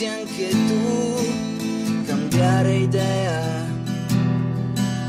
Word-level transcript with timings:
potresti 0.00 0.06
anche 0.06 0.48
tu 0.48 2.04
cambiare 2.06 2.74
idea. 2.76 3.68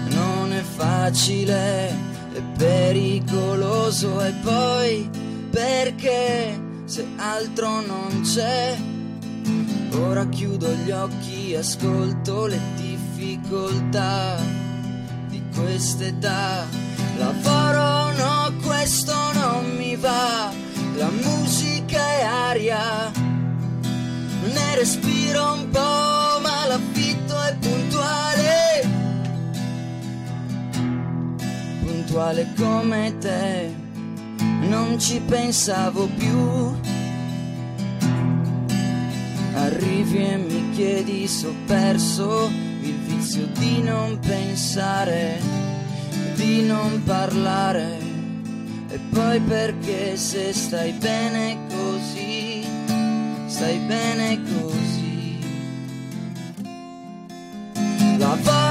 Non 0.10 0.52
è 0.52 0.62
facile, 0.62 1.90
è 2.34 2.42
pericoloso 2.58 4.22
e 4.22 4.34
poi 4.44 5.10
perché 5.50 6.60
se 6.86 7.06
altro 7.18 7.82
non 7.82 8.22
c'è. 8.24 8.78
Ora 9.94 10.28
chiudo 10.28 10.74
gli 10.74 10.92
occhi, 10.92 11.56
ascolto 11.56 12.46
le 12.48 12.60
difficoltà 12.76 14.38
di 15.28 15.42
quest'età. 15.54 16.66
Lavoro, 17.18 18.12
no, 18.14 18.54
questo 18.66 19.14
non 19.34 19.76
mi 19.76 19.96
va. 19.96 20.52
La 20.96 21.10
musica 21.10 22.00
è 22.00 22.24
aria, 22.24 23.12
ne 24.54 24.76
respiro 24.76 25.54
un 25.54 25.70
po', 25.70 26.40
ma 26.42 26.66
l'affitto 26.68 27.42
è 27.42 27.56
puntuale. 27.60 28.90
Puntuale 31.84 32.48
come 32.58 33.18
te, 33.20 33.74
non 34.68 35.00
ci 35.00 35.20
pensavo 35.22 36.08
più. 36.18 36.80
Arrivi 39.56 40.26
e 40.26 40.38
mi 40.38 40.72
chiedi 40.72 41.28
se 41.28 41.48
ho 41.48 41.54
perso 41.68 42.50
il 42.82 42.96
vizio 43.06 43.46
di 43.58 43.82
non 43.82 44.18
pensare, 44.20 45.40
di 46.36 46.64
non 46.64 47.04
parlare. 47.04 48.00
E 48.90 49.00
poi 49.10 49.40
perché 49.42 50.18
se 50.18 50.52
stai 50.52 50.92
bene 50.94 51.58
così, 51.70 52.31
sai 53.62 53.78
bene 53.86 54.42
così. 54.42 55.38
La 58.18 58.36
vai 58.42 58.71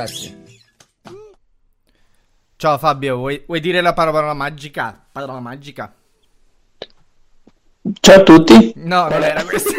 Grazie. 0.00 0.44
Ciao 2.56 2.78
Fabio, 2.78 3.16
vuoi, 3.16 3.42
vuoi 3.46 3.60
dire 3.60 3.82
la 3.82 3.92
parola 3.92 4.32
magica? 4.32 4.98
Parola 5.12 5.40
magica? 5.40 5.94
Ciao 8.00 8.20
a 8.20 8.22
tutti. 8.22 8.72
No, 8.76 9.08
non 9.08 9.22
era 9.22 9.44
questa. 9.44 9.76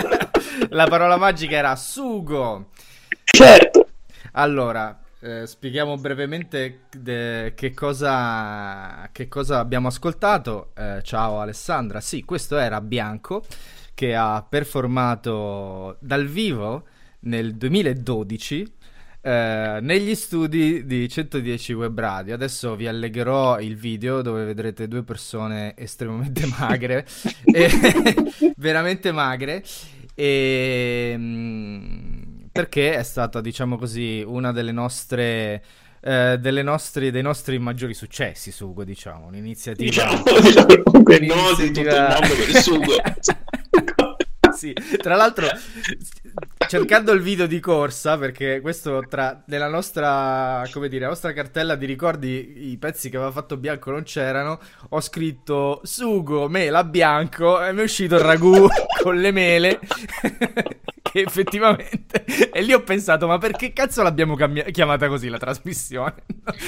la 0.70 0.86
parola 0.86 1.18
magica 1.18 1.56
era 1.56 1.76
sugo. 1.76 2.70
Certo. 3.22 3.86
Allora, 4.32 4.98
eh, 5.20 5.46
spieghiamo 5.46 5.98
brevemente 5.98 6.84
de- 6.96 7.52
che, 7.54 7.74
cosa, 7.74 9.10
che 9.12 9.28
cosa 9.28 9.58
abbiamo 9.58 9.88
ascoltato. 9.88 10.70
Eh, 10.74 11.00
ciao 11.02 11.38
Alessandra, 11.38 12.00
sì, 12.00 12.24
questo 12.24 12.56
era 12.56 12.80
Bianco 12.80 13.44
che 13.92 14.16
ha 14.16 14.42
performato 14.42 15.98
dal 16.00 16.24
vivo 16.24 16.84
nel 17.20 17.56
2012 17.56 18.78
eh, 19.22 19.78
negli 19.82 20.14
studi 20.14 20.84
di 20.86 21.08
110 21.08 21.72
Web 21.74 21.98
Radio. 21.98 22.34
Adesso 22.34 22.74
vi 22.76 22.86
allegherò 22.86 23.60
il 23.60 23.76
video 23.76 24.22
dove 24.22 24.44
vedrete 24.44 24.88
due 24.88 25.02
persone 25.02 25.74
estremamente 25.76 26.46
magre, 26.58 27.06
e- 27.44 27.70
veramente 28.56 29.12
magre, 29.12 29.62
e, 30.14 31.14
mm, 31.16 32.22
perché 32.52 32.94
è 32.96 33.02
stata, 33.02 33.40
diciamo 33.40 33.76
così, 33.76 34.22
una 34.26 34.52
delle 34.52 34.72
nostre... 34.72 35.62
eh, 36.02 36.38
delle 36.40 36.62
nostre, 36.62 37.10
dei 37.10 37.22
nostri 37.22 37.58
maggiori 37.58 37.94
successi, 37.94 38.50
Sugo, 38.50 38.84
diciamo, 38.84 39.26
un'iniziativa 39.26 39.88
Diciamo, 39.90 40.22
diciamo 40.40 40.46
il 40.46 40.54
nome 40.54 40.74
di 40.76 40.82
tutto 40.82 41.10
il 41.12 41.20
Un'iniziativa- 41.20 42.08
mondo 42.18 42.34
per 42.34 42.48
il 42.48 42.56
sugo. 42.56 42.92
Sì, 44.60 44.74
tra 45.00 45.16
l'altro 45.16 45.46
cercando 46.68 47.12
il 47.12 47.22
video 47.22 47.46
di 47.46 47.60
corsa, 47.60 48.18
perché 48.18 48.60
questo 48.60 49.02
tra 49.08 49.42
nella 49.46 49.68
nostra, 49.68 50.62
come 50.70 50.88
dire, 50.88 51.06
nostra 51.06 51.32
cartella 51.32 51.76
di 51.76 51.86
ricordi, 51.86 52.70
i 52.70 52.76
pezzi 52.76 53.08
che 53.08 53.16
aveva 53.16 53.32
fatto 53.32 53.56
Bianco 53.56 53.90
non 53.90 54.02
c'erano, 54.02 54.60
ho 54.90 55.00
scritto 55.00 55.80
sugo, 55.82 56.46
mela, 56.50 56.84
bianco 56.84 57.64
e 57.64 57.72
mi 57.72 57.80
è 57.80 57.84
uscito 57.84 58.16
il 58.16 58.20
ragù 58.20 58.68
con 59.02 59.16
le 59.16 59.30
mele 59.30 59.78
che 61.00 61.20
effettivamente 61.20 62.24
e 62.52 62.60
lì 62.60 62.74
ho 62.74 62.82
pensato, 62.82 63.26
ma 63.26 63.38
perché 63.38 63.72
cazzo 63.72 64.02
l'abbiamo 64.02 64.34
cammia- 64.36 64.64
chiamata 64.64 65.08
così 65.08 65.28
la 65.30 65.38
trasmissione? 65.38 66.16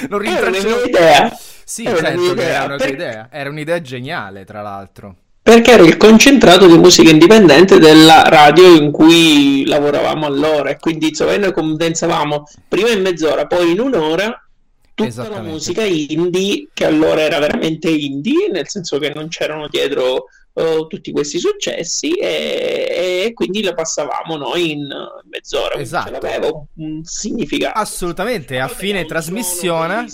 Non 0.09 0.25
Era 0.25 0.49
una 0.49 0.51
rintraccio 0.51 0.77
mia 0.77 0.85
idea. 0.87 1.31
Sì, 1.65 1.85
Era 1.85 1.97
certo 1.99 2.33
che 2.35 2.49
era 2.49 2.77
Per- 2.77 2.89
idea, 2.89 3.29
era 3.31 3.51
un'idea 3.51 3.81
geniale, 3.83 4.45
tra 4.47 4.63
l'altro. 4.63 5.17
Perché 5.43 5.73
era 5.73 5.83
il 5.83 5.97
concentrato 5.97 6.67
di 6.67 6.79
musica 6.79 7.11
indipendente 7.11 7.79
della 7.79 8.23
radio 8.23 8.77
in 8.77 8.93
cui 8.93 9.67
lavoravamo 9.67 10.25
allora. 10.25 10.71
E 10.71 10.79
quindi 10.79 11.09
insomma, 11.09 11.37
noi 11.37 11.53
condensavamo 11.53 12.45
prima 12.69 12.91
in 12.91 13.03
mezz'ora, 13.03 13.47
poi 13.47 13.73
in 13.73 13.81
un'ora 13.81 14.47
tutta 14.95 15.29
la 15.29 15.41
musica 15.41 15.83
indie, 15.83 16.69
che 16.73 16.85
allora 16.85 17.23
era 17.23 17.39
veramente 17.39 17.91
indie, 17.91 18.51
nel 18.51 18.69
senso 18.69 18.99
che 18.99 19.11
non 19.15 19.29
c'erano 19.29 19.67
dietro 19.69 20.27
eh, 20.55 20.87
tutti 20.89 21.11
questi 21.13 21.39
successi, 21.39 22.13
e, 22.13 23.25
e 23.27 23.33
quindi 23.33 23.63
la 23.63 23.75
passavamo 23.75 24.37
noi 24.37 24.73
in 24.73 24.87
mezz'ora. 25.31 25.75
Esatto. 25.75 26.07
ce 26.07 26.13
l'aveva 26.13 26.51
un, 26.77 27.03
significato. 27.05 27.79
Assolutamente, 27.79 28.61
a 28.61 28.69
fine 28.69 29.07
trasmissione 29.07 30.07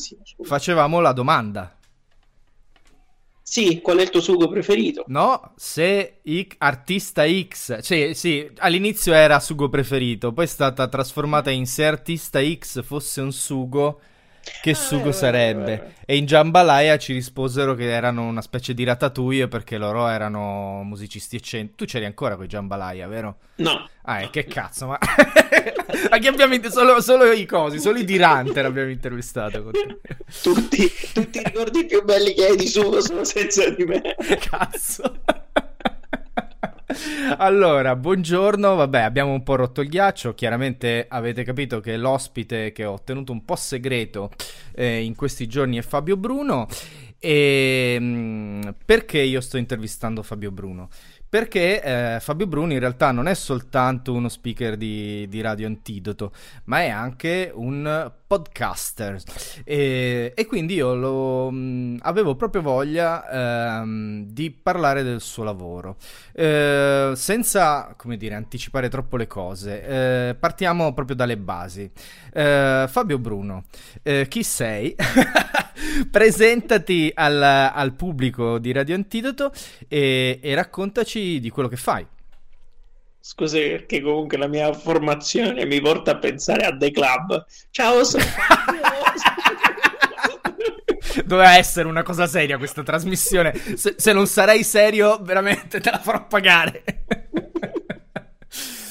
facevamo 0.43 1.01
la 1.01 1.13
domanda. 1.13 1.78
Sì, 3.51 3.81
qual 3.81 3.99
è 3.99 4.03
il 4.03 4.11
tuo 4.11 4.21
sugo 4.21 4.49
preferito? 4.49 5.05
No, 5.07 5.53
se 5.57 6.19
I- 6.25 6.47
artista 6.59 7.25
X, 7.27 7.83
cioè 7.83 8.13
sì, 8.13 8.47
all'inizio 8.59 9.15
era 9.15 9.41
sugo 9.41 9.71
preferito, 9.71 10.33
poi 10.35 10.45
è 10.45 10.49
stata 10.49 10.87
trasformata 10.87 11.51
in 11.51 11.67
se 11.67 11.87
artista 11.87 12.41
X 12.43 12.83
fosse 12.83 13.23
un 13.23 13.33
sugo, 13.33 14.01
che 14.63 14.71
Ah, 14.71 14.75
sugo 14.75 14.99
vero, 15.05 15.13
sarebbe? 15.13 15.65
vero, 15.65 15.83
vero. 15.83 15.93
E 16.07 16.17
in 16.17 16.25
Jambalaya 16.25 16.97
ci 16.99 17.13
risposero 17.13 17.75
che 17.75 17.91
erano 17.91 18.23
una 18.27 18.41
specie 18.41 18.73
di 18.75 18.83
ratatouille 18.85 19.47
perché 19.49 19.77
loro 19.79 20.07
erano 20.09 20.83
musicisti 20.85 21.37
eccentrici. 21.37 21.75
Tu 21.77 21.85
c'eri 21.85 22.05
ancora 22.07 22.37
con 22.37 22.45
i 22.45 22.49
Jambalaya, 22.49 23.07
vero? 23.09 23.37
No. 23.57 23.89
Ah, 24.03 24.29
che 24.31 24.45
cazzo, 24.47 24.87
ma... 24.87 24.99
a 26.11 26.19
chi 26.19 26.27
abbiamo 26.27 26.55
inter- 26.55 26.73
solo, 26.73 27.01
solo 27.03 27.31
i 27.31 27.45
cosi, 27.45 27.79
solo 27.79 27.99
i 27.99 28.05
Diranter 28.05 28.65
abbiamo 28.65 28.91
intervistato 28.91 29.63
con 29.63 29.73
te. 29.73 29.99
Tutti, 30.43 30.91
tutti 31.13 31.39
i 31.39 31.43
ricordi 31.45 31.85
più 31.85 32.03
belli 32.05 32.33
che 32.33 32.47
hai 32.47 32.57
di 32.57 32.67
sugo 32.69 33.01
sono 33.03 33.25
senza 33.25 33.69
di 33.69 33.85
me. 33.85 34.01
Cazzo. 34.49 35.21
allora, 37.37 37.95
buongiorno, 37.97 38.75
vabbè, 38.75 39.01
abbiamo 39.01 39.33
un 39.33 39.43
po' 39.43 39.57
rotto 39.57 39.83
il 39.83 39.89
ghiaccio, 39.89 40.35
chiaramente 40.35 41.05
avete 41.09 41.45
capito 41.45 41.81
che 41.81 41.99
l'ospite 41.99 42.73
che 42.73 42.87
ho 42.87 43.03
tenuto 43.03 43.33
un 43.33 43.45
po' 43.45 43.57
segreto 43.57 44.31
eh, 44.75 45.03
in 45.03 45.15
questi 45.15 45.47
giorni 45.47 45.77
è 45.77 45.83
Fabio 45.83 46.17
Bruno. 46.17 46.67
E 47.21 47.99
mh, 48.01 48.05
mm, 48.05 48.63
perché 48.87 49.21
io 49.21 49.41
sto 49.41 49.59
intervistando 49.59 50.23
Fabio 50.23 50.51
Bruno? 50.51 50.89
Perché 51.29 51.83
eh, 51.83 52.21
Fabio 52.21 52.47
Bruni 52.47 52.75
in 52.75 52.81
realtà 52.81 53.13
non 53.13 53.29
è 53.29 53.35
soltanto 53.35 54.15
uno 54.15 54.31
speaker 54.31 54.77
di, 54.79 55.27
di 55.29 55.41
Radio 55.43 55.67
Antidoto, 55.67 56.33
ma 56.65 56.81
è 56.81 56.89
anche 56.89 57.51
un 57.55 58.11
podcaster. 58.27 59.21
E, 59.65 60.33
e 60.35 60.47
quindi 60.47 60.75
io 60.75 60.95
lo, 60.95 61.51
mh, 61.51 61.57
mm, 61.57 61.97
avevo 62.01 62.35
proprio 62.35 62.63
voglia 62.63 63.81
ehm, 63.81 64.25
di 64.25 64.51
parlare 64.51 65.03
del 65.03 65.21
suo 65.21 65.45
lavoro. 65.45 65.97
Eh, 66.33 67.13
senza, 67.15 67.95
come 67.97 68.17
dire, 68.17 68.35
anticipare 68.35 68.89
troppo 68.89 69.19
le 69.19 69.27
cose, 69.27 69.83
eh, 70.31 70.35
partiamo 70.35 70.95
proprio 70.95 71.15
dalle 71.15 71.37
basi. 71.37 71.91
Eh, 72.33 72.87
Fabio 72.89 73.19
Bruno, 73.19 73.65
eh, 74.03 74.27
chi 74.29 74.43
sei? 74.43 74.95
Presentati 76.11 77.11
al, 77.15 77.43
al, 77.43 77.95
pubblico 77.95 78.59
di 78.59 78.73
Radio 78.73 78.95
Antidoto 78.95 79.53
e, 79.87 80.39
e 80.43 80.55
raccontaci 80.55 81.41
di 81.41 81.51
quello 81.51 81.69
che 81.69 81.77
fai. 81.77 82.07
Scusi, 83.21 83.61
perché 83.61 84.01
comunque 84.01 84.39
la 84.39 84.47
mia 84.47 84.73
formazione 84.73 85.67
mi 85.67 85.81
porta 85.81 86.13
a 86.13 86.17
pensare 86.17 86.65
a 86.65 86.77
The 86.77 86.91
Club. 86.91 87.45
Ciao, 87.71 88.03
sono 88.05 88.25
Doveva 91.25 91.57
essere 91.57 91.89
una 91.89 92.03
cosa 92.03 92.27
seria 92.27 92.59
questa 92.59 92.83
trasmissione. 92.83 93.53
Se, 93.77 93.95
se, 93.97 94.13
non 94.13 94.27
sarei 94.27 94.65
serio, 94.65 95.19
veramente 95.23 95.81
te 95.81 95.91
la 95.91 95.99
farò 95.99 96.27
pagare. 96.27 96.83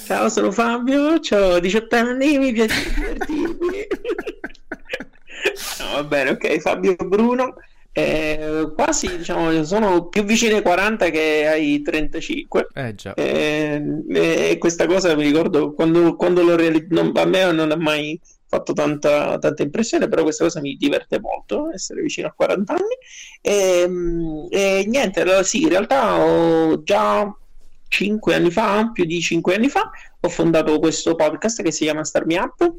Ciao, 0.06 0.30
sono 0.30 0.52
Fabio, 0.52 1.20
ho 1.30 1.60
18 1.60 1.96
anni, 1.96 2.38
mi 2.38 2.54
piace 2.54 2.94
divertirmi. 2.94 3.88
va 5.94 6.04
bene, 6.04 6.32
ok, 6.32 6.60
Fabio 6.60 6.96
Bruno. 6.96 7.56
Eh, 7.98 8.74
quasi 8.76 9.18
diciamo 9.18 9.64
sono 9.64 10.06
più 10.06 10.24
vicino 10.24 10.56
ai 10.56 10.62
40 10.62 11.10
che 11.10 11.48
ai 11.48 11.82
35 11.82 12.68
eh 12.76 12.94
già. 12.94 13.16
Eh, 13.16 14.04
e 14.08 14.58
questa 14.60 14.86
cosa 14.86 15.16
mi 15.16 15.24
ricordo 15.24 15.74
quando, 15.74 16.16
quando 16.16 16.44
l'ho 16.44 16.56
realizzato 16.56 17.20
a 17.20 17.26
me 17.26 17.52
non 17.52 17.72
ha 17.72 17.76
mai 17.76 18.20
fatto 18.46 18.74
tanta, 18.74 19.40
tanta, 19.40 19.64
impressione 19.64 20.08
però 20.08 20.22
questa 20.22 20.44
cosa 20.44 20.62
mi 20.62 20.76
diverte 20.76 21.20
molto 21.20 21.72
essere 21.74 22.04
vicino 22.04 22.28
a 22.28 22.34
40 22.36 22.74
anni. 22.74 22.98
E, 23.42 23.80
ehm, 23.82 24.48
e 24.52 24.86
niente 24.86 25.22
allora, 25.22 25.42
sì 25.42 25.64
in 25.64 25.70
realtà 25.70 26.20
ho 26.20 26.84
già 26.84 27.36
5 27.88 28.36
anni 28.36 28.52
fa 28.52 28.92
più 28.94 29.06
di 29.06 29.20
5 29.20 29.56
anni 29.56 29.70
fa 29.70 29.90
ho 30.20 30.30
fondato 30.30 30.78
questo 30.78 31.16
podcast 31.16 31.64
che 31.64 31.72
si 31.72 31.86
chiama 31.86 32.04
Star 32.04 32.28
Me 32.28 32.38
Up 32.38 32.74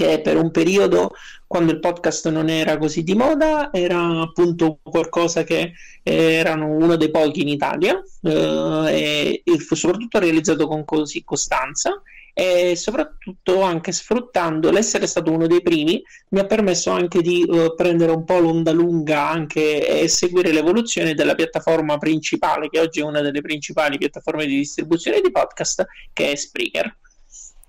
che 0.00 0.22
per 0.22 0.38
un 0.38 0.50
periodo, 0.50 1.12
quando 1.46 1.72
il 1.72 1.78
podcast 1.78 2.30
non 2.30 2.48
era 2.48 2.78
così 2.78 3.02
di 3.02 3.14
moda, 3.14 3.70
era 3.70 4.22
appunto 4.22 4.78
qualcosa 4.82 5.44
che 5.44 5.72
erano 6.02 6.68
uno 6.68 6.96
dei 6.96 7.10
pochi 7.10 7.42
in 7.42 7.48
Italia 7.48 8.02
eh, 8.22 9.42
e, 9.44 9.58
fu 9.58 9.74
soprattutto 9.74 10.18
realizzato 10.18 10.66
con 10.66 10.86
così 10.86 11.22
costanza 11.22 12.00
e 12.32 12.76
soprattutto 12.76 13.60
anche 13.60 13.92
sfruttando 13.92 14.70
l'essere 14.70 15.06
stato 15.06 15.32
uno 15.32 15.46
dei 15.46 15.60
primi 15.60 16.00
mi 16.30 16.38
ha 16.38 16.46
permesso 16.46 16.90
anche 16.90 17.20
di 17.20 17.44
uh, 17.46 17.74
prendere 17.74 18.12
un 18.12 18.24
po' 18.24 18.38
l'onda 18.38 18.70
lunga 18.70 19.28
anche 19.28 20.00
e 20.00 20.08
seguire 20.08 20.52
l'evoluzione 20.52 21.14
della 21.14 21.34
piattaforma 21.34 21.98
principale 21.98 22.68
che 22.70 22.78
oggi 22.78 23.00
è 23.00 23.02
una 23.02 23.20
delle 23.20 23.40
principali 23.42 23.98
piattaforme 23.98 24.46
di 24.46 24.56
distribuzione 24.56 25.20
di 25.20 25.30
podcast 25.32 25.84
che 26.12 26.30
è 26.30 26.36
Spreaker 26.36 26.96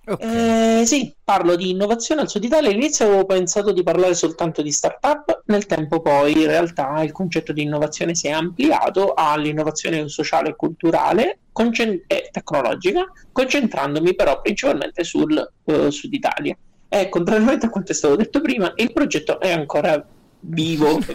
Okay. 0.03 0.81
Eh, 0.81 0.85
sì, 0.85 1.15
parlo 1.23 1.55
di 1.55 1.69
innovazione 1.69 2.21
al 2.21 2.29
Sud 2.29 2.43
Italia. 2.43 2.69
All'inizio 2.69 3.05
avevo 3.05 3.25
pensato 3.25 3.71
di 3.71 3.83
parlare 3.83 4.15
soltanto 4.15 4.61
di 4.61 4.71
startup, 4.71 5.43
nel 5.45 5.67
tempo 5.67 6.01
poi 6.01 6.31
in 6.31 6.47
realtà 6.47 7.03
il 7.03 7.11
concetto 7.11 7.53
di 7.53 7.61
innovazione 7.61 8.15
si 8.15 8.27
è 8.27 8.31
ampliato 8.31 9.13
all'innovazione 9.15 10.07
sociale 10.09 10.49
e 10.49 10.55
culturale 10.55 11.39
concent- 11.51 12.03
e 12.07 12.29
tecnologica, 12.31 13.05
concentrandomi 13.31 14.15
però 14.15 14.41
principalmente 14.41 15.03
sul 15.03 15.51
uh, 15.63 15.89
Sud 15.89 16.13
Italia. 16.13 16.57
E 16.89 17.07
contrariamente 17.07 17.67
a 17.67 17.69
quanto 17.69 17.91
è 17.91 17.95
stato 17.95 18.15
detto 18.15 18.41
prima, 18.41 18.73
il 18.75 18.91
progetto 18.91 19.39
è 19.39 19.51
ancora 19.51 20.03
vivo 20.41 20.99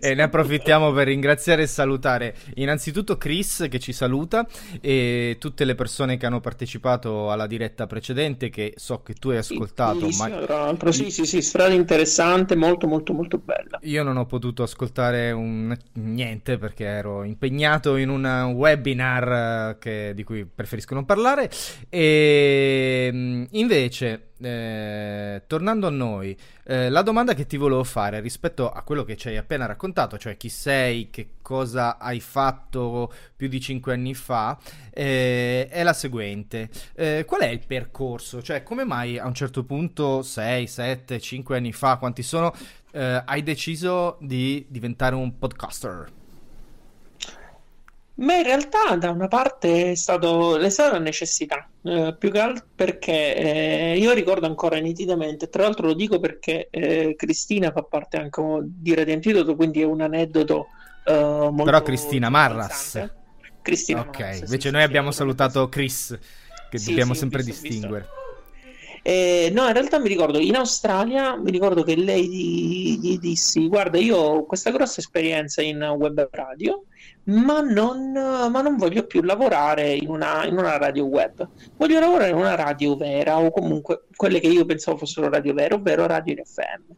e 0.00 0.14
ne 0.14 0.22
approfittiamo 0.22 0.92
per 0.92 1.06
ringraziare 1.06 1.62
e 1.62 1.66
salutare 1.66 2.34
innanzitutto 2.54 3.16
Chris 3.16 3.66
che 3.70 3.78
ci 3.78 3.92
saluta 3.92 4.46
e 4.80 5.36
tutte 5.38 5.64
le 5.64 5.74
persone 5.74 6.16
che 6.16 6.26
hanno 6.26 6.40
partecipato 6.40 7.30
alla 7.30 7.46
diretta 7.46 7.86
precedente 7.86 8.50
che 8.50 8.74
so 8.76 9.02
che 9.02 9.14
tu 9.14 9.30
hai 9.30 9.38
ascoltato 9.38 10.10
sì, 10.10 10.18
ma... 10.18 10.28
tra 10.28 10.58
l'altro. 10.58 10.92
Sì 10.92 11.10
sì 11.10 11.24
sì 11.24 11.42
strada 11.42 11.74
interessante 11.74 12.56
molto 12.56 12.86
molto 12.86 13.12
molto 13.12 13.38
bella. 13.38 13.78
Io 13.82 14.02
non 14.02 14.16
ho 14.16 14.26
potuto 14.26 14.62
ascoltare 14.62 15.30
un... 15.32 15.76
niente 15.94 16.58
perché 16.58 16.84
ero 16.84 17.22
impegnato 17.22 17.96
in 17.96 18.08
un 18.08 18.52
webinar 18.54 19.72
eh, 19.72 19.78
che... 19.78 20.12
di 20.14 20.24
cui 20.24 20.44
preferisco 20.44 20.94
non 20.94 21.04
parlare. 21.04 21.50
E 21.88 23.10
mm, 23.12 23.44
invece 23.50 24.25
eh, 24.38 25.42
tornando 25.46 25.86
a 25.86 25.90
noi, 25.90 26.36
eh, 26.64 26.88
la 26.90 27.02
domanda 27.02 27.34
che 27.34 27.46
ti 27.46 27.56
volevo 27.56 27.84
fare 27.84 28.20
rispetto 28.20 28.70
a 28.70 28.82
quello 28.82 29.04
che 29.04 29.16
ci 29.16 29.28
hai 29.28 29.36
appena 29.36 29.66
raccontato, 29.66 30.18
cioè 30.18 30.36
chi 30.36 30.48
sei, 30.48 31.10
che 31.10 31.30
cosa 31.42 31.98
hai 31.98 32.20
fatto 32.20 33.12
più 33.34 33.48
di 33.48 33.60
cinque 33.60 33.92
anni 33.94 34.14
fa, 34.14 34.58
eh, 34.90 35.68
è 35.68 35.82
la 35.82 35.92
seguente. 35.92 36.68
Eh, 36.94 37.24
qual 37.26 37.42
è 37.42 37.48
il 37.48 37.64
percorso? 37.66 38.42
Cioè, 38.42 38.62
come 38.62 38.84
mai 38.84 39.18
a 39.18 39.26
un 39.26 39.34
certo 39.34 39.64
punto, 39.64 40.22
6, 40.22 40.66
7, 40.66 41.20
5 41.20 41.56
anni 41.56 41.72
fa, 41.72 41.96
quanti 41.96 42.22
sono, 42.22 42.52
eh, 42.92 43.22
hai 43.24 43.42
deciso 43.42 44.18
di 44.20 44.66
diventare 44.68 45.14
un 45.14 45.38
podcaster? 45.38 46.24
Ma 48.18 48.34
in 48.36 48.44
realtà 48.44 48.96
da 48.96 49.10
una 49.10 49.28
parte 49.28 49.90
è 49.90 49.94
stato, 49.94 50.58
è 50.58 50.70
stata 50.70 50.96
una 50.96 51.04
necessità, 51.04 51.68
eh, 51.82 52.16
più 52.18 52.30
che 52.30 52.38
altro 52.38 52.64
perché 52.74 53.34
eh, 53.36 53.98
io 53.98 54.12
ricordo 54.12 54.46
ancora 54.46 54.78
nitidamente, 54.78 55.50
tra 55.50 55.64
l'altro 55.64 55.88
lo 55.88 55.92
dico 55.92 56.18
perché 56.18 56.68
eh, 56.70 57.14
Cristina 57.14 57.70
fa 57.72 57.82
parte 57.82 58.16
anche 58.16 58.42
di 58.62 58.94
Radio 58.94 59.12
Antidoto, 59.12 59.54
quindi 59.54 59.82
è 59.82 59.84
un 59.84 60.00
aneddoto 60.00 60.68
eh, 61.04 61.12
molto 61.12 61.64
Però 61.64 61.82
Cristina 61.82 62.30
Marras. 62.30 63.06
Cristina 63.60 64.00
ok, 64.00 64.18
Marras, 64.18 64.40
invece 64.40 64.68
sì, 64.68 64.70
noi 64.70 64.80
sì, 64.80 64.86
abbiamo 64.88 65.10
salutato 65.10 65.68
Chris, 65.68 66.18
che 66.70 66.78
sì, 66.78 66.88
dobbiamo 66.88 67.12
sempre 67.12 67.42
visto, 67.42 67.68
distinguere. 67.68 68.04
Visto. 68.04 68.24
Eh, 69.02 69.50
no, 69.52 69.66
in 69.66 69.72
realtà 69.72 70.00
mi 70.00 70.08
ricordo 70.08 70.38
in 70.38 70.56
Australia, 70.56 71.36
mi 71.36 71.50
ricordo 71.50 71.84
che 71.84 71.94
lei 71.94 72.26
gli, 72.28 72.98
gli 72.98 73.18
dissi: 73.18 73.68
Guarda, 73.68 73.98
io 73.98 74.16
ho 74.16 74.46
questa 74.46 74.70
grossa 74.70 75.00
esperienza 75.00 75.62
in 75.62 75.80
web 75.96 76.28
radio, 76.32 76.82
ma 77.26 77.60
non, 77.60 78.12
ma 78.12 78.60
non 78.60 78.76
voglio 78.76 79.06
più 79.06 79.22
lavorare 79.22 79.94
in 79.94 80.08
una, 80.08 80.44
in 80.46 80.56
una, 80.56 80.76
radio 80.76 81.04
web. 81.04 81.48
Voglio 81.76 81.98
lavorare 81.98 82.30
in 82.30 82.36
una 82.36 82.54
radio 82.54 82.96
vera, 82.96 83.38
o 83.38 83.50
comunque 83.50 84.04
quelle 84.14 84.40
che 84.40 84.48
io 84.48 84.64
pensavo 84.64 84.98
fossero 84.98 85.28
radio 85.28 85.54
vere, 85.54 85.74
ovvero 85.74 86.06
radio 86.06 86.34
in 86.34 86.44
FM. 86.44 86.92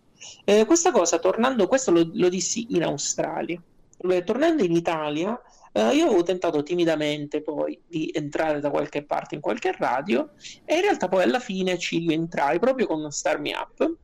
Eh, 0.44 0.64
questa 0.64 0.90
cosa, 0.90 1.18
tornando, 1.18 1.66
questo 1.66 1.90
lo, 1.90 2.08
lo 2.12 2.28
dissi 2.28 2.66
in 2.70 2.84
Australia. 2.84 3.60
Eh, 4.00 4.24
tornando 4.24 4.62
in 4.62 4.72
Italia, 4.72 5.40
Uh, 5.70 5.92
io 5.92 6.06
avevo 6.06 6.22
tentato 6.22 6.62
timidamente 6.62 7.42
poi 7.42 7.78
di 7.86 8.10
entrare 8.12 8.58
da 8.58 8.70
qualche 8.70 9.04
parte 9.04 9.34
in 9.34 9.40
qualche 9.42 9.74
radio 9.76 10.30
e 10.64 10.76
in 10.76 10.80
realtà 10.80 11.08
poi 11.08 11.22
alla 11.22 11.40
fine 11.40 11.78
ci 11.78 11.98
rientrai 11.98 12.58
proprio 12.58 12.86
con 12.86 13.08
Star 13.12 13.38
Me 13.38 13.52
Up. 13.52 13.96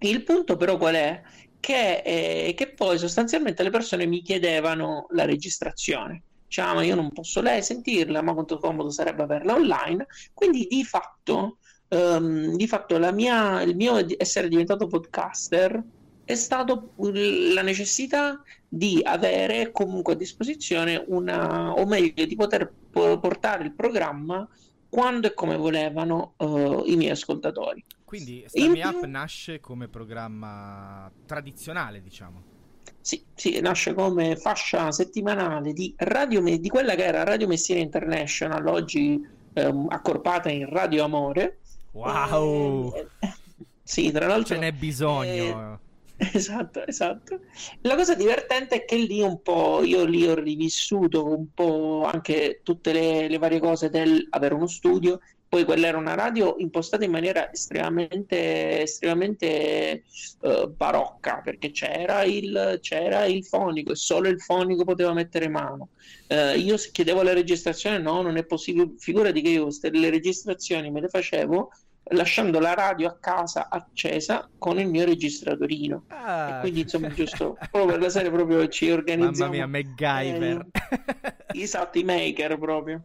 Il 0.00 0.24
punto 0.24 0.56
però 0.56 0.76
qual 0.76 0.94
è? 0.94 1.22
Che, 1.60 2.02
eh, 2.04 2.54
che 2.56 2.72
poi 2.72 2.98
sostanzialmente 2.98 3.62
le 3.62 3.70
persone 3.70 4.06
mi 4.06 4.22
chiedevano 4.22 5.06
la 5.10 5.26
registrazione. 5.26 6.22
Diciamo, 6.46 6.74
ma 6.74 6.82
io 6.82 6.94
non 6.96 7.12
posso 7.12 7.40
lei 7.40 7.62
sentirla, 7.62 8.22
ma 8.22 8.32
quanto 8.32 8.58
comodo 8.58 8.90
sarebbe 8.90 9.22
averla 9.22 9.54
online. 9.54 10.06
Quindi 10.34 10.66
di 10.68 10.82
fatto, 10.84 11.58
um, 11.88 12.56
di 12.56 12.66
fatto 12.66 12.98
mia, 13.12 13.62
il 13.62 13.76
mio 13.76 14.04
essere 14.16 14.48
diventato 14.48 14.86
podcaster 14.88 15.80
è 16.24 16.34
stato 16.34 16.92
la 16.96 17.62
necessità 17.62 18.42
di 18.68 19.00
avere 19.02 19.70
comunque 19.70 20.14
a 20.14 20.16
disposizione 20.16 21.04
una, 21.08 21.72
o 21.72 21.86
meglio, 21.86 22.24
di 22.24 22.36
poter 22.36 22.72
portare 22.90 23.64
il 23.64 23.74
programma 23.74 24.48
quando 24.88 25.28
e 25.28 25.34
come 25.34 25.56
volevano 25.56 26.34
uh, 26.38 26.82
i 26.86 26.96
miei 26.96 27.10
ascoltatori. 27.10 27.84
Quindi 28.10 28.44
più... 28.50 28.72
Up 28.72 29.04
nasce 29.04 29.60
come 29.60 29.86
programma 29.86 31.08
tradizionale, 31.26 32.02
diciamo. 32.02 32.42
Sì, 33.00 33.22
sì, 33.36 33.60
nasce 33.60 33.94
come 33.94 34.34
fascia 34.34 34.90
settimanale 34.90 35.72
di, 35.72 35.94
radio, 35.96 36.42
di 36.42 36.68
quella 36.68 36.96
che 36.96 37.04
era 37.04 37.22
Radio 37.22 37.46
Messina 37.46 37.78
International, 37.78 38.66
oggi 38.66 39.24
ehm, 39.52 39.86
accorpata 39.90 40.50
in 40.50 40.68
Radio 40.68 41.04
Amore. 41.04 41.58
Wow! 41.92 42.92
Eh, 43.20 43.32
sì, 43.80 44.10
tra 44.10 44.26
l'altro... 44.26 44.56
Ce 44.56 44.60
n'è 44.60 44.72
bisogno. 44.72 45.78
Eh, 45.78 45.88
Esatto, 46.34 46.84
esatto. 46.84 47.40
La 47.82 47.94
cosa 47.94 48.16
divertente 48.16 48.74
è 48.74 48.84
che 48.84 48.96
lì 48.96 49.22
un 49.22 49.40
po', 49.40 49.82
io 49.84 50.04
lì 50.04 50.26
ho 50.26 50.34
rivissuto 50.34 51.24
un 51.26 51.46
po' 51.54 52.04
anche 52.04 52.60
tutte 52.62 52.92
le, 52.92 53.28
le 53.28 53.38
varie 53.38 53.60
cose 53.60 53.88
del 53.88 54.26
avere 54.30 54.54
uno 54.54 54.66
studio, 54.66 55.20
poi 55.50 55.64
quella 55.64 55.88
era 55.88 55.98
una 55.98 56.14
radio 56.14 56.54
impostata 56.58 57.04
in 57.04 57.10
maniera 57.10 57.52
estremamente, 57.52 58.82
estremamente 58.82 60.04
uh, 60.42 60.68
barocca, 60.68 61.40
perché 61.42 61.72
c'era 61.72 62.22
il, 62.22 62.78
c'era 62.80 63.24
il 63.24 63.44
fonico 63.44 63.90
e 63.90 63.96
solo 63.96 64.28
il 64.28 64.40
fonico 64.40 64.84
poteva 64.84 65.12
mettere 65.12 65.48
mano. 65.48 65.88
Uh, 66.28 66.56
io 66.56 66.76
chiedevo 66.76 67.22
la 67.22 67.32
registrazione, 67.32 67.98
no, 67.98 68.22
non 68.22 68.36
è 68.36 68.44
possibile, 68.44 68.92
figurati 68.96 69.42
che 69.42 69.48
io 69.48 69.66
le 69.80 70.10
registrazioni 70.10 70.88
me 70.92 71.00
le 71.00 71.08
facevo 71.08 71.70
lasciando 72.12 72.60
la 72.60 72.74
radio 72.74 73.08
a 73.08 73.18
casa 73.18 73.68
accesa 73.68 74.48
con 74.56 74.78
il 74.78 74.86
mio 74.86 75.04
registratorino. 75.04 76.04
Ah. 76.10 76.58
E 76.58 76.60
quindi, 76.60 76.82
insomma, 76.82 77.08
giusto 77.12 77.58
proprio 77.72 77.86
per 77.86 78.00
la 78.00 78.08
serie 78.08 78.30
proprio 78.30 78.68
ci 78.68 78.88
organizziamo. 78.88 79.50
Mamma 79.50 79.66
mia, 79.66 79.82
MacGyver. 79.82 80.66
Eh, 81.52 81.60
esatto, 81.60 81.98
i 81.98 82.04
maker 82.04 82.56
proprio. 82.56 83.02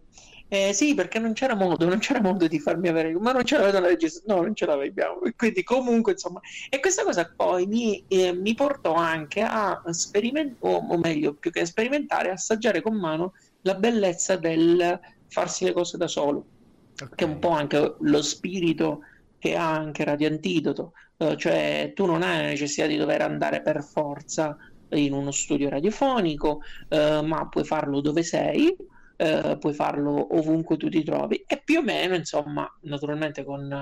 Eh, 0.47 0.73
sì, 0.73 0.93
perché 0.93 1.19
non 1.19 1.33
c'era 1.33 1.55
modo, 1.55 1.85
non 1.85 1.97
c'era 1.97 2.21
modo 2.21 2.47
di 2.47 2.59
farmi 2.59 2.87
avere, 2.87 3.11
ma 3.13 3.31
non 3.31 3.43
ce 3.43 3.57
l'avete 3.57 3.79
la 3.79 3.87
registrazione, 3.87 4.39
no, 4.39 4.45
non 4.45 4.55
ce 4.55 4.65
l'avevamo. 4.65 5.19
Quindi, 5.35 5.63
comunque, 5.63 6.13
insomma, 6.13 6.39
e 6.69 6.79
questa 6.79 7.03
cosa 7.03 7.31
poi 7.35 7.65
mi, 7.65 8.03
eh, 8.07 8.33
mi 8.33 8.53
portò 8.53 8.93
anche 8.93 9.41
a 9.41 9.81
sperimentare, 9.89 10.57
o 10.59 10.97
meglio, 10.97 11.33
più 11.33 11.51
che 11.51 11.65
sperimentare, 11.65 12.29
assaggiare 12.29 12.81
con 12.81 12.95
mano 12.95 13.33
la 13.61 13.73
bellezza 13.75 14.35
del 14.35 14.99
farsi 15.27 15.65
le 15.65 15.73
cose 15.73 15.97
da 15.97 16.07
solo 16.07 16.45
okay. 16.93 17.15
che 17.15 17.25
è 17.25 17.27
un 17.27 17.39
po' 17.39 17.49
anche 17.49 17.95
lo 17.99 18.21
spirito 18.21 19.01
che 19.37 19.55
ha 19.55 19.71
anche 19.71 20.03
Radio 20.03 20.27
Antidoto, 20.27 20.93
uh, 21.17 21.35
cioè 21.35 21.91
tu 21.93 22.05
non 22.05 22.23
hai 22.23 22.41
la 22.41 22.47
necessità 22.47 22.87
di 22.87 22.97
dover 22.97 23.21
andare 23.21 23.61
per 23.61 23.83
forza 23.83 24.57
in 24.89 25.13
uno 25.13 25.31
studio 25.31 25.69
radiofonico, 25.69 26.61
uh, 26.89 27.23
ma 27.23 27.47
puoi 27.49 27.63
farlo 27.63 28.01
dove 28.01 28.23
sei, 28.23 28.75
uh, 29.17 29.57
puoi 29.57 29.73
farlo 29.73 30.35
ovunque 30.37 30.77
tu 30.77 30.89
ti 30.89 31.03
trovi 31.03 31.43
e 31.47 31.61
più 31.63 31.79
o 31.79 31.81
meno, 31.81 32.15
insomma, 32.15 32.69
naturalmente 32.81 33.43
con, 33.43 33.73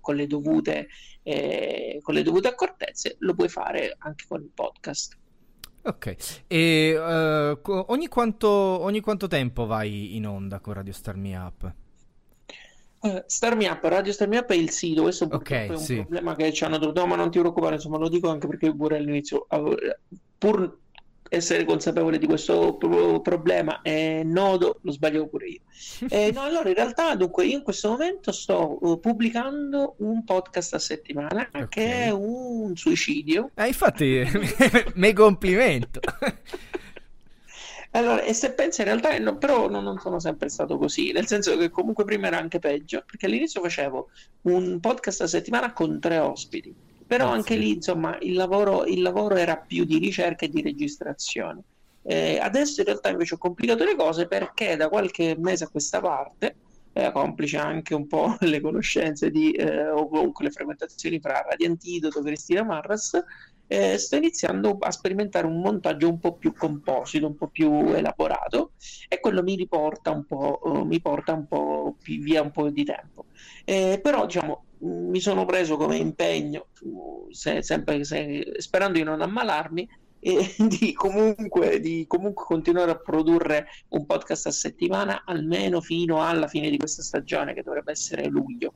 con, 0.00 0.14
le, 0.16 0.26
dovute, 0.26 0.88
eh, 1.22 1.98
con 2.02 2.14
le 2.14 2.22
dovute 2.22 2.48
accortezze, 2.48 3.16
lo 3.20 3.34
puoi 3.34 3.48
fare 3.48 3.94
anche 3.98 4.24
con 4.28 4.40
il 4.40 4.50
podcast. 4.52 5.16
Ok, 5.86 6.44
e 6.46 6.96
ogni 6.98 8.08
quanto, 8.08 8.48
ogni, 8.48 9.00
quanto, 9.00 9.26
tempo 9.26 9.66
vai 9.66 10.16
in 10.16 10.26
onda 10.26 10.58
con 10.60 10.72
Radio 10.72 10.94
Star 10.94 11.16
Me 11.16 11.36
Up? 11.36 11.74
Uh, 13.00 13.22
Star 13.26 13.54
Me 13.54 13.68
Up, 13.68 13.84
Radio 13.84 14.10
Star 14.10 14.28
Me 14.28 14.38
Up 14.38 14.50
è 14.50 14.54
il 14.54 14.70
sito, 14.70 15.02
questo 15.02 15.28
okay, 15.30 15.68
è 15.68 15.70
un 15.72 15.76
sì. 15.76 15.96
problema 15.96 16.34
che 16.34 16.54
ci 16.54 16.64
hanno 16.64 16.78
trovato, 16.78 17.00
no, 17.00 17.06
ma 17.06 17.16
non 17.16 17.30
ti 17.30 17.38
preoccupare, 17.38 17.74
insomma 17.74 17.98
lo 17.98 18.08
dico 18.08 18.30
anche 18.30 18.46
perché 18.46 18.74
pure 18.74 18.96
all'inizio, 18.96 19.46
pur 20.38 20.78
essere 21.28 21.64
consapevole 21.64 22.18
di 22.18 22.26
questo 22.26 22.76
problema 23.22 23.80
è 23.82 24.22
nodo, 24.22 24.78
lo 24.82 24.92
sbaglio 24.92 25.26
pure 25.26 25.46
io. 25.46 25.60
Eh, 26.08 26.30
no, 26.32 26.42
allora 26.42 26.68
in 26.68 26.74
realtà 26.74 27.14
dunque 27.14 27.46
io 27.46 27.56
in 27.56 27.62
questo 27.62 27.90
momento 27.90 28.32
sto 28.32 28.78
uh, 28.80 29.00
pubblicando 29.00 29.94
un 29.98 30.24
podcast 30.24 30.74
a 30.74 30.78
settimana 30.78 31.48
okay. 31.48 31.68
che 31.68 32.04
è 32.04 32.10
un 32.10 32.76
suicidio. 32.76 33.50
Eh, 33.54 33.66
infatti, 33.66 34.22
mi 34.94 35.12
complimento. 35.12 36.00
Allora, 37.96 38.22
e 38.22 38.34
se 38.34 38.50
pensi 38.50 38.80
in 38.80 38.88
realtà, 38.88 39.16
no, 39.20 39.38
però 39.38 39.68
no, 39.68 39.80
non 39.80 40.00
sono 40.00 40.18
sempre 40.18 40.48
stato 40.48 40.78
così, 40.78 41.12
nel 41.12 41.28
senso 41.28 41.56
che 41.56 41.70
comunque 41.70 42.04
prima 42.04 42.26
era 42.26 42.38
anche 42.38 42.58
peggio, 42.58 43.04
perché 43.06 43.26
all'inizio 43.26 43.62
facevo 43.62 44.08
un 44.42 44.80
podcast 44.80 45.20
a 45.20 45.26
settimana 45.28 45.72
con 45.72 46.00
tre 46.00 46.18
ospiti, 46.18 46.74
però 47.06 47.30
Grazie. 47.30 47.38
anche 47.38 47.56
lì 47.56 47.74
insomma 47.74 48.16
il 48.20 48.34
lavoro, 48.34 48.84
il 48.84 49.02
lavoro, 49.02 49.36
era 49.36 49.56
più 49.56 49.84
di 49.84 49.98
ricerca 49.98 50.46
e 50.46 50.48
di 50.48 50.62
registrazione. 50.62 51.62
Eh, 52.02 52.38
adesso 52.38 52.80
in 52.80 52.86
realtà 52.86 53.08
invece 53.08 53.34
ho 53.34 53.38
complicato 53.38 53.84
le 53.84 53.96
cose 53.96 54.26
perché 54.26 54.76
da 54.76 54.88
qualche 54.88 55.36
mese 55.38 55.64
a 55.64 55.68
questa 55.68 56.00
parte, 56.00 56.56
eh, 56.92 57.10
complice 57.12 57.58
anche 57.58 57.94
un 57.94 58.06
po' 58.06 58.36
le 58.40 58.60
conoscenze 58.60 59.30
di, 59.30 59.52
eh, 59.52 59.88
o 59.88 60.08
comunque 60.08 60.44
le 60.44 60.50
frequentazioni 60.50 61.20
fra 61.20 61.44
Radio 61.48 61.68
Antidoto, 61.68 62.22
Cristina 62.22 62.62
Marras, 62.62 63.22
eh, 63.66 63.98
sto 63.98 64.16
iniziando 64.16 64.76
a 64.78 64.90
sperimentare 64.90 65.46
un 65.46 65.60
montaggio 65.60 66.08
un 66.08 66.18
po' 66.18 66.34
più 66.34 66.52
composito, 66.52 67.26
un 67.26 67.36
po' 67.36 67.48
più 67.48 67.70
elaborato 67.94 68.72
e 69.08 69.20
quello 69.20 69.42
mi 69.42 69.56
riporta 69.56 70.10
un 70.10 70.24
po', 70.26 70.60
uh, 70.62 70.84
mi 70.84 71.00
porta 71.00 71.32
un 71.32 71.46
po' 71.46 71.96
via 72.02 72.42
un 72.42 72.50
po' 72.50 72.68
di 72.70 72.84
tempo. 72.84 73.26
Eh, 73.64 73.98
però 74.02 74.26
diciamo 74.26 74.64
mi 74.78 75.20
sono 75.20 75.44
preso 75.44 75.76
come 75.76 75.96
impegno, 75.96 76.66
se, 77.30 77.62
sempre 77.62 78.04
se, 78.04 78.54
sperando 78.58 78.98
di 78.98 79.04
non 79.04 79.20
ammalarmi, 79.20 79.88
e 80.26 80.54
di 80.68 80.94
comunque, 80.94 81.80
di 81.80 82.06
comunque 82.08 82.44
continuare 82.44 82.90
a 82.90 82.96
produrre 82.96 83.66
un 83.88 84.06
podcast 84.06 84.46
a 84.46 84.50
settimana 84.50 85.22
almeno 85.26 85.82
fino 85.82 86.22
alla 86.22 86.48
fine 86.48 86.70
di 86.70 86.78
questa 86.78 87.02
stagione 87.02 87.52
che 87.52 87.62
dovrebbe 87.62 87.92
essere 87.92 88.26
luglio. 88.28 88.72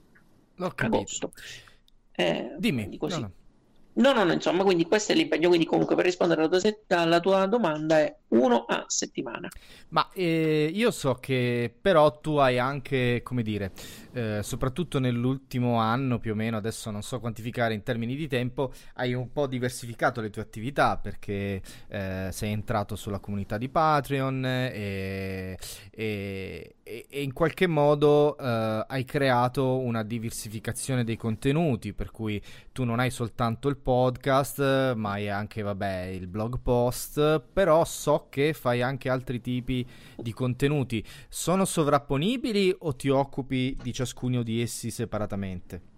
L'ho 0.56 0.70
capito. 0.72 1.32
Eh, 2.12 2.54
Dimmi. 2.58 2.98
Così. 2.98 3.20
No, 3.20 3.26
no. 3.26 4.12
No, 4.12 4.24
no, 4.24 4.32
insomma, 4.32 4.62
quindi 4.62 4.84
questo 4.86 5.12
è 5.12 5.14
l'impegno. 5.14 5.48
Quindi, 5.48 5.66
comunque, 5.66 5.96
per 5.96 6.04
rispondere 6.04 6.42
alla 6.42 6.58
tua, 6.58 6.72
alla 6.86 7.20
tua 7.20 7.46
domanda, 7.46 7.98
è 7.98 8.16
uno 8.28 8.64
a 8.66 8.84
settimana. 8.86 9.48
Ma 9.90 10.08
eh, 10.12 10.70
io 10.72 10.90
so 10.90 11.14
che 11.14 11.74
però 11.80 12.20
tu 12.20 12.36
hai 12.36 12.58
anche, 12.58 13.20
come 13.22 13.42
dire, 13.42 13.72
eh, 14.12 14.40
soprattutto 14.42 14.98
nell'ultimo 14.98 15.76
anno 15.78 16.18
più 16.18 16.32
o 16.32 16.34
meno, 16.34 16.56
adesso 16.56 16.90
non 16.90 17.02
so 17.02 17.20
quantificare 17.20 17.74
in 17.74 17.82
termini 17.82 18.16
di 18.16 18.28
tempo, 18.28 18.72
hai 18.94 19.14
un 19.14 19.32
po' 19.32 19.46
diversificato 19.46 20.20
le 20.20 20.30
tue 20.30 20.42
attività 20.42 20.96
perché 20.98 21.62
eh, 21.88 22.28
sei 22.30 22.52
entrato 22.52 22.96
sulla 22.96 23.18
comunità 23.18 23.56
di 23.56 23.68
Patreon 23.68 24.44
e, 24.44 25.58
e, 25.90 26.74
e 26.82 27.22
in 27.22 27.32
qualche 27.32 27.66
modo 27.66 28.36
eh, 28.36 28.84
hai 28.86 29.04
creato 29.04 29.78
una 29.78 30.02
diversificazione 30.02 31.04
dei 31.04 31.16
contenuti, 31.16 31.92
per 31.94 32.10
cui 32.10 32.42
tu 32.72 32.84
non 32.84 32.98
hai 32.98 33.10
soltanto 33.10 33.68
il 33.68 33.76
podcast, 33.76 34.94
ma 34.94 35.12
hai 35.12 35.28
anche, 35.30 35.62
vabbè, 35.62 36.02
il 36.04 36.26
blog 36.26 36.58
post, 36.60 37.40
però 37.52 37.84
so 37.84 38.17
che 38.28 38.52
fai 38.52 38.82
anche 38.82 39.08
altri 39.08 39.40
tipi 39.40 39.86
di 40.16 40.32
contenuti. 40.32 41.04
Sono 41.28 41.64
sovrapponibili 41.64 42.74
o 42.80 42.94
ti 42.94 43.08
occupi 43.08 43.76
di 43.80 43.92
ciascuno 43.92 44.42
di 44.42 44.60
essi 44.60 44.90
separatamente? 44.90 45.97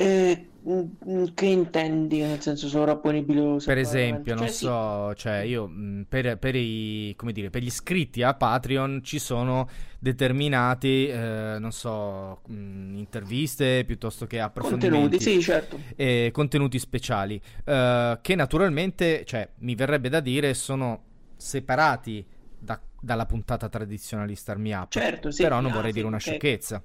Eh, 0.00 0.46
mm, 0.66 0.82
mm, 1.10 1.24
che 1.34 1.44
intendi 1.44 2.20
nel 2.20 2.40
senso 2.40 2.68
sovrapponibile? 2.68 3.58
Per 3.62 3.76
esempio, 3.76 4.34
non 4.34 4.46
cioè, 4.46 4.54
so, 4.54 5.10
sì. 5.10 5.16
cioè 5.18 5.38
io 5.40 5.68
mm, 5.68 6.02
per, 6.08 6.38
per, 6.38 6.56
i, 6.56 7.12
come 7.16 7.32
dire, 7.32 7.50
per 7.50 7.60
gli 7.60 7.66
iscritti 7.66 8.22
a 8.22 8.32
Patreon 8.32 9.02
ci 9.02 9.18
sono 9.18 9.68
determinati, 9.98 11.06
eh, 11.06 11.56
non 11.58 11.70
so, 11.70 12.40
interviste 12.48 13.84
piuttosto 13.84 14.26
che 14.26 14.40
approfondimenti. 14.40 15.18
Contenuti, 15.18 15.22
sì, 15.22 15.42
certo. 15.42 15.78
E 15.94 16.30
contenuti 16.32 16.78
speciali, 16.78 17.38
eh, 17.66 18.18
che 18.22 18.34
naturalmente, 18.34 19.26
cioè, 19.26 19.46
mi 19.58 19.74
verrebbe 19.74 20.08
da 20.08 20.20
dire, 20.20 20.54
sono 20.54 21.02
separati 21.36 22.24
da, 22.58 22.80
dalla 22.98 23.26
puntata 23.26 23.68
tradizionale 23.68 24.30
di 24.30 24.36
Star 24.36 24.56
Me 24.56 24.72
Up. 24.72 24.90
Certo, 24.90 25.30
sì. 25.30 25.42
Però 25.42 25.60
non 25.60 25.72
ah, 25.72 25.74
vorrei 25.74 25.90
sì, 25.90 25.96
dire 25.96 26.06
una 26.06 26.16
okay. 26.16 26.28
sciocchezza. 26.30 26.82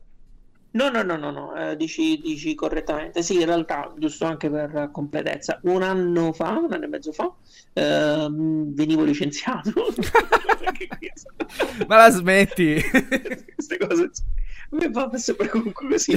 No, 0.75 0.89
no, 0.89 1.03
no, 1.03 1.15
no, 1.15 1.31
no. 1.31 1.55
Eh, 1.55 1.77
dici, 1.77 2.19
dici, 2.21 2.53
correttamente. 2.53 3.23
Sì, 3.23 3.39
in 3.39 3.45
realtà, 3.45 3.93
giusto 3.97 4.25
anche 4.25 4.49
per 4.49 4.89
completezza, 4.91 5.59
un 5.63 5.81
anno 5.81 6.33
fa, 6.33 6.57
un 6.57 6.71
anno 6.73 6.83
e 6.83 6.87
mezzo 6.87 7.13
fa, 7.13 7.33
ehm, 7.73 8.73
venivo 8.73 9.03
licenziato. 9.03 9.71
Ma 11.87 11.95
la 11.95 12.09
smetti? 12.09 12.81
Queste 13.55 13.77
cose 13.77 14.11
mi 14.71 14.91
fa 14.91 15.09
sempre 15.17 15.47
comunque 15.47 15.87
così 15.87 16.13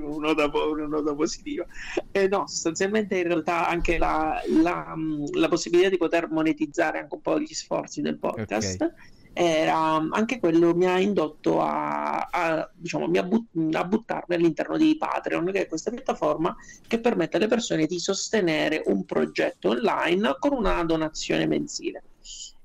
una 0.00 0.32
nota, 0.32 0.50
una 0.52 0.86
nota 0.86 1.14
positiva. 1.14 1.64
Eh, 2.10 2.26
no, 2.26 2.48
sostanzialmente 2.48 3.18
in 3.18 3.28
realtà 3.28 3.68
anche 3.68 3.98
la, 3.98 4.42
la, 4.60 4.94
la, 5.34 5.48
possibilità 5.48 5.88
di 5.88 5.98
poter 5.98 6.28
monetizzare 6.28 6.98
anche 6.98 7.14
un 7.14 7.20
po' 7.20 7.38
gli 7.38 7.52
sforzi 7.52 8.00
del 8.00 8.18
podcast. 8.18 8.82
Okay 8.82 9.20
era 9.34 9.76
anche 10.10 10.38
quello 10.38 10.74
mi 10.74 10.86
ha 10.86 10.98
indotto 10.98 11.60
a, 11.60 12.28
a, 12.30 12.70
diciamo, 12.74 13.06
a, 13.06 13.22
but- 13.22 13.74
a, 13.74 13.84
buttarmi 13.84 14.34
all'interno 14.34 14.76
di 14.76 14.96
Patreon, 14.96 15.50
che 15.52 15.62
è 15.62 15.68
questa 15.68 15.90
piattaforma 15.90 16.54
che 16.86 17.00
permette 17.00 17.38
alle 17.38 17.48
persone 17.48 17.86
di 17.86 17.98
sostenere 17.98 18.82
un 18.86 19.04
progetto 19.04 19.70
online 19.70 20.36
con 20.38 20.52
una 20.52 20.84
donazione 20.84 21.46
mensile. 21.46 22.02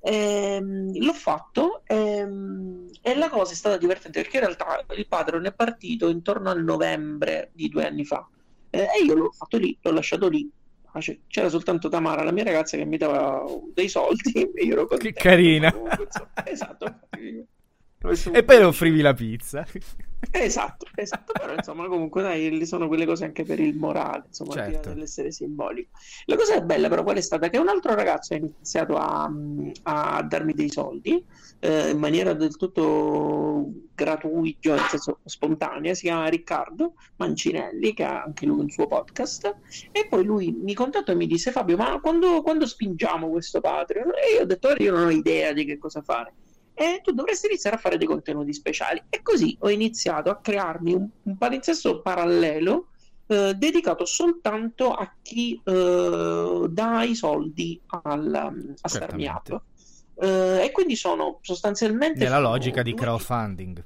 Ehm, 0.00 0.96
l'ho 0.96 1.12
fatto 1.12 1.82
ehm, 1.84 2.88
e 3.02 3.16
la 3.16 3.28
cosa 3.28 3.52
è 3.52 3.56
stata 3.56 3.76
divertente 3.76 4.22
perché 4.22 4.36
in 4.36 4.44
realtà 4.44 4.84
il 4.94 5.08
Patreon 5.08 5.46
è 5.46 5.52
partito 5.52 6.08
intorno 6.08 6.50
al 6.50 6.62
novembre 6.62 7.50
di 7.52 7.68
due 7.68 7.84
anni 7.84 8.04
fa 8.04 8.26
eh, 8.70 8.82
e 8.82 9.04
io 9.04 9.14
l'ho 9.14 9.32
fatto 9.32 9.56
lì, 9.56 9.76
l'ho 9.80 9.90
lasciato 9.90 10.28
lì 10.28 10.48
c'era 10.98 11.48
soltanto 11.48 11.88
Tamara, 11.88 12.22
la 12.22 12.32
mia 12.32 12.44
ragazza, 12.44 12.76
che 12.76 12.84
mi 12.84 12.96
dava 12.96 13.44
dei 13.74 13.88
soldi 13.88 14.32
e 14.54 14.64
io 14.64 14.72
ero 14.72 14.86
contento. 14.86 15.14
Che 15.14 15.28
carina! 15.28 15.74
esatto. 16.44 17.00
E 18.00 18.44
poi 18.44 18.58
le 18.58 18.64
offrivi 18.64 19.00
la 19.00 19.12
pizza. 19.12 19.66
Esatto, 20.30 20.86
esatto, 20.94 21.32
però 21.32 21.54
insomma 21.54 21.86
comunque 21.86 22.22
dai, 22.22 22.66
sono 22.66 22.86
quelle 22.88 23.06
cose 23.06 23.24
anche 23.24 23.44
per 23.44 23.60
il 23.60 23.76
morale, 23.76 24.24
insomma, 24.26 24.52
certo. 24.52 24.90
dell'essere 24.90 25.30
simbolico. 25.30 25.90
La 26.26 26.36
cosa 26.36 26.60
bella 26.60 26.88
però 26.88 27.02
qual 27.02 27.16
è 27.16 27.20
stata? 27.20 27.48
Che 27.48 27.58
un 27.58 27.68
altro 27.68 27.94
ragazzo 27.94 28.34
ha 28.34 28.36
iniziato 28.36 28.96
a, 28.96 29.30
a 29.82 30.22
darmi 30.22 30.52
dei 30.54 30.70
soldi 30.70 31.24
eh, 31.60 31.90
in 31.90 31.98
maniera 31.98 32.34
del 32.34 32.56
tutto 32.56 33.70
gratuita, 33.94 34.74
nel 34.74 34.86
senso 34.88 35.18
spontanea, 35.24 35.94
si 35.94 36.02
chiama 36.02 36.28
Riccardo 36.28 36.94
Mancinelli, 37.16 37.94
che 37.94 38.04
ha 38.04 38.22
anche 38.22 38.46
lui 38.46 38.60
un 38.60 38.70
suo 38.70 38.86
podcast, 38.86 39.56
e 39.92 40.06
poi 40.08 40.24
lui 40.24 40.50
mi 40.52 40.74
contattò 40.74 41.12
e 41.12 41.16
mi 41.16 41.26
disse 41.26 41.52
Fabio, 41.52 41.76
ma 41.76 41.98
quando, 42.00 42.42
quando 42.42 42.66
spingiamo 42.66 43.28
questo 43.28 43.60
Patreon? 43.60 44.10
E 44.14 44.34
io 44.36 44.42
ho 44.42 44.46
detto, 44.46 44.74
io 44.78 44.92
non 44.92 45.06
ho 45.06 45.10
idea 45.10 45.52
di 45.52 45.64
che 45.64 45.78
cosa 45.78 46.02
fare 46.02 46.32
e 46.78 47.00
tu 47.02 47.10
dovresti 47.10 47.46
iniziare 47.46 47.74
a 47.74 47.78
fare 47.80 47.98
dei 47.98 48.06
contenuti 48.06 48.52
speciali. 48.52 49.02
E 49.08 49.20
così 49.20 49.56
ho 49.60 49.68
iniziato 49.68 50.30
a 50.30 50.36
crearmi 50.36 50.94
un, 50.94 51.08
un 51.24 51.36
palinsesto 51.36 52.00
parallelo 52.00 52.90
eh, 53.26 53.54
dedicato 53.54 54.04
soltanto 54.04 54.92
a 54.92 55.12
chi 55.20 55.60
eh, 55.64 56.66
dà 56.70 57.02
i 57.02 57.16
soldi 57.16 57.80
al, 57.86 58.74
a 58.80 58.88
Starmi 58.88 59.26
Up. 59.26 59.60
Eh, 60.20 60.64
e 60.66 60.70
quindi 60.70 60.94
sono 60.94 61.40
sostanzialmente... 61.42 62.20
Nella 62.20 62.38
logica 62.38 62.82
di 62.82 62.94
crowdfunding. 62.94 63.82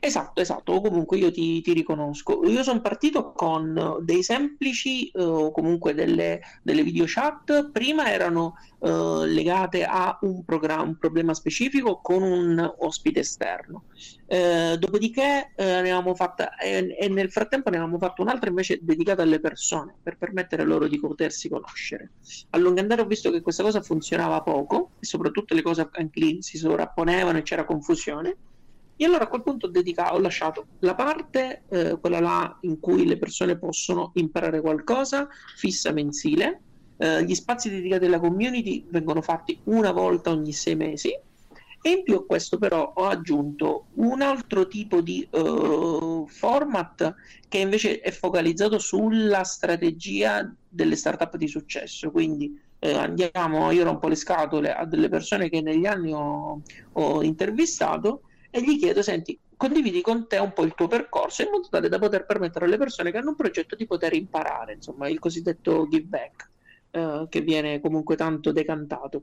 Esatto, 0.00 0.40
esatto, 0.40 0.80
comunque 0.80 1.16
io 1.16 1.30
ti, 1.30 1.60
ti 1.62 1.72
riconosco. 1.72 2.44
Io 2.44 2.62
sono 2.62 2.80
partito 2.80 3.32
con 3.32 3.98
dei 4.02 4.22
semplici 4.22 5.08
eh, 5.08 5.22
o 5.22 5.50
comunque 5.50 5.94
delle, 5.94 6.40
delle 6.62 6.82
video 6.82 7.04
chat, 7.06 7.70
prima 7.70 8.10
erano 8.10 8.54
uh, 8.78 9.22
legate 9.22 9.84
a 9.84 10.18
un, 10.22 10.42
un 10.44 10.96
problema 10.98 11.34
specifico 11.34 12.00
con 12.00 12.22
un 12.22 12.74
ospite 12.78 13.20
esterno. 13.20 13.84
Uh, 14.26 14.76
dopodiché 14.76 15.52
avevamo 15.56 16.14
fatta, 16.14 16.56
e, 16.56 16.96
e, 16.98 17.08
nel 17.08 17.30
frattempo 17.30 17.70
ne 17.70 17.76
avevamo 17.76 17.98
fatto 17.98 18.22
un'altra 18.22 18.48
invece 18.48 18.78
dedicata 18.82 19.22
alle 19.22 19.40
persone, 19.40 19.94
per 20.02 20.16
permettere 20.18 20.64
loro 20.64 20.88
di 20.88 20.98
potersi 20.98 21.48
conoscere. 21.48 22.12
A 22.50 22.58
lungo 22.58 22.80
andare 22.80 23.02
ho 23.02 23.06
visto 23.06 23.30
che 23.30 23.40
questa 23.40 23.62
cosa 23.62 23.80
funzionava 23.82 24.42
poco 24.42 24.90
e 24.98 25.06
soprattutto 25.06 25.54
le 25.54 25.62
cose 25.62 25.88
anche 25.92 26.20
lì 26.20 26.42
si 26.42 26.58
sovrapponevano 26.58 27.38
e 27.38 27.42
c'era 27.42 27.64
confusione 27.64 28.36
e 29.02 29.06
allora 29.06 29.24
a 29.24 29.26
quel 29.26 29.42
punto 29.42 29.66
ho, 29.66 29.70
dedicato, 29.70 30.14
ho 30.14 30.20
lasciato 30.20 30.66
la 30.78 30.94
parte, 30.94 31.64
eh, 31.68 31.98
quella 32.00 32.20
là 32.20 32.58
in 32.60 32.78
cui 32.78 33.04
le 33.04 33.18
persone 33.18 33.58
possono 33.58 34.12
imparare 34.14 34.60
qualcosa, 34.60 35.26
fissa 35.56 35.90
mensile. 35.90 36.60
Eh, 36.98 37.24
gli 37.24 37.34
spazi 37.34 37.68
dedicati 37.68 38.04
alla 38.04 38.20
community 38.20 38.86
vengono 38.90 39.20
fatti 39.20 39.58
una 39.64 39.90
volta 39.90 40.30
ogni 40.30 40.52
sei 40.52 40.76
mesi. 40.76 41.10
E 41.84 41.90
in 41.90 42.04
più 42.04 42.14
a 42.14 42.24
questo 42.24 42.58
però 42.58 42.92
ho 42.94 43.06
aggiunto 43.06 43.86
un 43.94 44.22
altro 44.22 44.68
tipo 44.68 45.00
di 45.00 45.26
uh, 45.32 46.24
format 46.28 47.12
che 47.48 47.58
invece 47.58 47.98
è 47.98 48.12
focalizzato 48.12 48.78
sulla 48.78 49.42
strategia 49.42 50.48
delle 50.68 50.94
startup 50.94 51.36
di 51.36 51.48
successo. 51.48 52.12
Quindi 52.12 52.56
eh, 52.78 52.92
andiamo, 52.92 53.72
io 53.72 53.82
rompo 53.82 54.06
le 54.06 54.14
scatole 54.14 54.72
a 54.72 54.84
delle 54.84 55.08
persone 55.08 55.48
che 55.48 55.60
negli 55.60 55.86
anni 55.86 56.12
ho, 56.12 56.60
ho 56.92 57.22
intervistato 57.24 58.22
e 58.54 58.62
gli 58.62 58.78
chiedo, 58.78 59.00
senti, 59.00 59.38
condividi 59.56 60.02
con 60.02 60.28
te 60.28 60.36
un 60.36 60.52
po' 60.52 60.64
il 60.64 60.74
tuo 60.74 60.86
percorso 60.86 61.40
in 61.40 61.48
modo 61.50 61.68
tale 61.70 61.88
da 61.88 61.98
poter 61.98 62.26
permettere 62.26 62.66
alle 62.66 62.76
persone 62.76 63.10
che 63.10 63.16
hanno 63.16 63.30
un 63.30 63.34
progetto 63.34 63.74
di 63.74 63.86
poter 63.86 64.12
imparare, 64.12 64.74
insomma, 64.74 65.08
il 65.08 65.18
cosiddetto 65.18 65.88
give 65.88 66.04
back, 66.04 66.50
eh, 66.90 67.26
che 67.30 67.40
viene 67.40 67.80
comunque 67.80 68.14
tanto 68.14 68.52
decantato. 68.52 69.22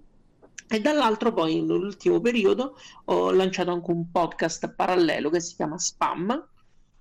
E 0.67 0.79
dall'altro 0.79 1.31
poi 1.31 1.61
nell'ultimo 1.61 2.19
periodo 2.19 2.75
ho 3.05 3.31
lanciato 3.31 3.69
anche 3.69 3.91
un 3.91 4.09
podcast 4.09 4.73
parallelo 4.73 5.29
che 5.29 5.41
si 5.41 5.53
chiama 5.53 5.77
Spam, 5.77 6.47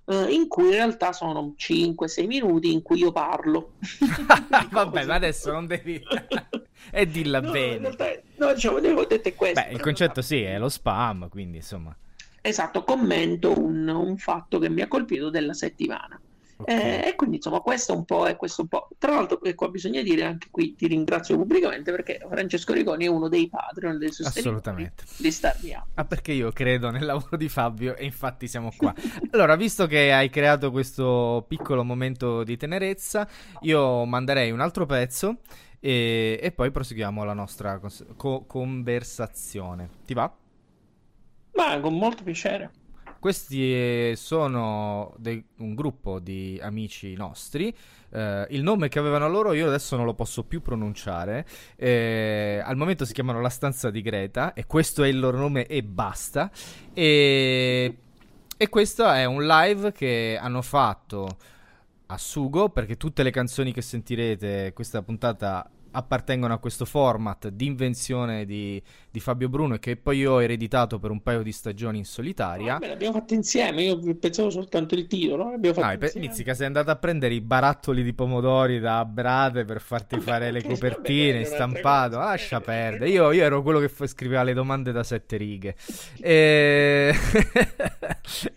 eh, 0.05 0.31
in 0.31 0.47
cui 0.47 0.65
in 0.65 0.71
realtà 0.73 1.11
sono 1.11 1.55
5-6 1.57 2.27
minuti 2.27 2.71
in 2.71 2.83
cui 2.83 2.99
io 2.99 3.11
parlo. 3.11 3.73
Vabbè, 4.69 5.05
ma 5.05 5.15
adesso 5.15 5.51
non 5.51 5.65
devi... 5.65 5.99
e 6.91 7.07
dilla 7.07 7.41
no, 7.41 7.49
bene. 7.49 7.91
Realtà, 7.91 8.21
no, 8.35 8.53
diciamo, 8.53 8.79
devo 8.79 9.03
detto 9.05 9.33
questo. 9.33 9.59
Beh, 9.59 9.71
il 9.71 9.79
concetto 9.79 10.21
sì, 10.21 10.43
è 10.43 10.59
lo 10.59 10.69
spam, 10.69 11.27
quindi 11.27 11.57
insomma... 11.57 11.97
Esatto, 12.41 12.83
commento 12.83 13.57
un, 13.59 13.87
un 13.87 14.17
fatto 14.17 14.59
che 14.59 14.69
mi 14.69 14.81
ha 14.81 14.87
colpito 14.87 15.29
della 15.29 15.53
settimana. 15.53 16.19
Okay. 16.61 16.75
Eh, 16.75 17.07
e 17.07 17.15
quindi 17.15 17.37
insomma 17.37 17.61
questo 17.61 17.95
un 17.95 18.03
po' 18.03 18.27
è 18.27 18.35
questo 18.35 18.63
un 18.63 18.67
po'. 18.67 18.89
Tra 18.97 19.13
l'altro, 19.13 19.41
e 19.41 19.55
qua 19.55 19.69
bisogna 19.69 20.01
dire 20.01 20.25
anche 20.25 20.49
qui 20.51 20.75
ti 20.75 20.87
ringrazio 20.87 21.37
pubblicamente 21.37 21.89
perché 21.89 22.19
Francesco 22.29 22.73
Rigoni 22.73 23.05
è 23.05 23.07
uno 23.07 23.29
dei 23.29 23.47
Patreon 23.47 23.97
del 23.97 24.11
sostenitori 24.11 24.91
di 25.17 25.31
Starmi 25.31 25.71
Up. 25.71 25.85
Ah, 25.93 26.03
perché 26.03 26.33
io 26.33 26.51
credo 26.51 26.89
nel 26.89 27.05
lavoro 27.05 27.37
di 27.37 27.47
Fabio 27.47 27.95
e 27.95 28.03
infatti 28.03 28.49
siamo 28.49 28.73
qua. 28.75 28.93
allora, 29.31 29.55
visto 29.55 29.87
che 29.87 30.11
hai 30.11 30.29
creato 30.29 30.69
questo 30.69 31.45
piccolo 31.47 31.85
momento 31.85 32.43
di 32.43 32.57
tenerezza, 32.57 33.25
io 33.61 34.03
manderei 34.03 34.51
un 34.51 34.59
altro 34.59 34.85
pezzo 34.85 35.37
e, 35.79 36.39
e 36.41 36.51
poi 36.51 36.71
proseguiamo 36.71 37.23
la 37.23 37.33
nostra 37.33 37.79
co- 38.17 38.43
conversazione. 38.45 39.89
Ti 40.03 40.13
va? 40.13 40.29
Ma 41.53 41.79
con 41.79 41.97
molto 41.97 42.23
piacere. 42.23 42.71
Questi 43.19 43.73
eh, 43.73 44.13
sono 44.15 45.13
de- 45.17 45.43
un 45.57 45.75
gruppo 45.75 46.19
di 46.19 46.57
amici 46.61 47.13
nostri. 47.15 47.75
Eh, 48.11 48.47
il 48.51 48.63
nome 48.63 48.87
che 48.87 48.97
avevano 48.97 49.27
loro 49.27 49.51
io 49.51 49.67
adesso 49.67 49.97
non 49.97 50.05
lo 50.05 50.13
posso 50.13 50.45
più 50.45 50.61
pronunciare. 50.61 51.45
Eh, 51.75 52.61
al 52.63 52.77
momento 52.77 53.03
si 53.03 53.11
chiamano 53.11 53.41
La 53.41 53.49
stanza 53.49 53.89
di 53.89 54.01
Greta 54.01 54.53
e 54.53 54.65
questo 54.65 55.03
è 55.03 55.09
il 55.09 55.19
loro 55.19 55.37
nome 55.37 55.65
e 55.65 55.83
basta. 55.83 56.49
E, 56.93 57.97
e 58.55 58.69
questo 58.69 59.09
è 59.09 59.25
un 59.25 59.45
live 59.45 59.91
che 59.91 60.39
hanno 60.41 60.61
fatto 60.61 61.27
a 62.05 62.17
Sugo 62.17 62.69
perché 62.69 62.95
tutte 62.95 63.21
le 63.21 63.31
canzoni 63.31 63.73
che 63.73 63.81
sentirete 63.81 64.71
questa 64.73 65.01
puntata 65.01 65.69
appartengono 65.99 66.53
a 66.53 66.57
questo 66.57 66.85
format 66.85 67.49
di 67.49 67.65
invenzione 67.65 68.45
di, 68.45 68.81
di, 69.09 69.19
Fabio 69.19 69.49
Bruno 69.49 69.75
e 69.75 69.79
che 69.79 69.95
poi 69.97 70.17
io 70.17 70.33
ho 70.33 70.41
ereditato 70.41 70.97
per 70.97 71.11
un 71.11 71.21
paio 71.21 71.43
di 71.43 71.51
stagioni 71.51 71.99
in 71.99 72.05
solitaria. 72.05 72.77
Ah, 72.77 72.87
l'abbiamo 72.87 73.13
fatto 73.13 73.33
insieme, 73.33 73.83
io 73.83 73.99
pensavo 74.15 74.49
soltanto 74.49 74.95
il 74.95 75.07
titolo. 75.07 75.51
L'abbiamo 75.51 75.81
fatto 75.81 76.05
ah, 76.05 76.09
Pizzica, 76.09 76.53
sei 76.53 76.65
andato 76.65 76.89
a 76.89 76.95
prendere 76.95 77.33
i 77.33 77.41
barattoli 77.41 78.03
di 78.03 78.13
pomodori 78.13 78.79
da 78.79 79.05
Brade 79.05 79.65
per 79.65 79.81
farti 79.81 80.15
vabbè, 80.15 80.27
fare 80.27 80.51
le 80.51 80.63
copertine, 80.67 81.43
stampato. 81.43 82.17
Lascia 82.17 82.61
perdere. 82.61 83.09
Io, 83.09 83.31
io, 83.31 83.43
ero 83.43 83.61
quello 83.61 83.79
che 83.79 83.89
scriveva 84.07 84.43
le 84.43 84.53
domande 84.53 84.91
da 84.91 85.03
sette 85.03 85.37
righe. 85.37 85.75
E... 86.19 87.13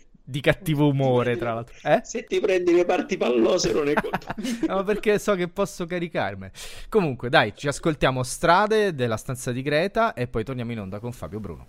di 0.23 0.39
cattivo 0.39 0.87
umore, 0.87 1.35
tra 1.35 1.53
l'altro. 1.53 1.75
Eh? 1.83 2.01
Se 2.03 2.23
ti 2.23 2.39
prendi 2.39 2.73
le 2.73 2.85
parti 2.85 3.17
pallose 3.17 3.73
non 3.73 3.89
è 3.89 3.93
colpa 3.93 4.33
no, 4.67 4.83
perché 4.83 5.19
so 5.19 5.35
che 5.35 5.47
posso 5.49 5.85
caricarmi. 5.85 6.49
Comunque, 6.89 7.29
dai, 7.29 7.53
ci 7.55 7.67
ascoltiamo 7.67 8.23
Strade 8.23 8.95
della 8.95 9.17
stanza 9.17 9.51
di 9.51 9.61
Greta 9.61 10.13
e 10.13 10.27
poi 10.27 10.43
torniamo 10.43 10.71
in 10.71 10.79
onda 10.79 10.99
con 10.99 11.11
Fabio 11.11 11.39
Bruno. 11.39 11.67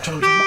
Ciao, 0.00 0.20
ciao. 0.20 0.46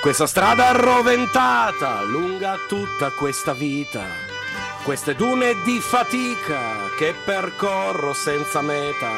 Questa 0.00 0.26
strada 0.26 0.68
arroventata, 0.68 2.02
lunga 2.02 2.58
tutta 2.68 3.10
questa 3.10 3.54
vita 3.54 4.33
queste 4.84 5.14
dune 5.14 5.62
di 5.62 5.80
fatica 5.80 6.90
che 6.98 7.14
percorro 7.24 8.12
senza 8.12 8.60
meta, 8.60 9.12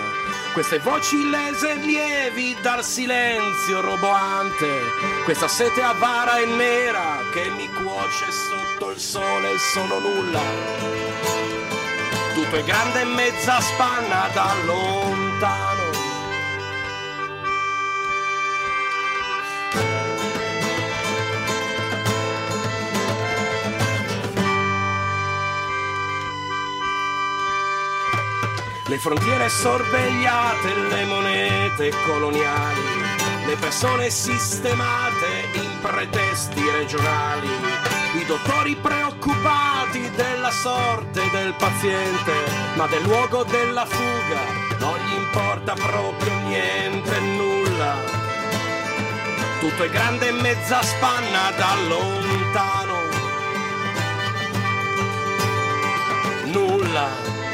queste 0.53 0.79
voci 0.79 1.29
lese 1.29 1.75
lievi 1.75 2.57
dal 2.63 2.85
silenzio 2.85 3.81
roboante, 3.81 4.81
questa 5.25 5.49
sete 5.49 5.83
avara 5.83 6.39
e 6.39 6.47
nera 6.47 7.19
che 7.33 7.51
mi 7.51 7.69
cuoce 7.69 8.27
sotto 8.31 8.91
il 8.93 8.99
sole 8.99 9.53
e 9.53 9.59
sono 9.59 9.99
nulla. 9.99 10.41
Tutto 12.33 12.57
è 12.57 12.63
grande 12.63 13.01
e 13.01 13.05
mezza 13.05 13.61
spanna 13.61 14.29
da 14.33 14.55
lontano 14.65 15.76
le 28.89 28.99
frontiere 28.99 29.49
sorvegliate, 29.49 30.75
le 30.75 31.05
monete 31.05 31.93
coloniali, 32.07 32.81
le 33.47 33.57
persone 33.57 34.11
sistemate 34.11 35.49
in 35.55 35.81
pretesti 35.81 36.63
regionali, 36.71 37.49
i 38.15 38.25
dottori 38.27 38.77
preoccupati 38.77 40.09
della 40.15 40.51
sorte 40.51 41.23
del 41.33 41.55
paziente, 41.55 42.33
ma 42.77 42.87
del 42.87 43.03
luogo 43.03 43.43
della 43.45 43.87
fuga 43.87 44.65
non 44.79 44.97
gli 44.99 45.15
importa 45.15 45.75
proprio 45.75 46.33
niente, 46.47 47.19
nulla. 47.21 47.95
Tutto 49.59 49.83
è 49.83 49.91
grande 49.91 50.29
e 50.29 50.33
mezza 50.33 50.81
spanna 50.83 51.51
da 51.57 51.75
lontano 51.89 52.95
nulla. 56.53 57.46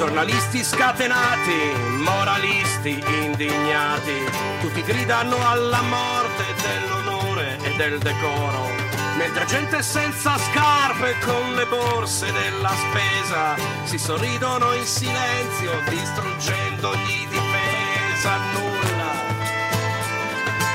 Giornalisti 0.00 0.64
scatenati, 0.64 1.74
moralisti 1.98 3.04
indignati, 3.22 4.24
tutti 4.62 4.80
gridano 4.80 5.36
alla 5.46 5.82
morte 5.82 6.42
dell'onore 6.62 7.58
e 7.60 7.76
del 7.76 7.98
decoro. 7.98 8.70
Mentre 9.18 9.44
gente 9.44 9.82
senza 9.82 10.38
scarpe 10.38 11.18
con 11.22 11.52
le 11.54 11.66
borse 11.66 12.32
della 12.32 12.70
spesa 12.70 13.56
si 13.84 13.98
sorridono 13.98 14.72
in 14.72 14.86
silenzio 14.86 15.72
distruggendo 15.90 16.88
ogni 16.88 17.26
difesa, 17.28 18.38
nulla. 18.54 19.12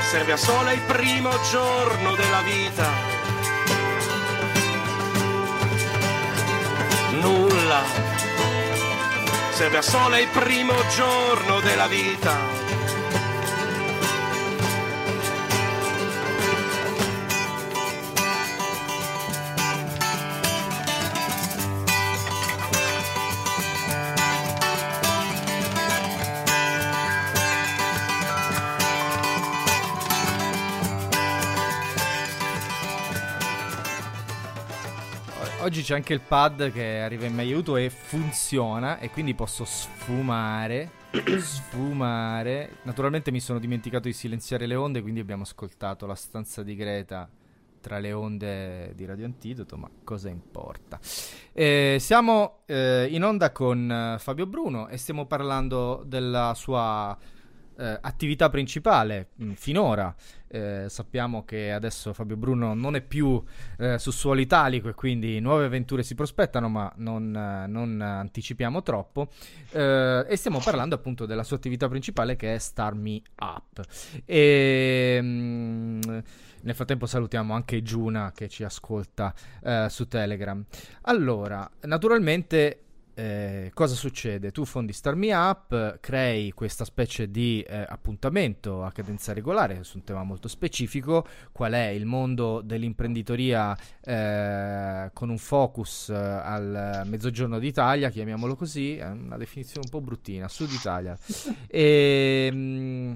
Serve 0.08 0.32
a 0.34 0.36
sole 0.36 0.74
il 0.74 0.82
primo 0.82 1.32
giorno 1.50 2.14
della 2.14 2.42
vita. 2.42 2.88
Nulla 7.20 8.15
serve 9.56 9.78
a 9.78 9.82
sole 9.82 10.20
il 10.20 10.28
primo 10.28 10.74
giorno 10.94 11.60
della 11.60 11.86
vita. 11.86 12.95
Oggi 35.66 35.82
c'è 35.82 35.96
anche 35.96 36.12
il 36.12 36.20
pad 36.20 36.70
che 36.70 37.00
arriva 37.00 37.26
in 37.26 37.34
mi 37.34 37.40
aiuto 37.40 37.76
e 37.76 37.90
funziona 37.90 39.00
e 39.00 39.10
quindi 39.10 39.34
posso 39.34 39.64
sfumare, 39.64 40.92
sfumare. 41.42 42.76
Naturalmente 42.82 43.32
mi 43.32 43.40
sono 43.40 43.58
dimenticato 43.58 44.06
di 44.06 44.12
silenziare 44.12 44.66
le 44.66 44.76
onde, 44.76 45.02
quindi 45.02 45.18
abbiamo 45.18 45.42
ascoltato 45.42 46.06
la 46.06 46.14
stanza 46.14 46.62
di 46.62 46.76
Greta 46.76 47.28
tra 47.80 47.98
le 47.98 48.12
onde 48.12 48.92
di 48.94 49.06
Radio 49.06 49.24
Antidoto, 49.24 49.76
ma 49.76 49.90
cosa 50.04 50.28
importa? 50.28 51.00
Eh, 51.52 51.96
siamo 51.98 52.58
eh, 52.66 53.08
in 53.10 53.24
onda 53.24 53.50
con 53.50 53.90
eh, 53.90 54.20
Fabio 54.20 54.46
Bruno 54.46 54.86
e 54.86 54.96
stiamo 54.98 55.26
parlando 55.26 56.04
della 56.06 56.54
sua 56.54 57.18
eh, 57.78 57.98
attività 58.00 58.48
principale 58.48 59.28
mh, 59.36 59.52
finora. 59.52 60.14
Eh, 60.48 60.86
sappiamo 60.88 61.44
che 61.44 61.72
adesso 61.72 62.12
Fabio 62.12 62.36
Bruno 62.36 62.72
non 62.72 62.94
è 62.94 63.00
più 63.00 63.42
eh, 63.78 63.98
su 63.98 64.10
suolo 64.12 64.40
italico 64.40 64.88
e 64.88 64.94
quindi 64.94 65.40
nuove 65.40 65.66
avventure 65.66 66.02
si 66.02 66.14
prospettano, 66.14 66.68
ma 66.68 66.92
non, 66.96 67.30
non 67.68 68.00
anticipiamo 68.00 68.82
troppo. 68.82 69.28
Eh, 69.72 70.24
e 70.28 70.36
stiamo 70.36 70.60
parlando 70.60 70.94
appunto 70.94 71.26
della 71.26 71.42
sua 71.42 71.56
attività 71.56 71.88
principale 71.88 72.36
che 72.36 72.54
è 72.54 72.58
Star 72.58 72.94
Me 72.94 73.20
Up. 73.40 73.80
E. 74.24 75.20
Mh, 75.20 76.22
nel 76.66 76.74
frattempo 76.74 77.06
salutiamo 77.06 77.54
anche 77.54 77.80
Giuna 77.82 78.32
che 78.34 78.48
ci 78.48 78.64
ascolta 78.64 79.32
eh, 79.62 79.86
su 79.88 80.08
Telegram. 80.08 80.64
Allora, 81.02 81.68
naturalmente 81.82 82.85
eh, 83.18 83.70
cosa 83.72 83.94
succede? 83.94 84.52
Tu 84.52 84.66
fondi 84.66 84.92
Star 84.92 85.14
Me 85.14 85.32
Up, 85.32 86.00
crei 86.00 86.50
questa 86.52 86.84
specie 86.84 87.30
di 87.30 87.62
eh, 87.62 87.86
appuntamento 87.88 88.84
a 88.84 88.92
cadenza 88.92 89.32
regolare 89.32 89.84
su 89.84 89.96
un 89.96 90.04
tema 90.04 90.22
molto 90.22 90.48
specifico, 90.48 91.26
qual 91.50 91.72
è 91.72 91.86
il 91.86 92.04
mondo 92.04 92.60
dell'imprenditoria 92.60 93.74
eh, 94.04 95.10
con 95.14 95.30
un 95.30 95.38
focus 95.38 96.10
eh, 96.10 96.14
al 96.14 97.04
mezzogiorno 97.06 97.58
d'Italia, 97.58 98.10
chiamiamolo 98.10 98.54
così, 98.54 98.98
è 98.98 99.08
una 99.08 99.38
definizione 99.38 99.86
un 99.86 99.90
po' 99.90 100.02
bruttina, 100.02 100.46
Sud 100.46 100.70
Italia. 100.72 101.16
e, 101.68 102.50
mh, 102.52 102.56
mm, 102.56 103.14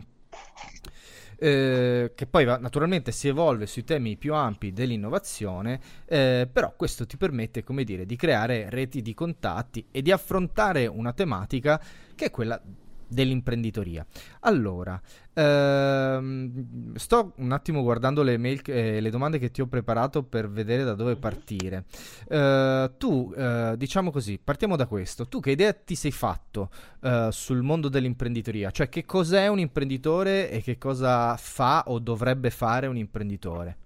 eh, 1.40 2.12
che 2.14 2.26
poi 2.26 2.44
va, 2.44 2.58
naturalmente 2.58 3.12
si 3.12 3.26
evolve 3.28 3.66
sui 3.66 3.82
temi 3.82 4.16
più 4.16 4.34
ampi 4.34 4.72
dell'innovazione, 4.72 5.80
eh, 6.04 6.46
però 6.52 6.74
questo 6.76 7.06
ti 7.06 7.16
permette, 7.16 7.64
come 7.64 7.82
dire, 7.82 8.04
di 8.04 8.14
creare 8.14 8.68
reti 8.68 9.00
di 9.00 9.14
contatti 9.14 9.86
e 9.90 10.02
di 10.02 10.12
affrontare 10.12 10.86
una 10.86 11.14
tematica 11.14 11.82
che 12.14 12.26
è 12.26 12.30
quella 12.30 12.60
dell'imprenditoria. 13.10 14.06
Allora, 14.40 15.00
ehm, 15.34 16.94
sto 16.94 17.32
un 17.36 17.52
attimo 17.52 17.82
guardando 17.82 18.22
le, 18.22 18.38
mail, 18.38 18.62
eh, 18.66 19.00
le 19.00 19.10
domande 19.10 19.38
che 19.38 19.50
ti 19.50 19.60
ho 19.60 19.66
preparato 19.66 20.22
per 20.22 20.48
vedere 20.48 20.84
da 20.84 20.94
dove 20.94 21.16
partire. 21.16 21.84
Eh, 22.28 22.92
tu, 22.96 23.32
eh, 23.36 23.74
diciamo 23.76 24.10
così, 24.10 24.38
partiamo 24.42 24.76
da 24.76 24.86
questo. 24.86 25.26
Tu 25.26 25.40
che 25.40 25.50
idea 25.50 25.72
ti 25.72 25.94
sei 25.94 26.12
fatto 26.12 26.70
eh, 27.02 27.28
sul 27.32 27.62
mondo 27.62 27.88
dell'imprenditoria? 27.88 28.70
Cioè, 28.70 28.88
che 28.88 29.04
cos'è 29.04 29.48
un 29.48 29.58
imprenditore 29.58 30.50
e 30.50 30.62
che 30.62 30.78
cosa 30.78 31.36
fa 31.36 31.84
o 31.86 31.98
dovrebbe 31.98 32.50
fare 32.50 32.86
un 32.86 32.96
imprenditore? 32.96 33.76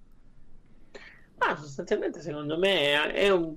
Ah, 1.38 1.56
sostanzialmente 1.56 2.20
secondo 2.20 2.58
me 2.58 3.12
è 3.12 3.30
un 3.30 3.54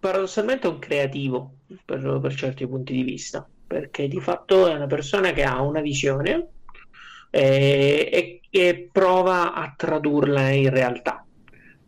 paradossalmente 0.00 0.66
un 0.66 0.78
creativo 0.78 1.58
per, 1.84 2.18
per 2.20 2.34
certi 2.34 2.66
punti 2.66 2.92
di 2.92 3.02
vista 3.02 3.48
perché 3.74 4.06
di 4.06 4.20
fatto 4.20 4.68
è 4.68 4.74
una 4.74 4.86
persona 4.86 5.32
che 5.32 5.42
ha 5.42 5.60
una 5.60 5.80
visione 5.80 6.46
eh, 7.30 8.08
e, 8.12 8.40
e 8.48 8.88
prova 8.92 9.52
a 9.52 9.74
tradurla 9.76 10.50
in 10.50 10.70
realtà. 10.70 11.26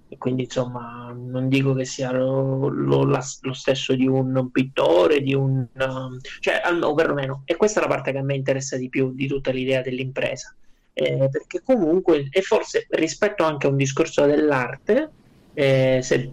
E 0.09 0.19
quindi 0.19 0.43
insomma 0.43 1.15
non 1.17 1.49
dico 1.49 1.75
che 1.75 1.85
sia 1.85 2.11
lo, 2.11 2.67
lo, 2.67 3.05
la, 3.05 3.25
lo 3.43 3.53
stesso 3.53 3.95
di 3.95 4.09
un 4.09 4.51
pittore, 4.51 5.21
di 5.21 5.33
un, 5.33 5.65
um, 5.75 6.19
cioè 6.41 6.61
o 6.81 6.95
perlomeno, 6.95 7.43
e 7.45 7.55
questa 7.55 7.79
è 7.79 7.83
la 7.85 7.89
parte 7.89 8.11
che 8.11 8.19
a 8.19 8.23
me 8.23 8.35
interessa 8.35 8.77
di 8.77 8.89
più 8.89 9.15
di 9.15 9.29
tutta 9.29 9.53
l'idea 9.53 9.81
dell'impresa, 9.81 10.57
eh, 10.93 11.29
perché 11.31 11.63
comunque, 11.63 12.27
e 12.33 12.43
forse 12.43 12.89
rispetto 12.91 13.45
anche 13.45 13.69
a 13.69 13.71
un 13.71 13.77
discorso 13.77 14.27
dell'arte, 14.27 15.11
eh, 15.55 16.01
se 16.03 16.33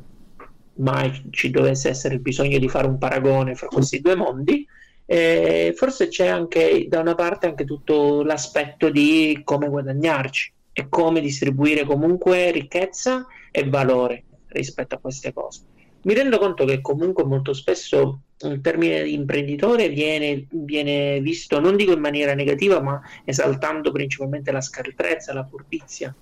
mai 0.78 1.28
ci 1.30 1.52
dovesse 1.52 1.90
essere 1.90 2.16
il 2.16 2.22
bisogno 2.22 2.58
di 2.58 2.70
fare 2.70 2.88
un 2.88 2.98
paragone 2.98 3.54
fra 3.54 3.68
questi 3.68 4.02
due 4.02 4.16
mondi, 4.16 4.68
eh, 5.06 5.74
forse 5.76 6.08
c'è 6.08 6.28
anche 6.28 6.88
da 6.88 7.00
una 7.00 7.16
parte 7.16 7.48
anche 7.48 7.66
tutto 7.66 8.24
l'aspetto 8.24 8.90
di 8.90 9.42
come 9.44 9.70
guadagnarci 9.70 10.54
e 10.74 10.88
come 10.90 11.22
distribuire 11.22 11.84
comunque 11.84 12.52
ricchezza 12.52 13.28
e 13.52 13.70
valore 13.70 14.24
rispetto 14.48 14.96
a 14.96 15.00
queste 15.00 15.34
cose. 15.34 15.62
Mi 16.04 16.14
rendo 16.14 16.38
conto 16.38 16.66
che 16.66 16.82
comunque 16.82 17.24
molto 17.24 17.54
spesso 17.54 18.20
il 18.42 18.60
termine 18.60 19.04
di 19.04 19.14
imprenditore 19.14 19.88
viene, 19.90 20.48
viene 20.50 21.22
visto, 21.22 21.60
non 21.60 21.78
dico 21.78 21.94
in 21.94 22.00
maniera 22.00 22.34
negativa, 22.34 22.82
ma 22.82 23.02
esaltando 23.24 23.92
principalmente 23.92 24.52
la 24.52 24.60
scartrezza, 24.60 25.34
la 25.34 25.46
furbizia. 25.46 26.14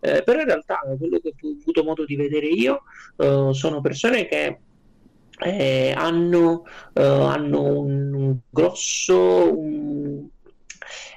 Eh, 0.00 0.22
però 0.22 0.40
in 0.40 0.46
realtà 0.46 0.80
quello 0.98 1.18
che 1.18 1.34
ho 1.40 1.48
avuto 1.60 1.84
modo 1.84 2.04
di 2.04 2.16
vedere 2.16 2.46
io 2.46 2.82
eh, 3.16 3.50
sono 3.52 3.80
persone 3.80 4.26
che 4.26 4.58
eh, 5.42 5.92
hanno, 5.96 6.64
eh, 6.92 7.02
hanno, 7.02 7.80
un 7.80 8.36
grosso 8.48 9.58
un, 9.58 10.26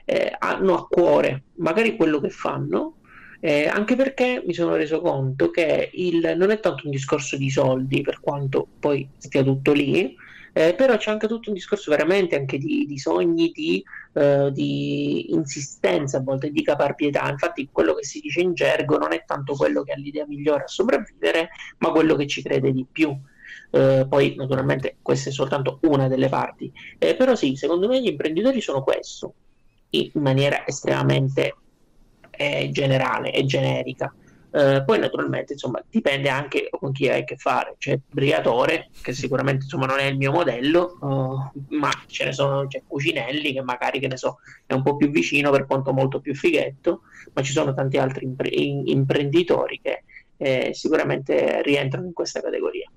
eh, 0.06 0.36
hanno 0.38 0.76
a 0.76 0.88
cuore 0.88 1.44
magari 1.56 1.96
quello 1.96 2.20
che 2.20 2.30
fanno 2.30 2.98
eh, 3.40 3.68
anche 3.68 3.96
perché 3.96 4.42
mi 4.46 4.54
sono 4.54 4.76
reso 4.76 5.02
conto 5.02 5.50
che 5.50 5.90
il, 5.94 6.34
non 6.38 6.52
è 6.52 6.60
tanto 6.60 6.86
un 6.86 6.92
discorso 6.92 7.36
di 7.36 7.50
soldi 7.50 8.02
per 8.02 8.20
quanto 8.22 8.68
poi 8.80 9.08
stia 9.18 9.44
tutto 9.44 9.74
lì 9.74 10.16
eh, 10.56 10.76
però 10.76 10.96
c'è 10.98 11.10
anche 11.10 11.28
tutto 11.28 11.50
un 11.50 11.56
discorso 11.56 11.90
veramente 11.90 12.36
anche 12.36 12.60
di, 12.60 12.86
di 12.86 13.00
sogni, 13.00 13.50
di, 13.52 13.84
uh, 14.14 14.52
di, 14.52 15.34
insistenza, 15.34 16.18
a 16.18 16.22
volte 16.22 16.52
di 16.52 16.62
caparbietà. 16.62 17.28
Infatti, 17.28 17.70
quello 17.72 17.96
che 17.96 18.04
si 18.04 18.20
dice 18.20 18.42
in 18.42 18.54
gergo 18.54 19.00
non 19.00 19.14
è 19.14 19.24
tanto 19.26 19.56
quello 19.56 19.82
che 19.82 19.94
ha 19.94 19.96
l'idea 19.96 20.28
migliore 20.28 20.64
a 20.64 20.68
sopravvivere, 20.68 21.50
ma 21.80 21.90
quello 21.90 22.16
che 22.16 22.28
ci 22.28 22.44
crede 22.44 22.72
di 22.72 22.86
più. 22.90 23.20
Eh, 23.76 24.06
poi 24.08 24.36
naturalmente 24.36 24.98
questa 25.02 25.30
è 25.30 25.34
soltanto 25.34 25.80
una 25.84 26.08
delle 26.08 26.30
parti, 26.30 26.72
eh, 27.00 27.16
però 27.16 27.34
sì, 27.36 27.56
secondo 27.56 27.88
me 27.88 28.00
gli 28.02 28.08
imprenditori 28.08 28.62
sono 28.62 28.84
questo, 28.84 29.34
in 29.90 30.12
maniera 30.14 30.66
estremamente 30.68 31.56
eh, 32.32 32.70
generale 32.72 33.32
e 33.32 33.46
generica. 33.46 34.14
Uh, 34.54 34.86
poi 34.86 35.00
naturalmente 35.00 35.54
insomma 35.54 35.84
dipende 35.90 36.30
anche 36.30 36.70
con 36.70 36.92
chi 36.92 37.10
hai 37.10 37.22
a 37.22 37.24
che 37.24 37.38
fare. 37.38 37.74
C'è 37.80 38.00
Briatore 38.08 38.90
che 39.02 39.12
sicuramente 39.12 39.64
insomma 39.64 39.88
non 39.88 39.98
è 39.98 40.04
il 40.04 40.16
mio 40.16 40.32
modello 40.32 41.00
uh, 41.02 41.76
ma 41.76 41.90
ce 42.06 42.26
ne 42.26 42.34
sono 42.34 42.68
c'è 42.68 42.84
Cucinelli 42.86 43.52
che 43.52 43.64
magari 43.64 44.00
che 44.00 44.08
ne 44.08 44.16
so 44.16 44.38
è 44.68 44.74
un 44.74 44.84
po' 44.84 44.96
più 44.96 45.10
vicino 45.10 45.50
per 45.50 45.66
quanto 45.66 45.92
molto 45.92 46.20
più 46.20 46.36
fighetto 46.36 47.02
ma 47.34 47.42
ci 47.42 47.52
sono 47.52 47.74
tanti 47.74 47.98
altri 47.98 48.26
impre- 48.26 48.52
imprenditori 48.52 49.80
che 49.82 50.04
eh, 50.38 50.70
sicuramente 50.76 51.64
rientrano 51.64 52.06
in 52.06 52.14
questa 52.14 52.40
categoria 52.40 52.88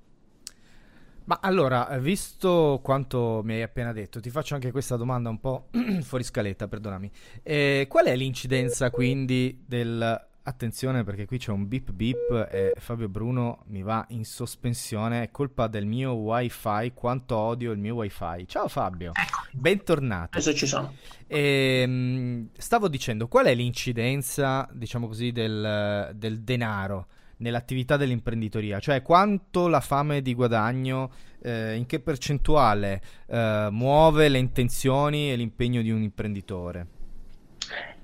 Ma 1.27 1.39
allora, 1.41 1.97
visto 1.99 2.79
quanto 2.81 3.41
mi 3.43 3.55
hai 3.55 3.61
appena 3.61 3.91
detto, 3.91 4.21
ti 4.21 4.29
faccio 4.29 4.53
anche 4.55 4.71
questa 4.71 4.95
domanda 4.95 5.27
un 5.27 5.41
po' 5.41 5.67
fuori 6.01 6.23
scaletta, 6.23 6.69
perdonami. 6.69 7.11
Eh, 7.43 7.85
qual 7.89 8.05
è 8.05 8.15
l'incidenza 8.15 8.89
quindi 8.89 9.63
del... 9.65 10.25
Attenzione 10.47 11.03
perché 11.03 11.25
qui 11.25 11.39
c'è 11.39 11.51
un 11.51 11.67
beep 11.67 11.91
beep 11.91 12.47
e 12.49 12.71
Fabio 12.77 13.09
Bruno 13.09 13.63
mi 13.65 13.81
va 13.81 14.05
in 14.11 14.23
sospensione, 14.23 15.23
è 15.23 15.29
colpa 15.29 15.67
del 15.67 15.85
mio 15.85 16.13
wifi, 16.13 16.93
quanto 16.93 17.35
odio 17.35 17.73
il 17.73 17.79
mio 17.79 17.95
wifi. 17.95 18.47
Ciao 18.47 18.69
Fabio, 18.69 19.11
Ecco, 19.13 19.41
bentornato. 19.51 20.37
adesso 20.37 20.53
ci 20.53 20.65
sono. 20.65 20.93
Ehm, 21.27 22.47
stavo 22.57 22.87
dicendo, 22.87 23.27
qual 23.27 23.47
è 23.47 23.53
l'incidenza, 23.53 24.65
diciamo 24.71 25.07
così, 25.07 25.33
del, 25.33 26.13
del 26.15 26.39
denaro 26.39 27.07
nell'attività 27.37 27.97
dell'imprenditoria? 27.97 28.79
Cioè, 28.79 29.01
quanto 29.01 29.67
la 29.67 29.81
fame 29.81 30.21
di 30.21 30.33
guadagno, 30.33 31.11
eh, 31.41 31.75
in 31.75 31.85
che 31.85 31.99
percentuale 31.99 33.01
eh, 33.27 33.67
muove 33.71 34.29
le 34.29 34.37
intenzioni 34.37 35.31
e 35.31 35.35
l'impegno 35.35 35.81
di 35.81 35.91
un 35.91 36.01
imprenditore? 36.01 36.87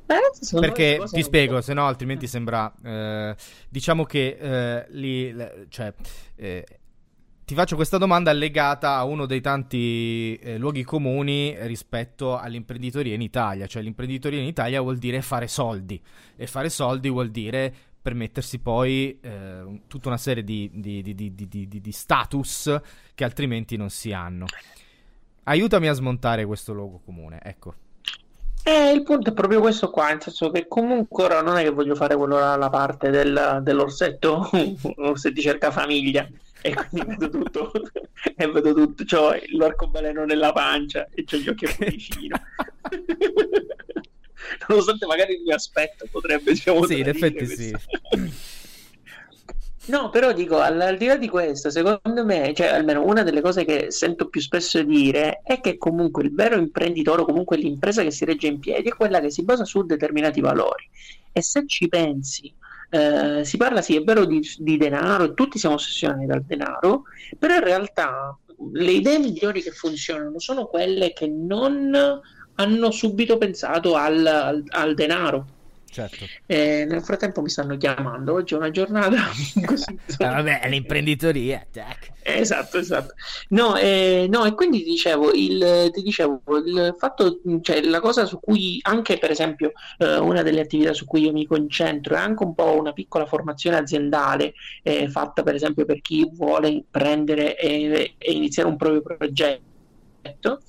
Beh, 0.06 0.60
Perché 0.60 1.02
ti 1.12 1.24
spiego, 1.24 1.62
se 1.62 1.74
no 1.74 1.86
altrimenti 1.88 2.28
sembra... 2.28 2.72
eh, 2.84 3.36
diciamo 3.70 4.04
che 4.04 4.38
eh, 4.40 4.86
lì, 4.90 5.32
le- 5.32 5.66
cioè, 5.70 5.94
eh, 6.36 6.66
ti 7.46 7.56
faccio 7.56 7.76
questa 7.76 7.98
domanda 7.98 8.32
legata 8.32 8.96
a 8.96 9.04
uno 9.06 9.26
dei 9.26 9.42
tanti 9.42 10.36
eh, 10.42 10.58
luoghi 10.58 10.84
comuni 10.84 11.56
rispetto 11.68 12.38
all'imprenditoria 12.38 13.14
in 13.16 13.22
Italia. 13.22 13.68
Cioè 13.68 13.82
l'imprenditoria 13.82 14.40
in 14.40 14.46
Italia 14.46 14.82
vuol 14.82 14.98
dire 14.98 15.22
fare 15.22 15.48
soldi 15.48 16.02
e 16.36 16.48
fare 16.48 16.70
soldi 16.70 17.10
vuol 17.10 17.30
dire 17.32 17.74
permettersi 18.04 18.60
poi 18.60 19.18
eh, 19.22 19.82
tutta 19.88 20.10
una 20.10 20.18
serie 20.18 20.44
di, 20.44 20.70
di- 20.74 21.02
di- 21.02 21.16
di- 21.16 21.34
di- 21.34 21.68
di- 21.68 21.82
di 21.82 21.92
status 21.92 22.80
che 23.16 23.24
altrimenti 23.24 23.78
non 23.78 23.90
si 23.90 24.12
hanno. 24.12 24.46
Aiutami 25.46 25.88
a 25.88 25.94
smontare 25.94 26.46
questo 26.46 26.74
luogo 26.74 27.00
comune, 27.04 27.40
ecco. 27.42 27.74
Eh, 28.66 28.92
il 28.92 29.04
punto 29.04 29.30
è 29.30 29.34
proprio 29.34 29.62
questo 29.62 29.90
qua, 29.90 30.10
nel 30.10 30.22
senso 30.22 30.50
che 30.52 30.68
comunque 30.68 31.24
ora 31.24 31.42
non 31.42 31.58
è 31.58 31.64
che 31.64 31.70
voglio 31.70 31.96
fare 31.96 32.16
quello 32.16 32.38
là, 32.40 32.56
la 32.58 32.70
parte 32.70 33.10
del, 33.10 33.60
dell'orsetto, 33.62 34.50
se 35.16 35.32
ti 35.32 35.42
cerca 35.42 35.72
famiglia, 35.72 36.30
e 36.62 36.74
quindi 36.74 37.16
vedo 37.18 37.30
tutto, 37.30 37.72
e 38.36 38.48
vedo 38.52 38.74
tutto, 38.74 39.04
c'ho 39.06 39.32
l'arcobaleno 39.58 40.26
nella 40.26 40.52
pancia 40.52 41.08
e 41.10 41.24
c'ho 41.24 41.38
gli 41.38 41.50
occhi 41.50 41.66
a 41.66 41.76
cuoricino. 41.76 42.38
Nonostante 44.68 45.06
magari 45.06 45.34
il 45.34 45.42
mio 45.42 45.56
aspetto 45.56 46.06
potrebbe, 46.12 46.52
diciamo, 46.54 46.86
Sì, 46.86 47.00
in 47.00 47.08
effetti 47.08 47.46
sì. 47.46 47.72
questa- 47.72 47.80
No, 49.86 50.10
però 50.10 50.32
dico, 50.32 50.60
al, 50.60 50.80
al 50.80 50.96
di 50.96 51.08
là 51.08 51.18
di 51.18 51.28
questo, 51.28 51.70
secondo 51.70 52.24
me, 52.24 52.54
cioè 52.56 52.68
almeno 52.68 53.04
una 53.06 53.22
delle 53.22 53.42
cose 53.42 53.66
che 53.66 53.92
sento 53.92 54.30
più 54.30 54.40
spesso 54.40 54.82
dire 54.82 55.42
è 55.44 55.60
che 55.60 55.78
comunque 55.78 56.24
il 56.24 56.34
vero 56.34 56.56
imprenditore, 56.56 57.24
o 57.24 57.26
comunque 57.26 57.58
l'impresa 57.58 58.02
che 58.02 58.12
si 58.12 58.24
regge 58.24 58.48
in 58.48 58.60
piedi, 58.60 58.88
è 58.88 58.94
quella 58.96 59.20
che 59.20 59.30
si 59.30 59.44
basa 59.44 59.66
su 59.66 59.84
determinati 59.86 60.40
valori. 60.40 60.88
E 61.34 61.42
se 61.42 61.66
ci 61.68 61.90
pensi, 61.90 62.50
eh, 62.92 63.44
si 63.44 63.58
parla, 63.58 63.82
sì, 63.82 63.98
è 63.98 64.04
vero, 64.04 64.24
di, 64.24 64.40
di 64.58 64.78
denaro, 64.78 65.26
e 65.26 65.34
tutti 65.34 65.60
siamo 65.60 65.76
ossessionati 65.76 66.26
dal 66.28 66.44
denaro, 66.44 67.04
però 67.38 67.56
in 67.56 67.64
realtà 67.66 68.38
le 68.72 68.92
idee 68.92 69.20
migliori 69.20 69.62
che 69.62 69.72
funzionano 69.72 70.40
sono 70.40 70.68
quelle 70.68 71.12
che 71.12 71.28
non 71.28 72.22
hanno 72.56 72.92
subito 72.92 73.38
pensato 73.38 73.96
al, 73.96 74.26
al- 74.26 74.64
al 74.68 74.94
denaro. 74.94 75.48
Certo. 75.94 76.26
E 76.48 76.86
nel 76.90 77.04
frattempo 77.04 77.42
mi 77.44 77.50
stanno 77.50 77.78
chiamando, 77.78 78.34
oggi 78.34 78.56
è 78.56 78.58
una 78.58 78.72
giornata 78.72 79.16
così. 79.64 80.00
Ah, 80.18 80.42
vabbè, 80.42 80.68
l'imprenditoria, 80.68 81.68
tac. 81.70 82.14
Esatto, 82.24 82.80
esatto. 82.80 83.14
No, 83.50 83.76
eh, 83.78 84.28
no, 84.28 84.46
e 84.46 84.56
quindi 84.56 84.80
ti 84.84 84.90
dicevo, 84.90 85.32
il, 85.34 85.92
ti 85.92 86.02
dicevo, 86.02 86.42
il 86.66 86.96
fatto, 86.98 87.42
cioè 87.62 87.82
la 87.84 88.00
cosa 88.00 88.26
su 88.26 88.40
cui 88.40 88.80
anche 88.84 89.20
per 89.20 89.30
esempio 89.30 89.74
eh, 90.00 90.18
una 90.18 90.42
delle 90.42 90.62
attività 90.62 90.94
su 90.94 91.06
cui 91.06 91.22
io 91.24 91.32
mi 91.32 91.46
concentro 91.46 92.16
è 92.16 92.18
anche 92.18 92.44
un 92.44 92.56
po' 92.56 92.76
una 92.76 92.94
piccola 92.94 93.26
formazione 93.28 93.78
aziendale 93.78 94.54
eh, 94.82 95.10
fatta 95.10 95.44
per 95.44 95.54
esempio 95.56 95.86
per 95.86 96.02
chi 96.02 96.28
vuole 96.34 96.86
prendere 96.90 97.56
e, 97.58 98.16
e 98.18 98.32
iniziare 98.32 98.68
un 98.70 98.78
proprio 98.78 99.02
progetto. 99.02 100.62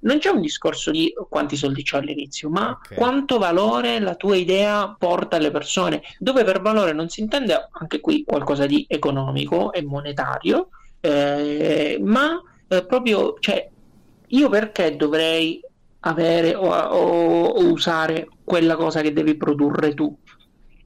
Non 0.00 0.18
c'è 0.18 0.28
un 0.30 0.40
discorso 0.40 0.90
di 0.92 1.12
quanti 1.28 1.56
soldi 1.56 1.82
c'ho 1.82 1.96
all'inizio, 1.98 2.48
ma 2.50 2.70
Ok. 2.70 2.94
quanto 2.94 3.38
valore 3.38 3.98
la 3.98 4.14
tua 4.14 4.36
idea 4.36 4.94
porta 4.96 5.36
alle 5.36 5.50
persone, 5.50 6.02
dove 6.18 6.44
per 6.44 6.60
valore 6.60 6.92
non 6.92 7.08
si 7.08 7.20
intende 7.20 7.68
anche 7.72 8.00
qui 8.00 8.22
qualcosa 8.24 8.66
di 8.66 8.84
economico 8.88 9.72
e 9.72 9.82
monetario, 9.82 10.68
eh, 11.00 11.98
ma 12.00 12.40
eh, 12.68 12.86
proprio, 12.86 13.34
cioè, 13.40 13.68
io 14.28 14.48
perché 14.48 14.94
dovrei 14.94 15.60
avere 16.00 16.54
o, 16.54 16.68
o- 16.72 17.44
o 17.46 17.66
usare 17.72 18.28
quella 18.44 18.76
cosa 18.76 19.00
che 19.00 19.12
devi 19.12 19.36
produrre 19.36 19.94
tu? 19.94 20.16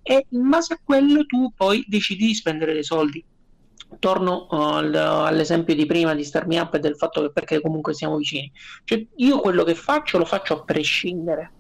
E 0.03 0.27
in 0.31 0.49
base 0.49 0.75
a 0.75 0.81
quello 0.83 1.25
tu 1.27 1.53
poi 1.55 1.85
decidi 1.87 2.27
di 2.27 2.35
spendere 2.35 2.73
dei 2.73 2.83
soldi. 2.85 3.25
Torno 3.99 4.47
uh, 4.51 4.55
al- 4.55 4.95
all'esempio 4.95 5.75
di 5.75 5.87
prima 5.87 6.15
di 6.15 6.25
Star 6.25 6.47
Me 6.47 6.59
Up 6.61 6.75
e 6.75 6.79
del 6.79 6.97
fatto 6.97 7.21
che 7.23 7.31
perché 7.31 7.61
comunque 7.61 7.95
siamo 7.95 8.17
vicini. 8.17 8.51
Cioè, 8.85 9.05
io 9.17 9.39
quello 9.41 9.65
che 9.65 9.75
faccio 9.75 10.19
lo 10.19 10.25
faccio 10.25 10.55
a 10.55 10.63
prescindere. 10.65 11.53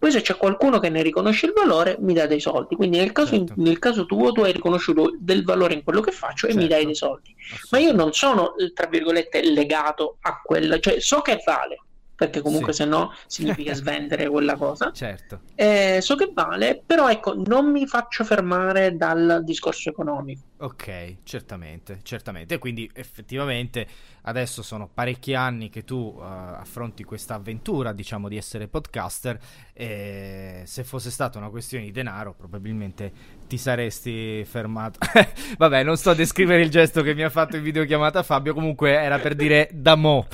Poi 0.00 0.10
se 0.10 0.22
c'è 0.22 0.34
qualcuno 0.36 0.78
che 0.78 0.88
ne 0.88 1.02
riconosce 1.02 1.44
il 1.44 1.52
valore, 1.54 1.96
mi 2.00 2.14
dà 2.14 2.24
dei 2.26 2.40
soldi. 2.40 2.74
Quindi 2.74 2.96
nel 2.96 3.12
caso, 3.12 3.36
Certo. 3.36 3.52
nel 3.58 3.78
caso 3.78 4.06
tuo, 4.06 4.32
tu 4.32 4.40
hai 4.40 4.52
riconosciuto 4.52 5.14
del 5.18 5.44
valore 5.44 5.74
in 5.74 5.84
quello 5.84 6.00
che 6.00 6.10
faccio 6.10 6.46
e 6.46 6.54
mi 6.54 6.60
Certo. 6.62 6.74
dai 6.74 6.84
dei 6.86 6.94
soldi. 6.94 7.34
Ma 7.70 7.78
io 7.78 7.92
non 7.92 8.12
sono, 8.14 8.56
eh, 8.56 8.72
tra 8.72 8.86
virgolette, 8.86 9.42
legato 9.52 10.16
a 10.20 10.40
quella, 10.42 10.78
cioè 10.78 11.00
so 11.00 11.20
che 11.20 11.42
vale, 11.44 11.82
perché 12.14 12.40
comunque 12.40 12.72
Sì. 12.72 12.82
se 12.82 12.88
no 12.88 13.12
significa 13.26 13.74
svendere 13.74 14.26
quella 14.30 14.56
cosa. 14.56 14.90
Certo. 14.90 15.40
Eh, 15.54 15.98
so 16.00 16.14
che 16.14 16.30
vale, 16.32 16.82
però 16.86 17.10
ecco, 17.10 17.34
non 17.36 17.70
mi 17.70 17.86
faccio 17.86 18.24
fermare 18.24 18.96
dal 18.96 19.40
discorso 19.44 19.90
economico. 19.90 20.44
Ok, 20.62 21.16
certamente, 21.22 22.00
certamente. 22.02 22.56
E 22.56 22.58
quindi 22.58 22.90
effettivamente 22.92 23.86
adesso 24.24 24.62
sono 24.62 24.90
parecchi 24.92 25.32
anni 25.32 25.70
che 25.70 25.84
tu 25.84 26.14
eh, 26.18 26.22
affronti 26.22 27.02
questa 27.02 27.36
avventura, 27.36 27.94
diciamo, 27.94 28.28
di 28.28 28.36
essere 28.36 28.68
podcaster 28.68 29.38
e 29.72 30.62
se 30.66 30.84
fosse 30.84 31.10
stata 31.10 31.38
una 31.38 31.48
questione 31.48 31.84
di 31.84 31.90
denaro 31.90 32.34
probabilmente 32.34 33.38
ti 33.46 33.56
saresti 33.56 34.44
fermato. 34.44 34.98
Vabbè, 35.56 35.82
non 35.82 35.96
sto 35.96 36.10
a 36.10 36.14
descrivere 36.14 36.62
il 36.62 36.68
gesto 36.68 37.00
che 37.00 37.14
mi 37.14 37.22
ha 37.22 37.30
fatto 37.30 37.56
in 37.56 37.62
videochiamata 37.62 38.22
Fabio, 38.22 38.52
comunque 38.52 38.90
era 38.90 39.18
per 39.18 39.34
dire 39.34 39.70
da 39.72 39.94
mo. 39.94 40.26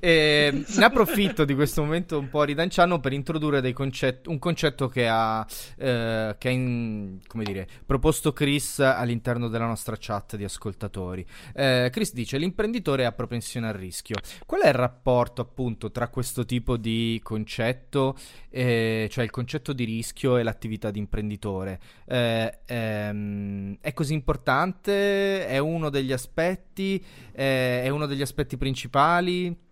E, 0.00 0.64
ne 0.66 0.84
approfitto 0.84 1.44
di 1.44 1.54
questo 1.54 1.82
momento 1.82 2.18
un 2.18 2.30
po' 2.30 2.42
ridanciano 2.42 3.00
per 3.00 3.12
introdurre 3.12 3.60
dei 3.60 3.74
concetti, 3.74 4.30
un 4.30 4.38
concetto 4.38 4.88
che 4.88 5.06
ha, 5.06 5.46
eh, 5.76 6.34
che 6.38 6.48
ha 6.48 6.50
in- 6.50 7.18
dire, 7.44 7.68
proposto 7.84 8.32
Chris 8.32 8.78
all'interno 8.80 9.48
della 9.48 9.66
nostra 9.66 9.73
chat 9.98 10.36
di 10.36 10.44
ascoltatori. 10.44 11.26
Eh, 11.54 11.88
Chris 11.92 12.12
dice: 12.12 12.38
L'imprenditore 12.38 13.04
ha 13.04 13.12
propensione 13.12 13.68
al 13.68 13.74
rischio. 13.74 14.16
Qual 14.46 14.62
è 14.62 14.68
il 14.68 14.74
rapporto 14.74 15.42
appunto 15.42 15.90
tra 15.90 16.08
questo 16.08 16.44
tipo 16.44 16.76
di 16.76 17.20
concetto, 17.22 18.16
eh, 18.50 19.08
cioè 19.10 19.24
il 19.24 19.30
concetto 19.30 19.72
di 19.72 19.84
rischio 19.84 20.36
e 20.36 20.42
l'attività 20.42 20.90
di 20.90 20.98
imprenditore? 20.98 21.80
Eh, 22.06 22.58
ehm, 22.66 23.78
è 23.80 23.92
così 23.92 24.12
importante? 24.14 25.46
È 25.46 25.58
uno 25.58 25.90
degli 25.90 26.12
aspetti? 26.12 27.04
Eh, 27.32 27.82
è 27.82 27.88
uno 27.88 28.06
degli 28.06 28.22
aspetti 28.22 28.56
principali? 28.56 29.62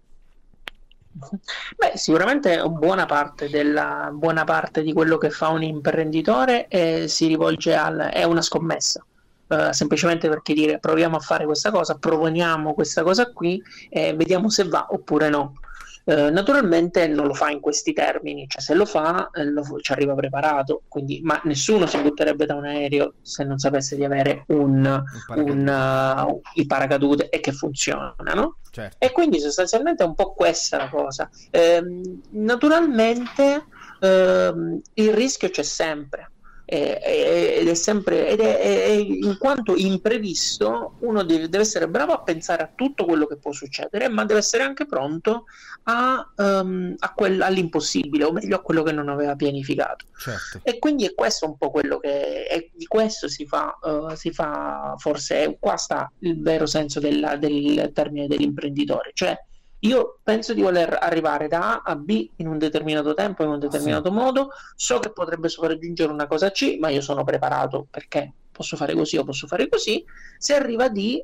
Beh, 1.77 1.93
sicuramente 1.95 2.63
buona 2.71 3.05
parte, 3.05 3.51
della, 3.51 4.11
buona 4.13 4.45
parte 4.45 4.83
di 4.83 4.95
quello 4.95 5.19
che 5.19 5.29
fa 5.29 5.49
un 5.49 5.63
imprenditore 5.63 6.69
eh, 6.69 7.07
si 7.07 7.27
rivolge 7.27 7.75
al, 7.75 7.99
è 7.99 8.25
una 8.25 8.41
scommessa. 8.41 9.05
Eh, 9.53 9.75
semplicemente 9.75 10.31
perché 10.31 10.55
dire 10.55 10.79
proviamo 10.79 11.17
a 11.17 11.21
fare 11.21 11.45
questa 11.45 11.71
cosa, 11.71 11.99
proponiamo 11.99 12.73
questa 12.73 13.03
cosa 13.03 13.31
qui 13.33 13.63
e 13.91 14.15
vediamo 14.15 14.49
se 14.49 14.65
va 14.65 14.87
oppure 14.89 15.29
no. 15.29 15.57
Eh, 16.05 16.31
naturalmente 16.31 17.07
non 17.07 17.27
lo 17.27 17.35
fa 17.35 17.51
in 17.51 17.61
questi 17.61 17.93
termini, 17.93 18.47
cioè 18.49 18.63
se 18.63 18.73
lo 18.75 18.87
fa 18.87 19.29
eh, 19.31 19.45
lo- 19.45 19.79
ci 19.81 19.93
arriva 19.93 20.15
preparato, 20.15 20.83
quindi, 20.89 21.21
ma 21.23 21.39
nessuno 21.45 21.87
si 21.87 21.99
butterebbe 21.99 22.47
da 22.47 22.55
un 22.55 22.65
aereo 22.65 23.15
se 23.21 23.45
non 23.45 23.59
sapesse 23.59 23.95
di 23.95 24.05
avere 24.05 24.45
un, 24.49 25.03
paracadute. 25.27 25.53
un, 25.53 26.27
uh, 26.27 26.41
i 26.55 26.67
paracadute 26.67 27.29
e 27.29 27.41
che 27.41 27.53
funzionano. 27.53 28.57
Certo. 28.71 28.97
E 28.99 29.13
quindi 29.13 29.39
sostanzialmente 29.39 30.03
è 30.03 30.07
un 30.07 30.15
po' 30.15 30.33
questa 30.33 30.79
la 30.79 30.89
cosa. 30.89 31.29
Ehm, 31.51 32.23
naturalmente 32.31 33.67
ehm, 34.01 34.81
il 34.95 35.13
rischio 35.13 35.51
c'è 35.51 35.63
sempre 35.63 36.32
ed 36.73 37.69
è 37.69 37.75
sempre 37.75 38.29
ed 38.29 38.41
è, 38.41 38.59
è, 38.59 38.91
in 38.93 39.37
quanto 39.39 39.75
imprevisto 39.77 40.97
uno 41.01 41.23
deve, 41.23 41.51
deve, 41.51 41.65
essere 41.65 41.87
bravo 41.87 42.13
a 42.13 42.23
pensare 42.23 42.63
a 42.63 42.71
tutto 42.75 43.05
quello 43.05 43.27
che 43.27 43.37
può 43.37 43.53
succedere 43.53 44.09
ma 44.09 44.25
deve 44.25 44.41
essere 44.41 44.63
anche 44.63 44.87
pronto 44.87 45.45
a, 45.85 46.33
um, 46.37 46.95
a 46.99 47.13
quel, 47.13 47.43
all'impossibile 47.43 48.25
o 48.25 48.33
meglio 48.33 48.57
a 48.57 48.63
quello 48.63 48.83
che 48.83 48.93
non 48.93 49.11
aveva 49.11 49.37
pianificato 49.37 50.07
certo. 50.17 50.61
e 50.63 50.79
quindi 50.79 51.05
è 51.05 51.15
questo 51.15 51.45
un 51.45 51.59
po' 51.59 51.71
quello 51.71 51.99
che 51.99 52.47
è, 52.47 52.71
di 52.73 52.87
questo 52.87 53.29
si 53.29 53.45
fa, 53.45 53.79
uh, 53.83 54.15
si 54.15 54.33
fa 54.33 54.95
forse 54.97 55.59
qua 55.61 55.77
sta 55.77 56.11
il 56.21 56.41
vero 56.41 56.65
senso 56.65 57.01
della, 57.01 57.37
del 57.37 57.91
termine 57.93 58.27
dell'imprenditore 58.29 59.11
cioè 59.13 59.39
io 59.85 60.19
penso 60.23 60.55
di 60.55 60.63
voler 60.63 60.97
arrivare 61.01 61.49
da 61.49 61.83
A 61.83 61.83
a 61.85 61.97
B 61.97 62.31
in 62.37 62.47
un 62.47 62.59
determinato 62.59 63.15
tempo, 63.15 63.43
in 63.43 63.51
un 63.51 63.59
determinato 63.59 64.11
sì. 64.11 64.15
modo, 64.15 64.51
so 64.77 64.99
che 64.99 65.11
potrebbe 65.11 65.49
sopraggiungere 65.49 66.13
una 66.13 66.27
cosa 66.27 66.51
C, 66.51 66.77
ma 66.79 66.89
io 66.89 67.01
sono 67.01 67.25
preparato 67.25 67.87
perché 67.91 68.33
posso 68.53 68.77
fare 68.77 68.95
così 68.95 69.17
o 69.17 69.25
posso 69.25 69.47
fare 69.47 69.69
così. 69.69 70.05
Se 70.39 70.55
arriva 70.55 70.89
D, 70.89 71.21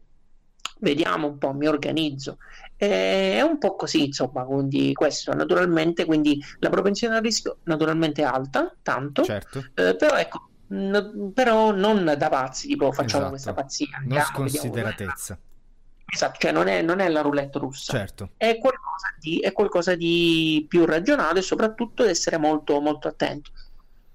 vediamo 0.81 1.29
un 1.29 1.39
po', 1.39 1.53
mi 1.53 1.67
organizzo. 1.69 2.39
è 2.77 3.41
un 3.43 3.59
po' 3.59 3.77
così, 3.77 4.07
insomma, 4.07 4.45
quindi 4.45 4.93
questo 4.93 5.33
naturalmente, 5.35 6.05
quindi 6.05 6.43
la 6.59 6.69
propensione 6.69 7.17
al 7.17 7.23
rischio 7.23 7.59
naturalmente 7.65 8.23
è 8.23 8.25
alta, 8.25 8.75
tanto, 8.83 9.23
certo. 9.23 9.65
eh, 9.75 9.95
però 9.95 10.17
ecco, 10.17 10.49
n- 10.69 11.31
però 11.33 11.73
non 11.73 12.13
da 12.17 12.29
pazzi, 12.29 12.69
tipo 12.69 12.91
facciamo 12.91 13.27
esatto. 13.27 13.31
questa 13.31 13.55
pazzia. 13.55 14.03
Non 14.05 14.21
sconsideratezza. 14.21 15.39
Esatto, 16.11 16.39
cioè 16.39 16.53
non 16.53 16.69
è, 16.69 16.81
non 16.81 17.01
è, 17.01 17.09
la 17.09 17.21
roulette 17.21 17.59
russa, 17.59 17.93
certo. 17.93 18.31
è, 18.39 18.57
qualcosa 18.59 19.15
di, 19.19 19.41
è, 19.41 19.53
qualcosa 19.53 19.95
di, 19.95 20.65
più 20.67 20.87
ragionale 20.87 21.41
e 21.41 21.43
soprattutto 21.43 22.03
essere 22.05 22.39
molto, 22.39 22.81
molto 22.81 23.09
attento. 23.09 23.51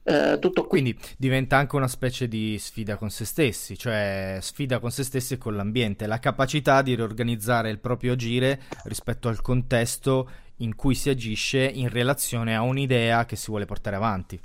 Eh, 0.06 0.38
tutto 0.40 0.66
qui. 0.66 0.82
Quindi 0.82 1.00
diventa 1.18 1.56
anche 1.58 1.76
una 1.76 1.88
specie 1.88 2.28
di 2.28 2.58
sfida 2.58 2.98
con 2.98 3.12
se 3.12 3.26
stessi, 3.26 3.78
cioè 3.78 4.40
sfida 4.42 4.80
con 4.80 4.92
se 4.92 5.04
stessi 5.04 5.36
e 5.36 5.38
con 5.38 5.56
l'ambiente, 5.56 6.08
la 6.08 6.20
capacità 6.20 6.82
di 6.82 6.96
riorganizzare 6.96 7.70
il 7.70 7.80
proprio 7.80 8.14
agire 8.14 8.64
rispetto 8.86 9.30
al 9.30 9.42
contesto 9.42 10.30
in 10.58 10.76
cui 10.76 10.96
si 10.96 11.10
agisce 11.10 11.64
in 11.64 11.90
relazione 11.90 12.56
a 12.56 12.64
un'idea 12.64 13.26
che 13.26 13.36
si 13.36 13.50
vuole 13.50 13.66
portare 13.66 13.96
avanti. 13.96 14.40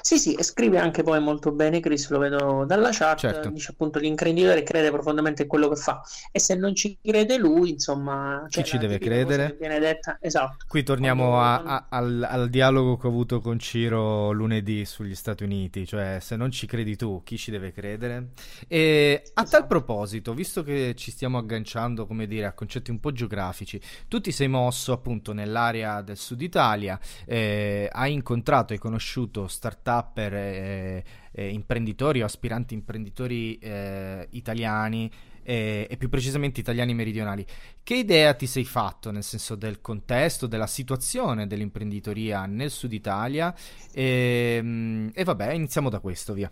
Sì, 0.00 0.18
sì, 0.18 0.34
e 0.34 0.42
scrive 0.42 0.78
anche 0.78 1.02
poi 1.02 1.20
molto 1.20 1.52
bene, 1.52 1.80
Chris, 1.80 2.08
lo 2.10 2.18
vedo 2.18 2.64
dalla 2.66 2.90
chat, 2.92 3.18
certo. 3.18 3.48
dice 3.50 3.72
appunto 3.72 3.98
l'imprenditore 3.98 4.62
crede 4.62 4.90
profondamente 4.90 5.42
in 5.42 5.48
quello 5.48 5.68
che 5.68 5.76
fa 5.76 6.02
e 6.30 6.38
se 6.38 6.54
non 6.54 6.74
ci 6.74 6.98
crede 7.02 7.36
lui, 7.36 7.70
insomma... 7.70 8.44
Chi 8.48 8.60
cioè, 8.60 8.64
ci 8.64 8.78
deve 8.78 8.98
credere? 8.98 9.56
Viene 9.58 9.78
detta, 9.78 10.18
esatto. 10.20 10.64
Qui 10.68 10.82
torniamo 10.82 11.40
a, 11.40 11.62
a, 11.62 11.86
al, 11.88 12.26
al, 12.28 12.48
dialogo 12.48 12.96
che 12.96 13.06
ho 13.06 13.10
avuto 13.10 13.40
con 13.40 13.58
Ciro 13.58 14.32
lunedì 14.32 14.84
sugli 14.84 15.14
Stati 15.14 15.44
Uniti, 15.44 15.86
cioè 15.86 16.18
se 16.20 16.36
non 16.36 16.50
ci 16.50 16.66
credi 16.66 16.96
tu, 16.96 17.22
chi 17.24 17.36
ci 17.36 17.50
deve 17.50 17.72
credere? 17.72 18.28
E 18.68 19.22
a 19.34 19.42
esatto. 19.42 19.50
tal 19.50 19.66
proposito, 19.66 20.34
visto 20.34 20.62
che 20.62 20.94
ci 20.96 21.10
stiamo 21.10 21.38
agganciando, 21.38 22.06
come 22.06 22.26
dire, 22.26 22.46
a 22.46 22.52
concetti 22.52 22.90
un 22.90 23.00
po' 23.00 23.12
geografici, 23.12 23.80
tu 24.08 24.20
ti 24.20 24.32
sei 24.32 24.48
mosso 24.48 24.92
appunto 24.92 25.32
nell'area 25.32 26.02
del 26.02 26.16
sud 26.16 26.40
Italia, 26.40 26.98
eh, 27.24 27.88
hai 27.90 28.12
incontrato, 28.12 28.72
hai 28.72 28.78
conosciuto 28.78 29.48
Star 29.48 29.71
start-upper, 29.72 30.34
eh, 30.34 31.04
eh, 31.32 31.48
imprenditori 31.48 32.22
o 32.22 32.24
aspiranti 32.24 32.74
imprenditori 32.74 33.58
eh, 33.58 34.26
italiani 34.30 35.10
e, 35.42 35.86
e, 35.90 35.96
più 35.96 36.08
precisamente 36.08 36.60
italiani 36.60 36.94
meridionali. 36.94 37.44
Che 37.82 37.94
idea 37.94 38.34
ti 38.34 38.46
sei 38.46 38.64
fatto 38.64 39.10
nel 39.10 39.24
senso 39.24 39.54
del 39.54 39.80
contesto, 39.80 40.46
della 40.46 40.66
situazione 40.66 41.46
dell'imprenditoria 41.46 42.46
nel 42.46 42.70
sud 42.70 42.92
Italia? 42.92 43.54
E, 43.92 44.56
ehm, 44.58 45.10
e 45.14 45.24
vabbè, 45.24 45.52
iniziamo 45.52 45.88
da 45.88 45.98
questo, 46.00 46.34
via. 46.34 46.50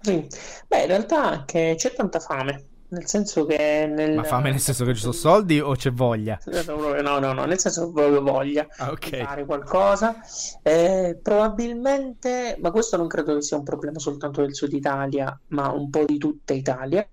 Sì. 0.00 0.26
Beh, 0.66 0.80
in 0.80 0.86
realtà 0.86 1.24
anche 1.24 1.74
c'è 1.76 1.92
tanta 1.92 2.20
fame 2.20 2.69
nel 2.90 3.06
senso 3.06 3.46
che 3.46 3.86
nel... 3.92 4.14
Ma 4.14 4.24
fame 4.24 4.50
nel 4.50 4.60
senso 4.60 4.84
che 4.84 4.94
ci 4.94 5.00
sono 5.00 5.12
soldi 5.12 5.60
o 5.60 5.74
c'è 5.74 5.92
voglia? 5.92 6.38
No, 6.66 7.18
no, 7.18 7.32
no, 7.32 7.44
nel 7.44 7.58
senso 7.58 7.86
che 7.86 7.92
proprio 7.92 8.22
voglia 8.22 8.66
ah, 8.78 8.90
okay. 8.90 9.24
fare 9.24 9.44
qualcosa. 9.44 10.16
Eh, 10.62 11.18
probabilmente, 11.22 12.56
ma 12.60 12.70
questo 12.70 12.96
non 12.96 13.06
credo 13.06 13.34
che 13.34 13.42
sia 13.42 13.56
un 13.56 13.62
problema 13.62 13.98
soltanto 13.98 14.40
del 14.40 14.54
sud 14.54 14.72
Italia, 14.72 15.38
ma 15.48 15.70
un 15.70 15.88
po' 15.88 16.04
di 16.04 16.18
tutta 16.18 16.52
Italia. 16.52 17.08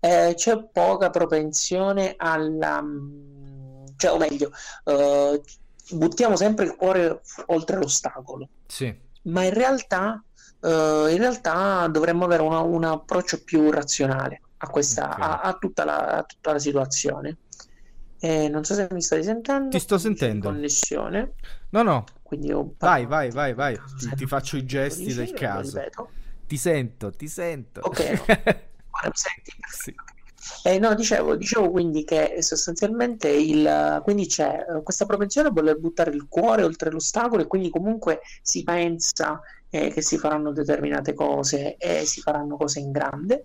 Eh, 0.00 0.32
c'è 0.36 0.68
poca 0.70 1.08
propensione 1.08 2.14
alla... 2.16 2.84
cioè, 3.96 4.12
o 4.12 4.18
meglio, 4.18 4.50
eh, 4.84 5.40
buttiamo 5.92 6.36
sempre 6.36 6.66
il 6.66 6.76
cuore 6.76 7.22
oltre 7.46 7.78
l'ostacolo. 7.78 8.48
Sì. 8.66 8.94
Ma 9.22 9.44
in 9.44 9.54
realtà, 9.54 10.22
eh, 10.60 11.06
in 11.10 11.18
realtà 11.18 11.88
dovremmo 11.90 12.26
avere 12.26 12.42
una, 12.42 12.60
un 12.60 12.84
approccio 12.84 13.42
più 13.42 13.70
razionale 13.70 14.42
a, 14.58 14.68
questa, 14.68 15.10
okay. 15.10 15.22
a, 15.22 15.40
a, 15.40 15.52
tutta 15.54 15.84
la, 15.84 16.06
a, 16.06 16.22
tutta 16.22 16.52
la, 16.52 16.58
situazione. 16.58 17.38
Eh, 18.20 18.48
non 18.48 18.64
so 18.64 18.74
se 18.74 18.88
mi 18.90 19.00
stai 19.00 19.22
sentendo. 19.22 19.68
Ti 19.70 19.78
sto 19.78 19.98
sentendo. 19.98 20.48
Connessione. 20.48 21.34
No, 21.70 21.82
no. 21.82 22.04
Quindi 22.22 22.48
io 22.48 22.74
vai, 22.78 23.06
vai, 23.06 23.30
vai, 23.30 23.54
vai. 23.54 23.78
Ti, 23.98 24.16
ti 24.16 24.26
faccio 24.26 24.56
i 24.56 24.64
gesti 24.64 25.14
del 25.14 25.32
caso. 25.32 25.80
Ti 26.46 26.56
sento, 26.56 27.10
ti 27.10 27.28
sento. 27.28 27.80
Ok. 27.82 28.22
Ora 28.26 29.08
mi 29.08 29.12
senti? 29.14 29.52
Sì. 29.68 29.94
Eh, 30.62 30.78
no, 30.78 30.94
dicevo, 30.94 31.36
dicevo, 31.36 31.70
quindi 31.70 32.04
che 32.04 32.36
sostanzialmente 32.40 33.28
il, 33.28 34.00
quindi 34.02 34.26
c'è 34.26 34.64
questa 34.82 35.04
propensione 35.04 35.48
a 35.48 35.52
voler 35.52 35.78
buttare 35.78 36.10
il 36.10 36.26
cuore 36.28 36.62
oltre 36.62 36.90
l'ostacolo 36.90 37.42
e 37.42 37.46
quindi 37.46 37.70
comunque 37.70 38.20
si 38.40 38.62
pensa 38.62 39.40
eh, 39.70 39.90
che 39.90 40.02
si 40.02 40.18
faranno 40.18 40.52
determinate 40.52 41.14
cose 41.14 41.76
e 41.76 42.04
si 42.04 42.20
faranno 42.20 42.56
cose 42.56 42.80
in 42.80 42.90
grande. 42.90 43.42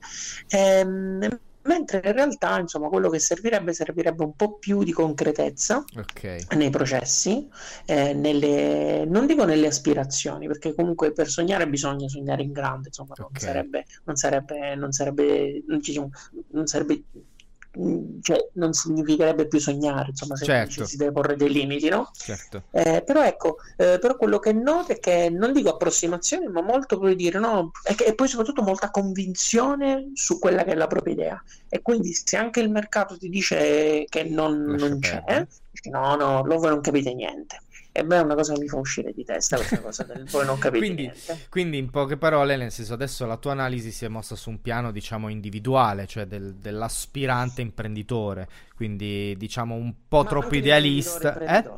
Ehm, 0.49 1.27
mentre 1.63 2.01
in 2.03 2.11
realtà 2.11 2.59
insomma 2.59 2.89
quello 2.89 3.09
che 3.09 3.19
servirebbe 3.19 3.73
servirebbe 3.73 4.23
un 4.23 4.35
po' 4.35 4.57
più 4.57 4.83
di 4.83 4.91
concretezza 4.91 5.81
okay. 5.95 6.43
nei 6.57 6.69
processi 6.69 7.47
eh, 7.85 8.13
nelle, 8.13 9.05
non 9.05 9.25
dico 9.25 9.45
nelle 9.45 9.67
aspirazioni 9.67 10.47
perché 10.47 10.73
comunque 10.73 11.13
per 11.13 11.29
sognare 11.29 11.67
bisogna 11.69 12.09
sognare 12.09 12.43
in 12.43 12.51
grande 12.51 12.87
insomma 12.87 13.13
okay. 13.13 13.27
non 13.29 13.39
sarebbe 13.39 13.85
non 14.03 14.15
sarebbe 14.17 14.75
non 14.75 14.91
sarebbe, 14.91 15.63
non 16.51 16.67
sarebbe 16.67 17.03
Mm, 17.15 17.32
cioè, 18.21 18.49
non 18.53 18.73
significherebbe 18.73 19.47
più 19.47 19.59
sognare, 19.59 20.09
insomma, 20.09 20.35
se 20.35 20.45
certo. 20.45 20.85
si 20.85 20.95
deve 20.95 21.11
porre 21.11 21.35
dei 21.35 21.51
limiti, 21.51 21.89
no? 21.89 22.11
Certo. 22.13 22.63
Eh, 22.69 23.01
però 23.03 23.23
ecco, 23.23 23.57
eh, 23.77 23.97
però 23.99 24.15
quello 24.15 24.37
che 24.37 24.53
noto 24.53 24.91
è 24.91 24.99
che 24.99 25.29
non 25.31 25.53
dico 25.53 25.69
approssimazione, 25.69 26.47
ma 26.49 26.61
molto 26.61 26.99
per 26.99 27.15
dire 27.15 27.39
no, 27.39 27.71
e, 27.83 27.95
che, 27.95 28.05
e, 28.05 28.13
poi 28.13 28.27
soprattutto 28.27 28.61
molta 28.61 28.91
convinzione 28.91 30.11
su 30.13 30.37
quella 30.37 30.63
che 30.63 30.71
è 30.71 30.75
la 30.75 30.87
propria 30.87 31.13
idea. 31.13 31.43
E 31.67 31.81
quindi 31.81 32.13
se 32.13 32.37
anche 32.37 32.59
il 32.59 32.69
mercato 32.69 33.17
ti 33.17 33.29
dice 33.29 34.05
che 34.07 34.23
non, 34.23 34.61
non 34.61 34.99
c'è, 34.99 35.47
dici, 35.71 35.89
no, 35.89 36.15
no, 36.15 36.43
voi 36.43 36.69
non 36.69 36.81
capite 36.81 37.13
niente. 37.13 37.61
E 37.95 38.03
beh, 38.03 38.17
è 38.17 38.21
una 38.21 38.33
cosa 38.33 38.53
che 38.53 38.59
mi 38.59 38.67
fa 38.67 38.77
uscire 38.77 39.13
di 39.13 39.23
testa 39.23 39.55
questa 39.55 39.79
cosa 39.79 40.01
del 40.01 40.23
voi 40.31 40.47
non 40.47 40.57
capite 40.57 40.83
quindi, 40.83 41.11
quindi, 41.47 41.77
in 41.77 41.91
poche 41.91 42.17
parole, 42.17 42.57
nel 42.57 42.71
senso, 42.71 42.93
adesso 42.93 43.27
la 43.27 43.37
tua 43.37 43.51
analisi 43.51 43.91
si 43.91 44.03
è 44.03 44.07
mossa 44.07 44.35
su 44.35 44.49
un 44.49 44.61
piano, 44.63 44.91
diciamo, 44.91 45.29
individuale, 45.29 46.07
cioè 46.07 46.25
del, 46.25 46.55
dell'aspirante 46.55 47.61
imprenditore, 47.61 48.49
quindi 48.75 49.35
diciamo 49.37 49.75
un 49.75 49.93
po' 50.07 50.23
Ma 50.23 50.29
troppo 50.29 50.55
idealista. 50.55 51.37
Eh? 51.37 51.69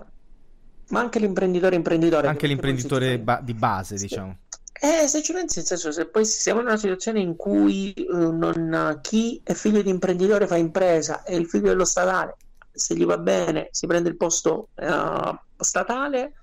Ma 0.88 1.02
anche 1.02 1.20
l'imprenditore 1.20 1.76
imprenditore. 1.76 2.28
Anche 2.28 2.48
l'imprenditore 2.48 3.20
ba- 3.20 3.42
di 3.44 3.54
base, 3.54 3.98
sì. 3.98 4.08
diciamo. 4.08 4.38
Eh, 4.72 5.08
se 5.10 5.22
ci 5.22 5.34
pensi, 5.34 5.58
nel 5.58 5.68
senso, 5.68 5.92
se 5.92 6.06
poi 6.06 6.24
siamo 6.24 6.62
in 6.62 6.68
una 6.68 6.78
situazione 6.78 7.20
in 7.20 7.36
cui 7.36 7.94
uh, 7.98 8.32
non, 8.32 9.00
chi 9.02 9.42
è 9.44 9.54
figlio 9.54 9.82
di 9.82 9.90
imprenditore 9.90 10.48
fa 10.48 10.56
impresa 10.56 11.24
e 11.24 11.36
il 11.36 11.46
figlio 11.46 11.68
dello 11.68 11.86
statale 11.86 12.38
se 12.76 12.96
gli 12.96 13.06
va 13.06 13.18
bene 13.18 13.70
si 13.72 13.88
prende 13.88 14.10
il 14.10 14.18
posto 14.18 14.70
uh, 14.76 15.36
statale, 15.58 16.34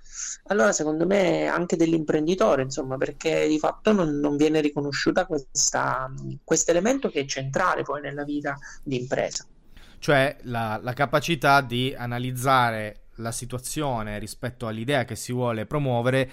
allora 0.47 0.71
secondo 0.71 1.05
me 1.05 1.47
anche 1.47 1.75
dell'imprenditore, 1.75 2.63
insomma, 2.63 2.97
perché 2.97 3.47
di 3.47 3.59
fatto 3.59 3.93
non, 3.93 4.19
non 4.19 4.35
viene 4.35 4.59
riconosciuta 4.61 5.25
questo 5.25 6.71
elemento 6.71 7.09
che 7.09 7.21
è 7.21 7.25
centrale 7.25 7.83
poi 7.83 8.01
nella 8.01 8.23
vita 8.23 8.57
di 8.83 8.99
impresa. 8.99 9.45
Cioè 9.99 10.37
la, 10.41 10.79
la 10.81 10.93
capacità 10.93 11.61
di 11.61 11.95
analizzare 11.97 13.03
la 13.17 13.31
situazione 13.31 14.19
rispetto 14.19 14.67
all'idea 14.67 15.05
che 15.05 15.15
si 15.15 15.31
vuole 15.31 15.65
promuovere 15.65 16.29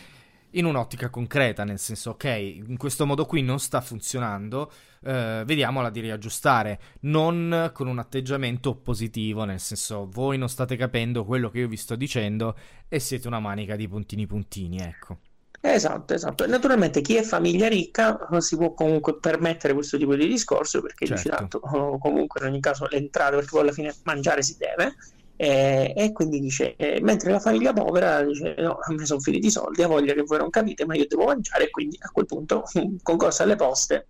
in 0.53 0.65
un'ottica 0.65 1.11
concreta, 1.11 1.65
nel 1.65 1.79
senso, 1.79 2.11
ok, 2.11 2.25
in 2.25 2.77
questo 2.77 3.07
modo 3.07 3.27
qui 3.27 3.43
non 3.43 3.59
sta 3.59 3.81
funzionando, 3.81 4.71
eh, 5.03 5.43
vediamola 5.45 5.91
di 5.91 6.01
riaggiustare, 6.01 6.81
non 7.01 7.71
con 7.73 7.87
un 7.87 7.99
atteggiamento 7.99 8.75
positivo, 8.75 9.45
nel 9.45 9.61
senso, 9.61 10.09
voi 10.11 10.39
non 10.39 10.49
state 10.49 10.77
capendo 10.77 11.25
quello 11.25 11.51
che 11.51 11.61
io 11.61 11.69
vi 11.69 11.77
sto 11.77 11.97
dicendo 11.97 12.57
e 12.89 12.99
siete 12.99 13.29
una 13.29 13.41
manica 13.41 13.77
di 13.77 13.89
puntini 13.89 14.27
puntini, 14.27 14.79
ecco. 14.79 15.19
Esatto, 15.63 16.15
esatto. 16.15 16.47
Naturalmente 16.47 17.03
chi 17.03 17.17
è 17.17 17.23
famiglia 17.23 17.69
ricca 17.69 18.19
si 18.39 18.57
può 18.57 18.73
comunque 18.73 19.19
permettere 19.19 19.75
questo 19.75 19.99
tipo 19.99 20.15
di 20.15 20.27
discorso 20.27 20.81
perché 20.81 21.05
certo. 21.05 21.23
dice 21.23 21.37
tanto 21.37 21.61
comunque 21.61 22.41
in 22.41 22.47
ogni 22.47 22.61
caso 22.61 22.87
le 22.89 22.97
entrate 22.97 23.37
perché 23.37 23.51
poi 23.51 23.61
alla 23.61 23.73
fine 23.73 23.95
mangiare 24.05 24.43
si 24.43 24.57
deve 24.57 24.95
E, 25.41 25.95
e 25.97 26.13
quindi 26.13 26.39
dice, 26.39 26.77
eh, 26.77 27.01
mentre 27.01 27.31
la 27.31 27.41
famiglia 27.41 27.73
povera 27.73 28.23
dice, 28.23 28.55
no, 28.59 28.73
a 28.73 28.93
me 28.93 29.07
sono 29.07 29.21
finiti 29.21 29.47
i 29.47 29.51
soldi, 29.51 29.83
ha 29.83 29.87
voglia 29.87 30.13
che 30.13 30.21
voi 30.21 30.37
non 30.37 30.51
capite, 30.51 30.85
ma 30.85 30.95
io 30.95 31.07
devo 31.09 31.25
mangiare, 31.25 31.71
quindi 31.71 31.97
a 31.99 32.11
quel 32.11 32.27
punto 32.27 32.65
concorso 33.03 33.43
alle 33.43 33.57
poste 33.57 34.09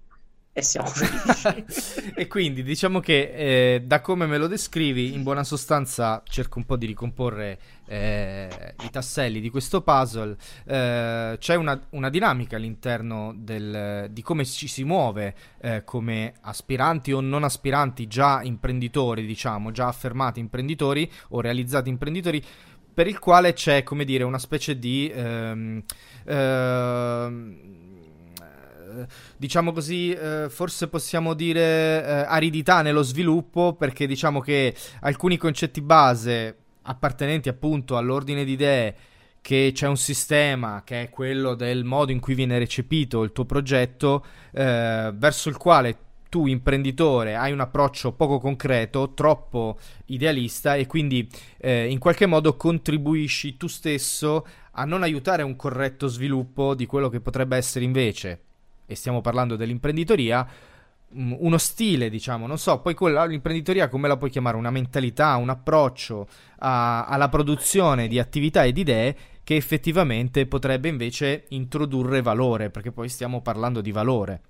e 0.53 0.63
siamo 0.63 0.89
felici. 0.91 2.13
e 2.15 2.27
quindi 2.27 2.65
diciamo 2.65 2.99
che 2.99 3.33
eh, 3.75 3.83
da 3.83 4.01
come 4.01 4.27
me 4.27 4.37
lo 4.37 4.49
descrivi, 4.49 5.15
in 5.15 5.23
buona 5.23 5.45
sostanza 5.45 6.23
cerco 6.27 6.59
un 6.59 6.67
po' 6.67 6.77
di 6.77 6.87
ricomporre 6.87 7.59
eh, 7.87 8.75
i 8.83 8.91
tasselli 8.91 9.41
di 9.41 9.49
questo 9.49 9.83
puzzle. 9.83 10.37
Eh, 10.65 11.37
c'è 11.39 11.55
una, 11.55 11.81
una, 11.91 12.11
dinamica 12.11 12.57
all'interno 12.57 13.33
del, 13.37 14.09
di 14.11 14.23
come 14.23 14.45
ci 14.45 14.67
si 14.67 14.83
muove 14.83 15.35
eh, 15.61 15.85
come 15.85 16.35
aspiranti 16.41 17.13
o 17.13 17.21
non 17.21 17.45
aspiranti, 17.45 18.09
già 18.09 18.43
imprenditori, 18.43 19.25
diciamo, 19.25 19.71
già 19.71 19.87
affermati 19.87 20.41
imprenditori 20.41 21.11
o 21.29 21.41
realizzati 21.41 21.89
imprenditori 21.89 22.45
per 22.93 23.07
il 23.07 23.19
quale 23.19 23.53
c'è, 23.53 23.83
come 23.83 24.05
dire, 24.05 24.25
una 24.25 24.39
specie 24.39 24.79
di 24.79 25.11
ehm, 25.15 25.83
ehm, 26.25 27.80
diciamo 29.37 29.73
così, 29.73 30.13
eh, 30.13 30.47
forse 30.49 30.89
possiamo 30.89 31.35
dire 31.35 31.61
eh, 31.61 32.11
aridità 32.27 32.83
nello 32.83 33.03
sviluppo, 33.03 33.75
perché 33.75 34.07
diciamo 34.07 34.41
che 34.41 34.75
alcuni 35.01 35.37
concetti 35.37 35.81
base 35.81 36.57
appartenenti 36.83 37.49
appunto 37.49 37.97
all'ordine 37.97 38.45
di 38.45 38.53
idee 38.53 38.95
che 39.41 39.71
c'è 39.75 39.87
un 39.87 39.97
sistema 39.97 40.83
che 40.85 41.03
è 41.03 41.09
quello 41.09 41.55
del 41.55 41.85
modo 41.85 42.13
in 42.13 42.21
cui 42.21 42.35
viene 42.35 42.59
recepito 42.59 43.23
il 43.23 43.33
tuo 43.33 43.45
progetto, 43.45 44.25
eh, 44.53 45.13
verso 45.15 45.49
il 45.49 45.57
quale 45.57 45.97
tu 46.29 46.47
imprenditore 46.47 47.35
hai 47.35 47.53
un 47.53 47.61
approccio 47.61 48.13
poco 48.13 48.39
concreto, 48.39 49.13
troppo 49.15 49.79
idealista 50.07 50.77
e 50.77 50.87
quindi 50.87 51.29
eh, 51.59 51.91
in 51.91 51.99
qualche 51.99 52.27
modo 52.27 52.57
contribuisci 52.57 53.57
tu 53.57 53.67
stesso 53.67 54.47
a 54.73 54.85
non 54.85 55.03
aiutare 55.03 55.43
un 55.43 55.57
corretto 55.57 56.07
sviluppo 56.07 56.75
di 56.75 56.87
quello 56.87 57.09
che 57.09 57.21
potrebbe 57.21 57.57
essere 57.57 57.85
invece 57.85 58.45
e 58.91 58.97
stiamo 58.97 59.21
parlando 59.21 59.55
dell'imprenditoria, 59.55 60.45
mm, 61.15 61.35
uno 61.39 61.59
stile, 61.59 62.11
diciamo, 62.11 62.49
non 62.49 62.59
so, 62.59 62.81
poi 62.81 62.95
quella, 62.95 63.25
l'imprenditoria 63.25 63.89
come 63.89 64.09
la 64.09 64.17
puoi 64.17 64.31
chiamare? 64.31 64.57
Una 64.57 64.73
mentalità, 64.73 65.37
un 65.37 65.49
approccio 65.49 66.27
a, 66.59 67.07
alla 67.07 67.29
produzione 67.29 68.09
di 68.09 68.19
attività 68.19 68.65
e 68.65 68.73
di 68.73 68.81
idee 68.81 69.17
che 69.45 69.55
effettivamente 69.55 70.45
potrebbe 70.47 70.89
invece 70.89 71.45
introdurre 71.51 72.21
valore, 72.21 72.71
perché 72.71 72.91
poi 72.91 73.09
stiamo 73.09 73.43
parlando 73.43 73.81
di 73.81 73.93
valore. 73.93 74.43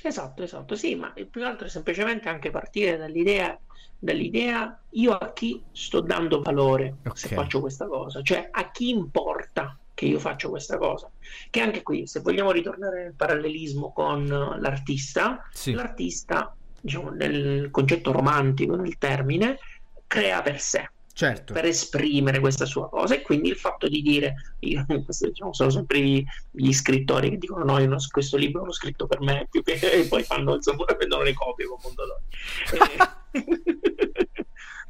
Esatto, 0.00 0.44
esatto, 0.44 0.76
sì, 0.76 0.94
ma 0.94 1.12
più 1.28 1.44
altro 1.44 1.66
è 1.66 1.70
semplicemente 1.70 2.28
anche 2.28 2.50
partire 2.50 2.96
dall'idea, 2.96 3.58
dall'idea 3.98 4.80
io 4.90 5.12
a 5.14 5.32
chi 5.32 5.60
sto 5.72 5.98
dando 5.98 6.40
valore 6.42 6.98
okay. 7.00 7.16
se 7.16 7.34
faccio 7.34 7.60
questa 7.60 7.88
cosa, 7.88 8.22
cioè 8.22 8.48
a 8.52 8.70
chi 8.70 8.90
importa 8.90 9.76
che 9.98 10.04
io 10.04 10.20
faccio 10.20 10.48
questa 10.48 10.78
cosa. 10.78 11.10
Che 11.50 11.60
anche 11.60 11.82
qui, 11.82 12.06
se 12.06 12.20
vogliamo 12.20 12.52
ritornare 12.52 13.02
nel 13.02 13.14
parallelismo 13.14 13.92
con 13.92 14.26
l'artista, 14.26 15.44
sì. 15.50 15.72
l'artista, 15.72 16.54
diciamo, 16.80 17.10
nel 17.10 17.68
concetto 17.72 18.12
romantico, 18.12 18.76
nel 18.76 18.96
termine, 18.96 19.58
crea 20.06 20.40
per 20.40 20.60
sé. 20.60 20.88
Certo. 21.18 21.52
per 21.52 21.64
esprimere 21.64 22.38
questa 22.38 22.64
sua 22.64 22.88
cosa 22.88 23.16
e 23.16 23.22
quindi 23.22 23.48
il 23.48 23.56
fatto 23.56 23.88
di 23.88 24.02
dire 24.02 24.54
io, 24.60 24.86
diciamo, 24.86 25.52
sono 25.52 25.70
sempre 25.70 26.00
gli, 26.00 26.24
gli, 26.52 26.72
scrittori 26.72 27.30
che 27.30 27.38
dicono 27.38 27.64
no 27.64 27.76
io 27.80 27.88
non, 27.88 27.98
questo 28.08 28.36
libro 28.36 28.64
l'ho 28.64 28.70
scritto 28.70 29.08
per 29.08 29.20
me 29.22 29.48
e 29.50 30.06
poi 30.08 30.22
fanno 30.22 30.54
insomma 30.54 30.84
vendono 30.96 31.24
le 31.24 31.34
copie 31.34 31.66
con 31.66 31.78
Mondadori 31.82 32.22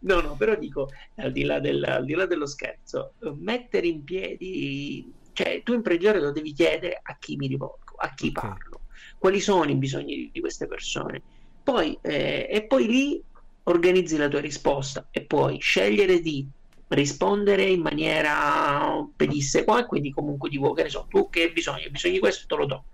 No, 0.01 0.20
no, 0.20 0.36
però 0.36 0.57
dico, 0.57 0.90
al 1.16 1.32
di 1.32 1.44
là, 1.44 1.59
del, 1.59 1.82
al 1.84 2.05
di 2.05 2.14
là 2.14 2.26
dello 2.26 2.46
scherzo, 2.46 3.14
mettere 3.38 3.86
in 3.86 4.05
piedi, 4.05 5.12
cioè 5.32 5.62
tu 5.64 5.72
imprenditore 5.72 6.20
lo 6.20 6.32
devi 6.32 6.53
chiedere 6.53 7.01
a 7.03 7.16
chi 7.18 7.36
mi 7.36 7.46
rivolgo, 7.46 7.96
a 7.96 8.14
chi 8.14 8.28
okay. 8.28 8.51
parlo, 8.51 8.80
quali 9.18 9.40
sono 9.40 9.70
i 9.70 9.74
bisogni 9.74 10.14
di, 10.14 10.30
di 10.32 10.40
queste 10.40 10.66
persone. 10.66 11.20
Poi, 11.62 11.99
eh, 12.01 12.49
e 12.51 12.64
poi 12.64 12.86
lì 12.86 13.22
organizzi 13.64 14.16
la 14.16 14.28
tua 14.28 14.40
risposta 14.40 15.09
e 15.11 15.22
puoi 15.22 15.59
scegliere 15.59 16.20
di 16.20 16.46
rispondere 16.88 17.64
in 17.64 17.82
maniera 17.82 19.07
pedissequa 19.14 19.80
e 19.80 19.86
quindi 19.86 20.11
comunque 20.11 20.49
di 20.49 20.59
che 20.74 20.82
ne 20.84 20.88
so, 20.88 21.07
tu 21.09 21.28
che 21.28 21.42
hai 21.42 21.53
bisogno, 21.53 21.84
hai 21.84 21.90
bisogno 21.90 22.14
di 22.14 22.20
questo, 22.20 22.46
te 22.46 22.57
lo 22.57 22.66
do. 22.66 22.84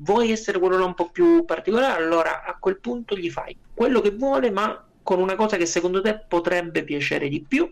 Vuoi 0.00 0.30
essere 0.30 0.58
quello 0.58 0.84
un 0.84 0.94
po' 0.94 1.10
più 1.10 1.44
particolare? 1.44 2.02
Allora 2.02 2.44
a 2.44 2.56
quel 2.58 2.78
punto 2.80 3.16
gli 3.16 3.30
fai 3.30 3.56
quello 3.74 4.00
che 4.00 4.10
vuole, 4.10 4.50
ma 4.50 4.87
con 5.08 5.20
una 5.20 5.36
cosa 5.36 5.56
che 5.56 5.64
secondo 5.64 6.02
te 6.02 6.22
potrebbe 6.28 6.84
piacere 6.84 7.30
di 7.30 7.40
più 7.40 7.66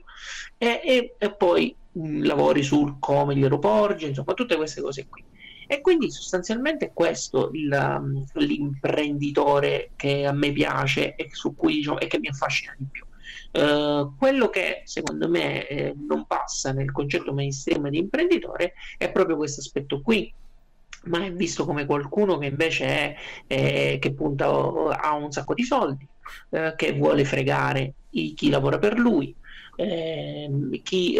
e, 0.57 0.80
e, 0.82 1.14
e 1.18 1.34
poi 1.34 1.76
mh, 1.93 2.01
mm, 2.01 2.24
lavori 2.24 2.62
sul 2.62 2.97
come 2.99 3.37
glielo 3.37 3.59
porgi, 3.59 4.07
insomma 4.07 4.32
tutte 4.32 4.57
queste 4.57 4.80
cose 4.80 5.07
qui. 5.07 5.22
E 5.66 5.82
quindi 5.82 6.11
sostanzialmente 6.11 6.93
questo 6.95 7.51
il, 7.53 7.70
um, 7.70 8.24
l'imprenditore 8.37 9.91
che 9.97 10.24
a 10.24 10.32
me 10.32 10.51
piace 10.51 11.14
e 11.14 11.28
cui 11.55 11.74
diciamo, 11.74 11.99
e 11.99 12.07
che 12.07 12.18
mi 12.18 12.28
affascina 12.28 12.74
di 12.78 12.87
più. 12.91 13.05
Uh, 13.53 14.16
quello 14.16 14.49
che 14.49 14.80
secondo 14.84 15.28
me 15.28 15.66
eh, 15.66 15.95
non 15.95 16.24
passa 16.26 16.72
nel 16.72 16.91
concetto 16.91 17.34
mainstream 17.34 17.91
di 17.91 17.99
imprenditore 17.99 18.72
è 18.97 19.11
proprio 19.12 19.37
questo 19.37 19.61
aspetto 19.61 20.01
qui 20.01 20.32
ma 21.05 21.24
è 21.24 21.32
visto 21.32 21.66
come 21.66 21.84
qualcuno 21.84 22.39
che 22.39 22.47
invece 22.47 22.87
è, 22.87 23.16
è 23.47 23.99
che 24.01 24.12
punta 24.14 24.47
a 24.47 25.14
un 25.14 25.30
sacco 25.30 25.55
di 25.55 25.62
soldi 25.62 26.07
eh, 26.50 26.74
che 26.76 26.92
vuole 26.92 27.24
fregare 27.24 27.94
i, 28.10 28.34
chi 28.34 28.48
lavora 28.48 28.78
per 28.78 28.98
lui. 28.98 29.34
Eh, 29.78 30.80
chi, 30.82 31.18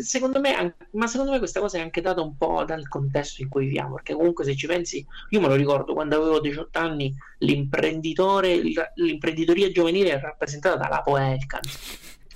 secondo 0.00 0.38
me, 0.38 0.76
ma 0.92 1.08
secondo 1.08 1.32
me 1.32 1.38
questa 1.38 1.58
cosa 1.58 1.78
è 1.78 1.80
anche 1.80 2.00
data 2.00 2.20
un 2.20 2.36
po' 2.36 2.62
dal 2.64 2.86
contesto 2.86 3.42
in 3.42 3.48
cui 3.48 3.64
viviamo, 3.64 3.94
perché 3.94 4.14
comunque 4.14 4.44
se 4.44 4.54
ci 4.54 4.68
pensi, 4.68 5.04
io 5.30 5.40
me 5.40 5.48
lo 5.48 5.54
ricordo 5.54 5.92
quando 5.92 6.16
avevo 6.16 6.38
18 6.38 6.78
anni, 6.78 7.12
l'imprenditore, 7.38 8.60
l'imprenditoria 8.94 9.72
giovanile 9.72 10.12
è 10.12 10.20
rappresentata 10.20 10.76
da 10.76 10.88
Lapo 10.88 11.16
Elkan. 11.16 11.62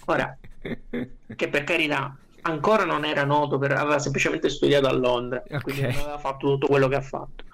Ora, 0.07 0.37
che 1.37 1.49
per 1.49 1.65
carità 1.65 2.17
ancora 2.43 2.85
non 2.85 3.05
era 3.05 3.25
noto, 3.25 3.59
per, 3.59 3.73
aveva 3.73 3.99
semplicemente 3.99 4.49
studiato 4.49 4.87
a 4.87 4.93
Londra, 4.93 5.43
okay. 5.45 5.61
quindi 5.61 5.83
non 5.83 5.91
aveva 5.93 6.19
fatto 6.19 6.53
tutto 6.53 6.67
quello 6.67 6.89
che 6.89 6.97
ha 6.97 7.01
fatto. 7.01 7.45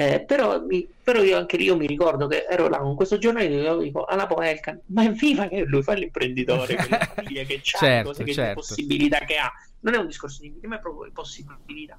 Eh, 0.00 0.20
però, 0.20 0.64
mi, 0.64 0.88
però, 1.02 1.24
io 1.24 1.36
anche 1.36 1.56
io 1.56 1.76
mi 1.76 1.84
ricordo 1.84 2.28
che 2.28 2.46
ero 2.48 2.68
là 2.68 2.78
con 2.78 2.94
questo 2.94 3.18
giornalista 3.18 3.72
e 3.72 3.78
dico 3.82 4.04
alla 4.04 4.28
Poelcan 4.28 4.80
ma 4.86 5.02
è 5.02 5.10
viva 5.10 5.48
che 5.48 5.64
lui 5.64 5.82
fa 5.82 5.94
l'imprenditore 5.94 6.76
con 6.76 6.86
la 6.88 6.98
famiglia 7.12 7.42
che 7.42 7.54
ha 7.54 7.60
certo, 7.60 8.10
cose 8.10 8.22
che 8.22 8.32
certo. 8.32 8.60
possibilità 8.60 9.18
che 9.24 9.38
ha. 9.38 9.52
Non 9.80 9.94
è 9.94 9.96
un 9.96 10.06
discorso 10.06 10.40
di 10.40 10.54
ma 10.68 10.76
è 10.76 10.78
proprio 10.78 11.06
di 11.06 11.10
possibilità. 11.10 11.98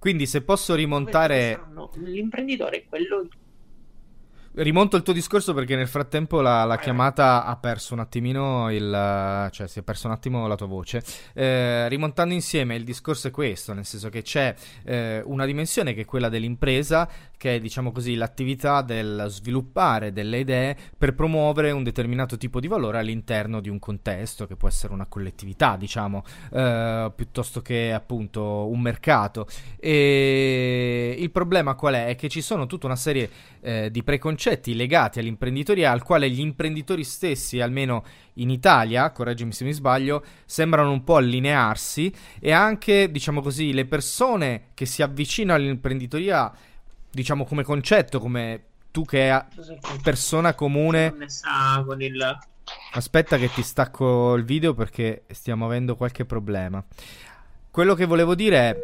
Quindi 0.00 0.26
se 0.26 0.42
posso 0.42 0.74
rimontare 0.74 1.60
l'imprenditore 1.92 2.78
è 2.78 2.84
quello 2.88 3.28
Rimonto 4.56 4.96
il 4.96 5.02
tuo 5.02 5.12
discorso 5.12 5.52
perché 5.52 5.74
nel 5.74 5.88
frattempo 5.88 6.40
la, 6.40 6.62
la 6.62 6.78
chiamata 6.78 7.44
ha 7.44 7.56
perso 7.56 7.92
un 7.92 7.98
attimino 7.98 8.70
il... 8.70 9.48
cioè 9.50 9.66
si 9.66 9.80
è 9.80 9.82
perso 9.82 10.06
un 10.06 10.12
attimo 10.12 10.46
la 10.46 10.54
tua 10.54 10.68
voce. 10.68 11.02
Eh, 11.32 11.88
rimontando 11.88 12.34
insieme 12.34 12.76
il 12.76 12.84
discorso 12.84 13.26
è 13.26 13.30
questo, 13.32 13.72
nel 13.72 13.84
senso 13.84 14.10
che 14.10 14.22
c'è 14.22 14.54
eh, 14.84 15.20
una 15.24 15.44
dimensione 15.44 15.92
che 15.92 16.02
è 16.02 16.04
quella 16.04 16.28
dell'impresa, 16.28 17.08
che 17.36 17.56
è 17.56 17.60
diciamo 17.60 17.90
così 17.90 18.14
l'attività 18.14 18.82
del 18.82 19.24
sviluppare 19.26 20.12
delle 20.12 20.38
idee 20.38 20.76
per 20.96 21.16
promuovere 21.16 21.72
un 21.72 21.82
determinato 21.82 22.36
tipo 22.36 22.60
di 22.60 22.68
valore 22.68 22.98
all'interno 22.98 23.58
di 23.58 23.68
un 23.68 23.80
contesto, 23.80 24.46
che 24.46 24.54
può 24.54 24.68
essere 24.68 24.92
una 24.92 25.06
collettività, 25.06 25.74
diciamo, 25.74 26.22
eh, 26.52 27.10
piuttosto 27.12 27.60
che 27.60 27.92
appunto 27.92 28.68
un 28.68 28.80
mercato. 28.80 29.48
E 29.80 31.16
il 31.18 31.32
problema 31.32 31.74
qual 31.74 31.94
è? 31.94 32.06
È 32.06 32.14
che 32.14 32.28
ci 32.28 32.40
sono 32.40 32.66
tutta 32.66 32.86
una 32.86 32.94
serie 32.94 33.28
eh, 33.60 33.90
di 33.90 34.04
preconcetti 34.04 34.42
legati 34.74 35.18
all'imprenditoria 35.18 35.90
al 35.90 36.02
quale 36.02 36.30
gli 36.30 36.40
imprenditori 36.40 37.04
stessi, 37.04 37.60
almeno 37.60 38.04
in 38.34 38.50
Italia, 38.50 39.10
correggimi 39.10 39.52
se 39.52 39.64
mi 39.64 39.72
sbaglio, 39.72 40.24
sembrano 40.44 40.90
un 40.90 41.04
po' 41.04 41.16
allinearsi 41.16 42.12
e 42.40 42.52
anche, 42.52 43.10
diciamo 43.10 43.40
così, 43.40 43.72
le 43.72 43.86
persone 43.86 44.68
che 44.74 44.86
si 44.86 45.02
avvicinano 45.02 45.58
all'imprenditoria, 45.58 46.52
diciamo 47.10 47.44
come 47.44 47.62
concetto, 47.62 48.20
come 48.20 48.62
tu 48.90 49.04
che 49.04 49.30
è 49.30 49.44
persona 50.02 50.54
comune... 50.54 51.14
Aspetta 52.92 53.36
che 53.36 53.50
ti 53.52 53.62
stacco 53.62 54.34
il 54.34 54.44
video 54.44 54.72
perché 54.72 55.24
stiamo 55.30 55.66
avendo 55.66 55.96
qualche 55.96 56.24
problema. 56.24 56.82
Quello 57.70 57.94
che 57.94 58.06
volevo 58.06 58.34
dire 58.34 58.56
è 58.56 58.76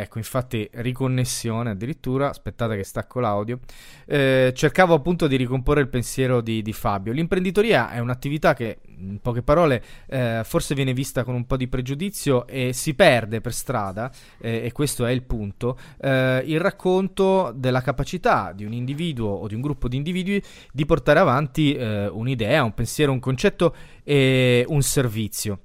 Ecco, 0.00 0.18
infatti, 0.18 0.68
riconnessione 0.74 1.70
addirittura. 1.70 2.28
Aspettate 2.30 2.76
che 2.76 2.84
stacco 2.84 3.20
l'audio. 3.20 3.58
Eh, 4.06 4.52
cercavo 4.54 4.94
appunto 4.94 5.26
di 5.26 5.36
ricomporre 5.36 5.80
il 5.80 5.88
pensiero 5.88 6.40
di, 6.40 6.62
di, 6.62 6.72
Fabio. 6.72 7.12
L'imprenditoria 7.12 7.90
è 7.90 7.98
un'attività 7.98 8.54
che, 8.54 8.78
in 8.98 9.20
poche 9.20 9.42
parole, 9.42 9.82
eh, 10.06 10.42
forse 10.44 10.74
viene 10.74 10.92
vista 10.92 11.24
con 11.24 11.34
un 11.34 11.46
po' 11.46 11.56
di 11.56 11.68
pregiudizio 11.68 12.46
e 12.46 12.72
si 12.72 12.94
perde 12.94 13.40
per 13.40 13.52
strada, 13.52 14.10
eh, 14.40 14.62
e 14.64 14.72
questo 14.72 15.04
è 15.04 15.10
il 15.10 15.22
punto. 15.22 15.78
Eh, 16.00 16.42
il 16.46 16.60
racconto 16.60 17.52
della 17.54 17.80
capacità 17.80 18.52
di 18.52 18.64
un 18.64 18.72
individuo 18.72 19.30
o 19.30 19.46
di 19.46 19.54
un 19.54 19.60
gruppo 19.60 19.88
di 19.88 19.96
individui 19.96 20.42
di 20.72 20.86
portare 20.86 21.18
avanti 21.18 21.74
eh, 21.74 22.06
un'idea, 22.06 22.62
un 22.62 22.74
pensiero, 22.74 23.12
un 23.12 23.20
concetto 23.20 23.74
e 24.04 24.64
un 24.68 24.82
servizio. 24.82 25.60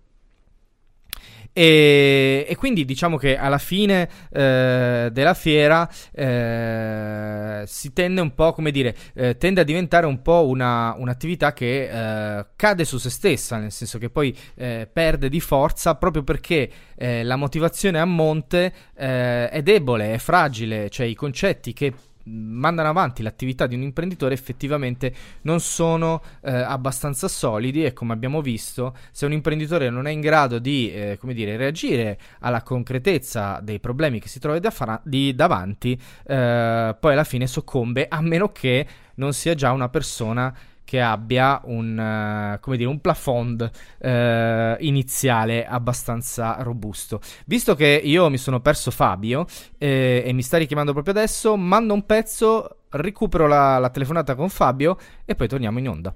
E, 1.53 2.45
e, 2.49 2.55
quindi 2.55 2.83
diciamo 2.83 3.17
che 3.17 3.37
alla 3.37 3.59
fine 3.59 4.09
eh, 4.31 5.09
della 5.11 5.33
fiera 5.35 5.87
eh, 6.11 7.63
si 7.67 7.93
tende 7.93 8.21
un 8.21 8.33
po', 8.33 8.53
come 8.53 8.71
dire, 8.71 8.95
eh, 9.13 9.37
tende 9.37 9.61
a 9.61 9.63
diventare 9.63 10.07
un 10.07 10.23
po' 10.23 10.47
una, 10.47 10.95
un'attività 10.97 11.53
che 11.53 11.89
eh, 11.89 12.45
cade 12.55 12.85
su 12.85 12.97
se 12.97 13.11
stessa, 13.11 13.57
nel 13.57 13.71
senso 13.71 13.99
che 13.99 14.09
poi 14.09 14.35
eh, 14.55 14.89
perde 14.91 15.29
di 15.29 15.39
forza 15.39 15.93
proprio 15.95 16.23
perché 16.23 16.69
eh, 16.95 17.23
la 17.23 17.35
motivazione 17.35 17.99
a 17.99 18.05
monte 18.05 18.73
è 18.95 19.61
debole, 19.63 20.13
è 20.13 20.17
fragile, 20.17 20.89
cioè 20.89 21.05
i 21.05 21.13
concetti 21.13 21.73
che 21.73 21.93
mandano 22.25 22.89
avanti 22.89 23.21
l'attività 23.21 23.67
di 23.67 23.75
un 23.75 23.81
imprenditore 23.81 24.33
effettivamente 24.33 25.13
non 25.41 25.59
sono 25.59 26.21
eh, 26.41 26.51
abbastanza 26.51 27.27
solidi 27.27 27.83
e 27.83 27.93
come 27.93 28.13
abbiamo 28.13 28.41
visto 28.41 28.95
se 29.11 29.25
un 29.25 29.33
imprenditore 29.33 29.89
non 29.89 30.07
è 30.07 30.11
in 30.11 30.21
grado 30.21 30.59
di 30.59 30.91
eh, 30.91 31.19
dire, 31.21 31.57
reagire 31.57 32.17
alla 32.39 32.61
concretezza 32.61 33.59
dei 33.61 33.79
problemi 33.79 34.19
che 34.19 34.27
si 34.27 34.39
trova 34.39 34.59
da 34.59 34.71
fara- 34.71 35.01
di 35.03 35.35
davanti 35.35 35.99
eh, 36.25 36.95
poi 36.99 37.11
alla 37.11 37.23
fine 37.23 37.47
soccombe 37.47 38.07
a 38.07 38.21
meno 38.21 38.51
che 38.51 38.87
non 39.15 39.33
sia 39.33 39.53
già 39.53 39.71
una 39.71 39.89
persona 39.89 40.55
che 40.93 41.01
abbia 41.01 41.59
un, 41.63 42.59
uh, 42.61 42.75
dire, 42.75 42.85
un 42.85 43.01
plafond 43.01 43.71
uh, 43.97 44.75
iniziale 44.77 45.65
abbastanza 45.65 46.57
robusto. 46.59 47.19
Visto 47.47 47.73
che 47.73 47.99
io 48.03 48.29
mi 48.29 48.37
sono 48.37 48.59
perso 48.59 48.91
Fabio 48.91 49.47
eh, 49.79 50.21
e 50.23 50.31
mi 50.33 50.43
sta 50.43 50.57
richiamando 50.57 50.93
proprio 50.93 51.15
adesso, 51.15 51.57
mando 51.57 51.95
un 51.95 52.05
pezzo, 52.05 52.81
recupero 52.89 53.47
la, 53.47 53.79
la 53.79 53.89
telefonata 53.89 54.35
con 54.35 54.49
Fabio 54.49 54.95
e 55.25 55.33
poi 55.33 55.47
torniamo 55.47 55.79
in 55.79 55.89
onda. 55.89 56.15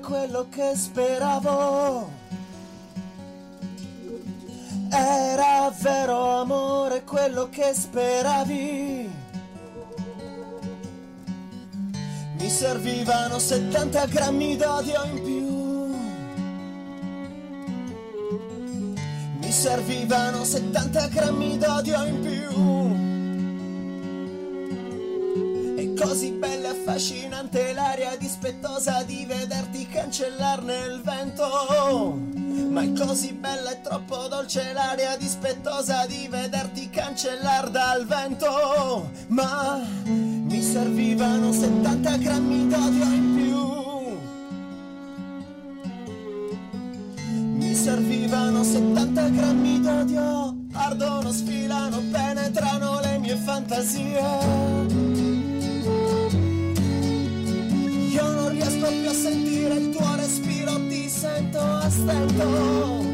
Quello 0.00 0.48
che 0.50 0.72
speravo. 0.74 2.10
Era 4.90 5.72
vero 5.80 6.40
amore 6.40 7.04
quello 7.04 7.48
che 7.50 7.72
speravi. 7.74 9.10
Mi 12.38 12.48
servivano 12.48 13.38
70 13.38 14.06
grammi 14.06 14.56
d'odio 14.56 15.04
in 15.04 15.22
più. 15.22 15.44
Mi 19.40 19.52
servivano 19.52 20.44
70 20.44 21.06
grammi 21.08 21.58
d'odio 21.58 22.04
in 22.04 22.20
più 22.20 23.05
così 25.96 26.32
bella 26.32 26.68
e 26.68 26.70
affascinante 26.70 27.72
l'aria 27.72 28.14
dispettosa 28.16 29.02
di 29.02 29.24
vederti 29.26 29.86
cancellare 29.86 30.62
nel 30.62 31.00
vento. 31.02 32.20
Ma 32.70 32.82
è 32.82 32.92
così 32.92 33.32
bella 33.32 33.70
e 33.70 33.80
troppo 33.80 34.28
dolce 34.28 34.72
l'aria 34.72 35.16
dispettosa 35.16 36.06
di 36.06 36.28
vederti 36.28 36.88
cancellare 36.90 37.70
dal 37.70 38.06
vento. 38.06 39.10
Ma 39.28 39.80
mi 40.04 40.62
servivano 40.62 41.52
70 41.52 42.16
grammi 42.16 42.68
d'odio 42.68 43.04
in 43.04 43.34
più. 43.34 43.64
Mi 47.56 47.74
servivano 47.74 48.62
70 48.62 49.28
grammi 49.30 49.80
d'odio, 49.80 50.56
ardono, 50.72 51.32
sfilano, 51.32 52.02
penetrano 52.10 53.00
le 53.00 53.18
mie 53.18 53.36
fantasie. 53.36 55.35
Riesco 58.48 58.86
più 58.88 59.08
a 59.08 59.12
sentire 59.12 59.74
il 59.74 59.90
tuo 59.90 60.14
respiro, 60.16 60.86
ti 60.88 61.08
sento 61.08 61.58
a. 61.58 63.05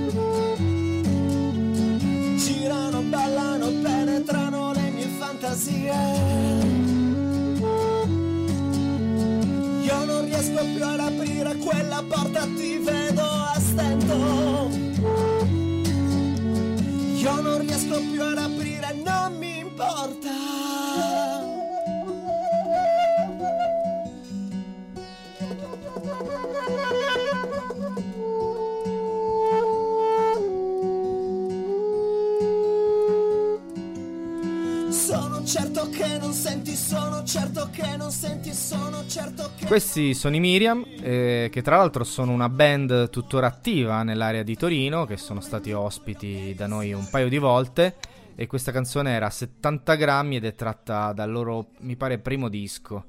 Questi 39.67 40.13
sono 40.13 40.37
i 40.37 40.41
Miriam, 40.41 40.85
eh, 41.01 41.49
che 41.51 41.63
tra 41.63 41.77
l'altro 41.79 42.05
sono 42.05 42.33
una 42.33 42.51
band 42.51 43.09
tuttora 43.09 43.47
attiva 43.47 44.03
nell'area 44.03 44.43
di 44.43 44.55
Torino, 44.55 45.07
che 45.07 45.17
sono 45.17 45.41
stati 45.41 45.73
ospiti 45.73 46.55
da 46.55 46.67
noi 46.67 46.93
un 46.93 47.09
paio 47.11 47.29
di 47.29 47.39
volte. 47.39 47.97
E 48.35 48.47
questa 48.47 48.71
canzone 48.73 49.13
era 49.13 49.31
70 49.31 49.95
grammi 49.95 50.37
ed 50.37 50.45
è 50.45 50.55
tratta 50.55 51.13
dal 51.13 51.31
loro, 51.31 51.69
mi 51.81 51.97
pare, 51.97 52.19
primo 52.19 52.49
disco. 52.49 53.05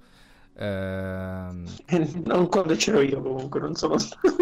Eh... 0.55 0.63
Non 2.23 2.47
quando 2.47 2.75
c'ero 2.75 3.01
io 3.01 3.21
comunque, 3.21 3.59
non 3.59 3.75
sono 3.75 3.97
stato. 3.97 4.35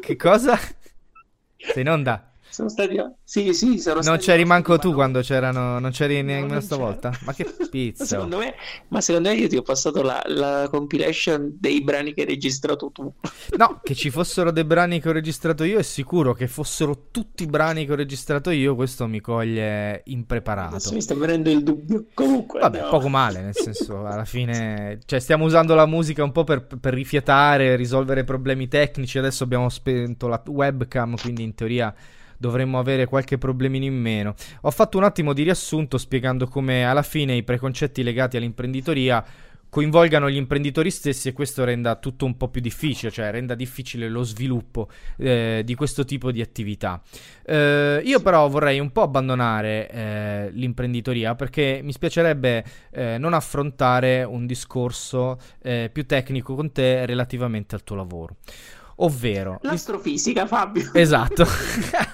che 0.00 0.16
cosa? 0.16 0.58
Sei 1.56 1.82
in 1.82 1.88
onda? 1.88 2.31
Sono 2.52 2.68
stati. 2.68 3.00
Sì, 3.24 3.54
sì, 3.54 3.78
sono 3.78 4.00
Non 4.02 4.18
c'eri 4.18 4.44
manco 4.44 4.76
tu 4.76 4.92
quando 4.92 5.20
c'erano. 5.20 5.78
Non 5.78 5.90
c'eri 5.90 6.20
nemmeno 6.20 6.60
stavolta? 6.60 7.10
Ma 7.24 7.32
che 7.32 7.46
pizza! 7.70 8.04
secondo 8.04 8.36
me, 8.36 8.54
ma 8.88 9.00
secondo 9.00 9.30
me 9.30 9.36
io 9.36 9.48
ti 9.48 9.56
ho 9.56 9.62
passato 9.62 10.02
la, 10.02 10.22
la, 10.26 10.68
compilation 10.70 11.56
dei 11.58 11.82
brani 11.82 12.12
che 12.12 12.20
hai 12.20 12.26
registrato 12.26 12.90
tu. 12.92 13.10
No, 13.56 13.80
che 13.82 13.94
ci 13.94 14.10
fossero 14.10 14.50
dei 14.50 14.64
brani 14.64 15.00
che 15.00 15.08
ho 15.08 15.12
registrato 15.12 15.64
io 15.64 15.78
è 15.78 15.82
sicuro. 15.82 16.34
Che 16.34 16.46
fossero 16.46 17.06
tutti 17.10 17.44
i 17.44 17.46
brani 17.46 17.86
che 17.86 17.92
ho 17.92 17.94
registrato 17.96 18.50
io, 18.50 18.74
questo 18.74 19.06
mi 19.06 19.20
coglie 19.20 20.02
impreparato. 20.06 20.74
Adesso 20.74 20.92
mi 20.92 21.00
sta 21.00 21.14
venendo 21.14 21.48
il 21.48 21.62
dubbio. 21.62 22.04
Comunque. 22.12 22.60
Vabbè, 22.60 22.82
no. 22.82 22.88
poco 22.90 23.08
male, 23.08 23.40
nel 23.40 23.54
senso, 23.54 24.04
alla 24.04 24.26
fine. 24.26 24.98
Cioè, 25.06 25.20
stiamo 25.20 25.46
usando 25.46 25.74
la 25.74 25.86
musica 25.86 26.22
un 26.22 26.32
po' 26.32 26.44
per, 26.44 26.66
per 26.66 26.92
rifiatare, 26.92 27.76
risolvere 27.76 28.24
problemi 28.24 28.68
tecnici. 28.68 29.16
Adesso 29.16 29.42
abbiamo 29.42 29.70
spento 29.70 30.28
la 30.28 30.42
webcam, 30.44 31.16
quindi 31.16 31.44
in 31.44 31.54
teoria 31.54 31.94
dovremmo 32.42 32.80
avere 32.80 33.06
qualche 33.06 33.38
problemino 33.38 33.84
in 33.84 33.94
meno. 33.94 34.34
Ho 34.62 34.70
fatto 34.72 34.98
un 34.98 35.04
attimo 35.04 35.32
di 35.32 35.44
riassunto 35.44 35.96
spiegando 35.96 36.48
come 36.48 36.84
alla 36.84 37.02
fine 37.02 37.36
i 37.36 37.44
preconcetti 37.44 38.02
legati 38.02 38.36
all'imprenditoria 38.36 39.24
coinvolgano 39.72 40.28
gli 40.28 40.36
imprenditori 40.36 40.90
stessi 40.90 41.28
e 41.28 41.32
questo 41.32 41.64
renda 41.64 41.94
tutto 41.94 42.26
un 42.26 42.36
po' 42.36 42.48
più 42.48 42.60
difficile, 42.60 43.10
cioè 43.10 43.30
renda 43.30 43.54
difficile 43.54 44.06
lo 44.10 44.22
sviluppo 44.22 44.90
eh, 45.16 45.62
di 45.64 45.74
questo 45.74 46.04
tipo 46.04 46.30
di 46.30 46.42
attività. 46.42 47.00
Eh, 47.42 48.02
io 48.04 48.20
però 48.20 48.46
vorrei 48.50 48.80
un 48.80 48.92
po' 48.92 49.00
abbandonare 49.00 49.88
eh, 49.88 50.50
l'imprenditoria 50.50 51.34
perché 51.36 51.80
mi 51.82 51.92
spiacerebbe 51.92 52.64
eh, 52.90 53.16
non 53.16 53.32
affrontare 53.32 54.24
un 54.24 54.44
discorso 54.44 55.38
eh, 55.62 55.88
più 55.90 56.04
tecnico 56.04 56.54
con 56.54 56.70
te 56.70 57.06
relativamente 57.06 57.74
al 57.74 57.82
tuo 57.82 57.96
lavoro. 57.96 58.36
Ovvero... 58.96 59.58
L'astrofisica, 59.62 60.46
Fabio. 60.46 60.90
Esatto. 60.92 61.46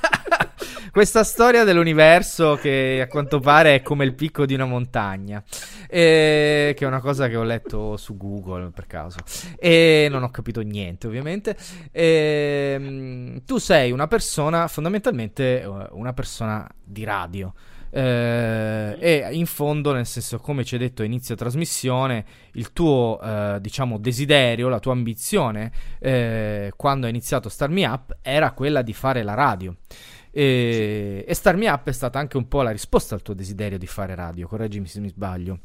questa 0.99 1.23
storia 1.23 1.63
dell'universo 1.63 2.57
che 2.57 2.99
a 3.01 3.07
quanto 3.07 3.39
pare 3.39 3.77
è 3.77 3.83
come 3.83 4.05
il 4.05 4.15
picco 4.15 4.45
di 4.45 4.55
una 4.55 4.65
montagna, 4.65 5.41
e, 5.89 6.75
che 6.77 6.85
è 6.85 6.89
una 6.89 6.99
cosa 6.99 7.29
che 7.29 7.37
ho 7.37 7.45
letto 7.45 7.97
su 7.97 8.17
Google 8.17 8.73
per 8.75 8.89
caso 8.89 9.19
e 9.61 10.09
non 10.11 10.25
ho 10.25 10.31
capito 10.31 10.61
niente 10.61 11.07
ovviamente. 11.07 11.57
E, 11.93 13.41
tu 13.47 13.59
sei 13.59 13.93
una 13.93 14.09
persona, 14.09 14.67
fondamentalmente 14.67 15.61
eh, 15.61 15.67
una 15.93 16.13
persona 16.15 16.69
di 16.83 17.05
radio. 17.05 17.55
Eh, 17.91 18.97
e 18.99 19.29
in 19.31 19.47
fondo, 19.47 19.93
nel 19.93 20.05
senso, 20.05 20.39
come 20.39 20.65
ci 20.65 20.75
hai 20.75 20.81
detto 20.81 21.03
a 21.03 21.05
inizio 21.05 21.37
trasmissione, 21.37 22.25
il 22.55 22.73
tuo 22.73 23.21
eh, 23.23 23.59
diciamo 23.61 23.99
desiderio, 23.99 24.69
la 24.69 24.81
tua 24.81 24.95
ambizione 24.95 25.71
eh, 26.01 26.73
quando 26.75 27.07
hai 27.07 27.13
iniziato 27.13 27.49
Star 27.49 27.69
Me 27.71 27.87
Up 27.87 28.17
era 28.21 28.51
quella 28.51 28.83
di 28.83 28.93
fare 28.93 29.23
la 29.23 29.35
radio. 29.35 29.77
E, 30.31 31.25
e 31.27 31.35
Star 31.35 31.57
Me 31.57 31.69
Up 31.69 31.89
è 31.89 31.93
stata 31.93 32.19
anche 32.19 32.37
un 32.37 32.49
po' 32.49 32.63
la 32.63 32.71
risposta 32.71 33.15
al 33.15 33.23
tuo 33.23 33.35
desiderio 33.35 33.79
di 33.79 33.87
fare 33.87 34.15
radio, 34.15 34.47
correggimi 34.47 34.87
se 34.87 35.01
mi 35.01 35.09
sbaglio. 35.09 35.59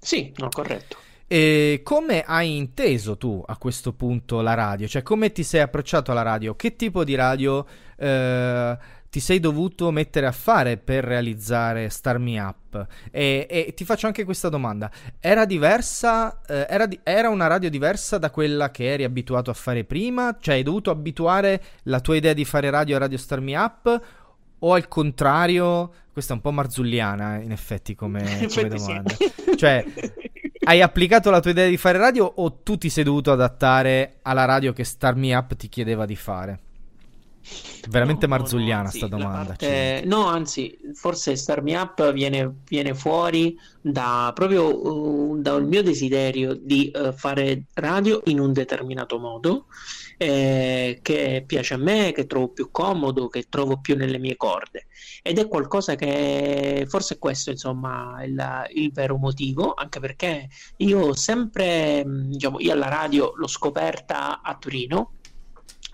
Sì, 0.00 0.32
no, 0.36 0.48
corretto. 0.48 0.96
E 1.28 1.80
come 1.82 2.22
hai 2.22 2.56
inteso 2.56 3.16
tu 3.16 3.42
a 3.44 3.56
questo 3.56 3.92
punto 3.92 4.40
la 4.42 4.54
radio? 4.54 4.86
Cioè, 4.86 5.02
come 5.02 5.32
ti 5.32 5.42
sei 5.42 5.60
approcciato 5.60 6.12
alla 6.12 6.22
radio? 6.22 6.54
Che 6.54 6.76
tipo 6.76 7.02
di 7.02 7.16
radio 7.16 7.66
eh, 7.96 8.78
ti 9.16 9.22
sei 9.22 9.40
dovuto 9.40 9.90
mettere 9.90 10.26
a 10.26 10.32
fare 10.32 10.76
per 10.76 11.02
realizzare 11.02 11.88
Star 11.88 12.18
Me 12.18 12.38
Up? 12.38 12.86
E, 13.10 13.46
e 13.48 13.72
ti 13.74 13.86
faccio 13.86 14.06
anche 14.06 14.24
questa 14.24 14.50
domanda: 14.50 14.90
era 15.20 15.46
diversa? 15.46 16.42
Eh, 16.46 16.66
era, 16.68 16.84
di, 16.84 17.00
era, 17.02 17.30
una 17.30 17.46
radio 17.46 17.70
diversa 17.70 18.18
da 18.18 18.30
quella 18.30 18.70
che 18.70 18.92
eri 18.92 19.04
abituato 19.04 19.50
a 19.50 19.54
fare 19.54 19.84
prima? 19.84 20.36
Cioè, 20.38 20.56
hai 20.56 20.62
dovuto 20.62 20.90
abituare 20.90 21.62
la 21.84 22.00
tua 22.00 22.16
idea 22.16 22.34
di 22.34 22.44
fare 22.44 22.68
radio 22.68 22.96
a 22.96 22.98
Radio 22.98 23.16
Star 23.16 23.40
Me 23.40 23.56
Up? 23.56 24.02
O 24.58 24.74
al 24.74 24.86
contrario, 24.86 25.90
questa 26.12 26.34
è 26.34 26.36
un 26.36 26.42
po' 26.42 26.50
marzulliana 26.50 27.40
in 27.40 27.52
effetti 27.52 27.94
come, 27.94 28.46
come 28.54 28.68
domanda. 28.68 29.14
Cioè, 29.56 29.82
hai 30.64 30.82
applicato 30.82 31.30
la 31.30 31.40
tua 31.40 31.52
idea 31.52 31.68
di 31.68 31.78
fare 31.78 31.96
radio 31.96 32.26
o 32.26 32.52
tu 32.52 32.76
ti 32.76 32.90
sei 32.90 33.04
dovuto 33.04 33.32
adattare 33.32 34.18
alla 34.20 34.44
radio 34.44 34.74
che 34.74 34.84
Star 34.84 35.14
Me 35.14 35.34
Up 35.34 35.56
ti 35.56 35.70
chiedeva 35.70 36.04
di 36.04 36.16
fare? 36.16 36.64
Veramente 37.88 38.26
no, 38.26 38.36
marzulliana 38.36 38.82
no, 38.82 38.90
sta 38.90 39.06
domanda. 39.06 39.44
Parte... 39.44 40.02
No, 40.06 40.26
anzi, 40.26 40.76
forse 40.94 41.36
Star 41.36 41.62
Me 41.62 41.76
Up 41.76 42.12
viene, 42.12 42.56
viene 42.66 42.94
fuori 42.94 43.58
da 43.80 44.32
proprio 44.34 44.86
uh, 44.86 45.40
dal 45.40 45.64
mio 45.64 45.82
desiderio 45.82 46.54
di 46.54 46.90
uh, 46.92 47.12
fare 47.12 47.66
radio 47.74 48.22
in 48.24 48.40
un 48.40 48.52
determinato 48.52 49.18
modo 49.18 49.66
eh, 50.18 50.98
che 51.02 51.44
piace 51.46 51.74
a 51.74 51.78
me, 51.78 52.12
che 52.12 52.26
trovo 52.26 52.48
più 52.48 52.70
comodo, 52.70 53.28
che 53.28 53.46
trovo 53.48 53.78
più 53.80 53.96
nelle 53.96 54.18
mie 54.18 54.36
corde. 54.36 54.86
Ed 55.22 55.38
è 55.38 55.46
qualcosa 55.48 55.94
che 55.94 56.86
forse 56.88 57.18
questo, 57.18 57.50
insomma, 57.50 58.16
è 58.20 58.24
il, 58.24 58.66
il 58.74 58.92
vero 58.92 59.16
motivo, 59.16 59.74
anche 59.74 60.00
perché 60.00 60.48
io 60.78 61.00
ho 61.00 61.14
sempre, 61.14 62.02
diciamo, 62.06 62.60
io 62.60 62.72
alla 62.72 62.88
radio 62.88 63.32
l'ho 63.36 63.48
scoperta 63.48 64.40
a 64.42 64.56
Torino 64.56 65.15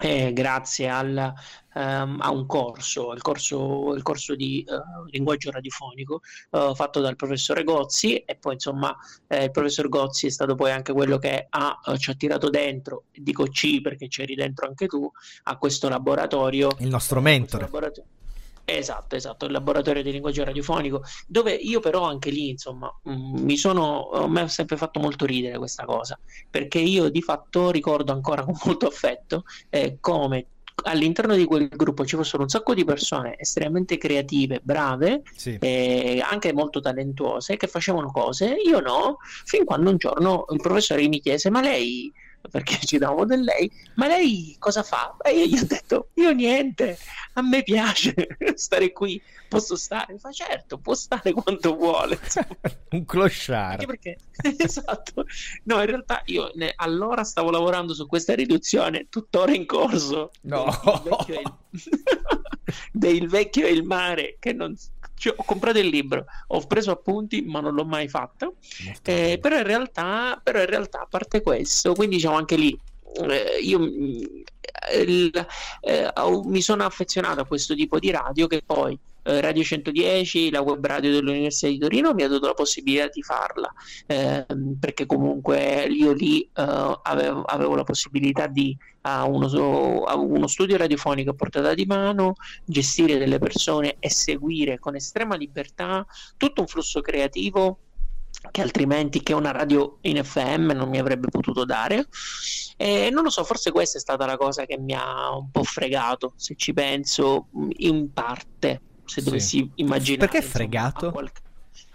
eh, 0.02 0.32
grazie 0.32 0.88
al, 0.88 1.32
um, 1.74 2.18
a 2.20 2.30
un 2.32 2.44
corso, 2.46 3.12
il 3.12 3.22
corso, 3.22 3.94
il 3.94 4.02
corso 4.02 4.34
di 4.34 4.64
uh, 4.66 5.04
linguaggio 5.10 5.52
radiofonico 5.52 6.22
uh, 6.50 6.74
fatto 6.74 7.00
dal 7.00 7.14
professore 7.14 7.62
Gozzi 7.62 8.16
e 8.16 8.34
poi 8.34 8.54
insomma 8.54 8.96
eh, 9.28 9.44
il 9.44 9.50
professor 9.52 9.88
Gozzi 9.88 10.26
è 10.26 10.30
stato 10.30 10.56
poi 10.56 10.72
anche 10.72 10.92
quello 10.92 11.18
che 11.18 11.46
ha, 11.48 11.78
uh, 11.84 11.96
ci 11.96 12.10
ha 12.10 12.14
tirato 12.14 12.50
dentro, 12.50 13.04
dico 13.12 13.44
C 13.44 13.80
perché 13.80 14.08
c'eri 14.08 14.34
dentro 14.34 14.66
anche 14.66 14.88
tu, 14.88 15.08
a 15.44 15.56
questo 15.56 15.88
laboratorio. 15.88 16.70
Il 16.78 16.88
nostro 16.88 17.20
mentore. 17.20 17.70
Esatto, 18.64 19.16
esatto, 19.16 19.46
il 19.46 19.52
laboratorio 19.52 20.02
di 20.02 20.12
linguaggio 20.12 20.44
radiofonico, 20.44 21.02
dove 21.26 21.52
io 21.52 21.80
però 21.80 22.04
anche 22.04 22.30
lì, 22.30 22.50
insomma, 22.50 22.92
mm, 23.08 23.42
mi 23.42 23.56
sono, 23.56 24.26
mi 24.28 24.40
ha 24.40 24.48
sempre 24.48 24.76
fatto 24.76 25.00
molto 25.00 25.26
ridere 25.26 25.58
questa 25.58 25.84
cosa, 25.84 26.18
perché 26.48 26.78
io 26.78 27.08
di 27.08 27.22
fatto 27.22 27.70
ricordo 27.70 28.12
ancora 28.12 28.44
con 28.44 28.56
molto 28.64 28.86
affetto 28.86 29.44
eh, 29.70 29.98
come 30.00 30.46
all'interno 30.84 31.34
di 31.34 31.44
quel 31.44 31.68
gruppo 31.68 32.04
ci 32.04 32.16
fossero 32.16 32.42
un 32.42 32.48
sacco 32.48 32.74
di 32.74 32.84
persone 32.84 33.36
estremamente 33.38 33.98
creative, 33.98 34.60
brave, 34.62 35.22
sì. 35.36 35.56
e 35.60 36.24
anche 36.24 36.52
molto 36.52 36.80
talentuose, 36.80 37.56
che 37.56 37.66
facevano 37.66 38.10
cose, 38.10 38.56
io 38.64 38.80
no, 38.80 39.18
fin 39.44 39.64
quando 39.64 39.90
un 39.90 39.96
giorno 39.96 40.46
il 40.50 40.60
professore 40.60 41.06
mi 41.08 41.20
chiese, 41.20 41.50
ma 41.50 41.60
lei 41.60 42.12
perché 42.50 42.78
ci 42.84 42.98
davamo 42.98 43.24
del 43.24 43.42
lei, 43.42 43.70
ma 43.94 44.06
lei 44.06 44.56
cosa 44.58 44.82
fa? 44.82 45.16
E 45.22 45.36
io 45.36 45.46
gli 45.46 45.58
ho 45.58 45.66
detto, 45.66 46.08
io 46.14 46.32
niente, 46.32 46.98
a 47.34 47.42
me 47.42 47.62
piace 47.62 48.14
stare 48.54 48.92
qui, 48.92 49.20
posso 49.48 49.76
stare? 49.76 50.18
Fa 50.18 50.30
certo, 50.30 50.78
può 50.78 50.94
stare 50.94 51.32
quanto 51.32 51.74
vuole. 51.74 52.18
Un 52.90 53.04
clochard. 53.04 53.86
Perché, 53.86 54.18
esatto. 54.58 55.24
No, 55.64 55.80
in 55.80 55.86
realtà 55.86 56.22
io 56.26 56.50
ne, 56.54 56.72
allora 56.76 57.24
stavo 57.24 57.50
lavorando 57.50 57.94
su 57.94 58.06
questa 58.06 58.34
riduzione, 58.34 59.06
tuttora 59.08 59.52
in 59.54 59.66
corso. 59.66 60.30
No. 60.42 60.64
Del 61.02 61.02
vecchio 61.02 61.40
il, 61.40 61.54
del 62.92 63.28
vecchio 63.28 63.66
e 63.66 63.70
il 63.72 63.84
mare, 63.84 64.36
che 64.38 64.52
non 64.52 64.74
cioè, 65.22 65.34
ho 65.36 65.44
comprato 65.44 65.78
il 65.78 65.86
libro, 65.86 66.24
ho 66.48 66.66
preso 66.66 66.90
appunti, 66.90 67.42
ma 67.42 67.60
non 67.60 67.74
l'ho 67.74 67.84
mai 67.84 68.08
fatto. 68.08 68.56
Eh, 69.04 69.38
però, 69.40 69.56
in 69.56 69.62
realtà, 69.62 70.40
però 70.42 70.58
in 70.58 70.66
realtà, 70.66 71.02
a 71.02 71.06
parte 71.08 71.42
questo, 71.42 71.94
quindi 71.94 72.16
diciamo 72.16 72.34
anche 72.34 72.56
lì, 72.56 72.76
eh, 73.14 73.58
io 73.60 73.78
il, 73.78 75.46
eh, 75.80 76.12
mi 76.44 76.60
sono 76.60 76.84
affezionato 76.84 77.40
a 77.40 77.46
questo 77.46 77.74
tipo 77.74 77.98
di 77.98 78.10
radio 78.10 78.46
che 78.46 78.62
poi 78.64 78.98
eh, 79.24 79.40
Radio 79.40 79.62
110, 79.62 80.50
la 80.50 80.62
web 80.62 80.84
radio 80.84 81.12
dell'Università 81.12 81.68
di 81.68 81.78
Torino 81.78 82.12
mi 82.12 82.22
ha 82.24 82.28
dato 82.28 82.46
la 82.46 82.54
possibilità 82.54 83.08
di 83.08 83.22
farla 83.22 83.72
eh, 84.06 84.44
perché 84.80 85.06
comunque 85.06 85.84
io 85.84 86.12
lì 86.12 86.42
eh, 86.42 86.98
avevo, 87.02 87.42
avevo, 87.42 87.76
la 87.76 87.84
possibilità 87.84 88.48
di 88.48 88.76
a 89.02 89.24
uno, 89.24 90.04
a 90.04 90.16
uno, 90.16 90.46
studio 90.46 90.76
radiofonico 90.76 91.30
a 91.30 91.34
portata 91.34 91.74
di 91.74 91.84
mano, 91.86 92.34
gestire 92.64 93.18
delle 93.18 93.38
persone 93.38 93.96
e 93.98 94.10
seguire 94.10 94.78
con 94.78 94.96
estrema 94.96 95.36
libertà 95.36 96.04
tutto 96.36 96.60
un 96.60 96.66
flusso 96.66 97.00
creativo 97.00 97.78
che 98.50 98.62
altrimenti 98.62 99.22
che 99.22 99.32
una 99.32 99.50
radio 99.50 99.98
in 100.02 100.22
FM 100.22 100.72
non 100.72 100.88
mi 100.88 100.98
avrebbe 100.98 101.28
potuto 101.28 101.64
dare. 101.64 102.06
E 102.76 103.10
non 103.10 103.22
lo 103.22 103.30
so, 103.30 103.44
forse 103.44 103.70
questa 103.70 103.98
è 103.98 104.00
stata 104.00 104.26
la 104.26 104.36
cosa 104.36 104.64
che 104.64 104.78
mi 104.78 104.94
ha 104.94 105.34
un 105.36 105.50
po' 105.50 105.62
fregato, 105.62 106.32
se 106.36 106.54
ci 106.56 106.72
penso, 106.72 107.48
in 107.76 108.12
parte, 108.12 108.80
se 109.04 109.20
sì. 109.20 109.26
dovessi 109.26 109.70
immaginare. 109.76 110.30
Perché 110.30 110.46
fregato? 110.46 111.10
Qualche... 111.10 111.40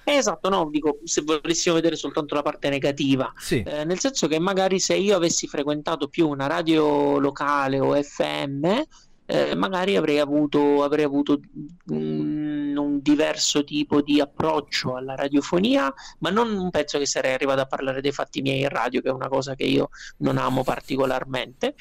Eh, 0.06 0.14
esatto, 0.14 0.48
no, 0.48 0.70
dico, 0.72 1.00
se 1.04 1.22
volessimo 1.22 1.76
vedere 1.76 1.98
soltanto 1.98 2.34
la 2.34 2.42
parte 2.42 2.70
negativa, 2.70 3.34
sì. 3.36 3.62
eh, 3.62 3.84
nel 3.84 4.00
senso 4.00 4.30
che 4.30 4.40
magari 4.40 4.80
se 4.80 4.96
io 4.96 5.18
avessi 5.18 5.48
frequentato 5.48 6.08
più 6.08 6.30
una 6.30 6.48
radio 6.48 7.20
locale 7.20 7.78
o 7.82 8.02
FM, 8.02 8.82
eh, 9.30 9.56
magari 9.56 9.98
avrei 9.98 10.20
avuto, 10.20 10.84
avrei 10.84 11.04
avuto 11.04 11.42
un, 11.88 12.76
un, 12.78 13.02
diverso 13.02 13.64
tipo 13.66 14.02
di 14.02 14.22
approccio 14.22 14.96
alla 14.96 15.16
radiofonia, 15.16 15.94
ma 16.20 16.30
non 16.30 16.70
penso 16.72 16.98
che 16.98 17.06
sarei 17.06 17.34
arrivato 17.34 17.60
a 17.60 17.66
parlare 17.66 18.00
dei 18.00 18.14
fatti 18.14 18.42
miei 18.42 18.62
in 18.62 18.70
radio, 18.70 19.02
che 19.02 19.10
è 19.10 19.12
una 19.12 19.28
cosa 19.28 19.54
che 19.54 19.66
io 19.66 19.90
non 20.20 20.38
amo 20.38 20.64
particolarmente, 20.64 21.76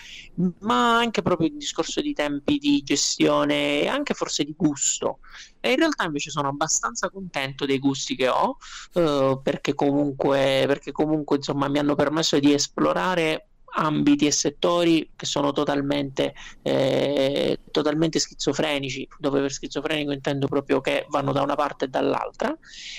ma 0.61 0.99
anche 0.99 1.22
proprio 1.22 1.47
il 1.47 1.57
discorso 1.57 2.01
di 2.01 2.12
tempi 2.12 2.59
di 2.59 2.82
gestione 2.82 3.82
e 3.82 3.86
anche 3.86 4.14
forse 4.14 4.42
di 4.42 4.55
gusto. 4.57 5.20
E 5.61 5.70
in 5.70 5.76
realtà 5.76 6.05
invece 6.05 6.30
sono 6.30 6.49
abbastanza 6.49 7.11
contento 7.11 7.64
dei 7.64 7.78
gusti 7.78 8.16
che 8.16 8.28
ho, 8.28 8.57
eh, 8.94 9.38
perché 9.40 9.74
comunque, 9.74 10.64
perché 10.66 10.90
comunque 10.90 11.36
insomma 11.36 11.68
mi 11.68 11.78
hanno 11.78 11.94
permesso 11.94 12.40
di 12.40 12.53
esplorare 12.53 13.51
ambiti 13.77 14.27
e 14.27 14.31
settori 14.31 15.11
che 15.14 15.27
sono 15.27 15.53
totalmente, 15.53 16.35
eh, 16.62 17.61
totalmente 17.70 18.18
schizofrenici, 18.18 19.07
dove 19.18 19.41
per 19.41 19.53
schizofrenico 19.53 20.12
intendo 20.12 20.47
proprio 20.47 20.81
che 20.81 21.07
vanno 21.09 21.33
da 21.33 21.43
una 21.43 21.55
parte 21.55 21.87
e 21.87 21.89
dall'altra. 21.89 22.57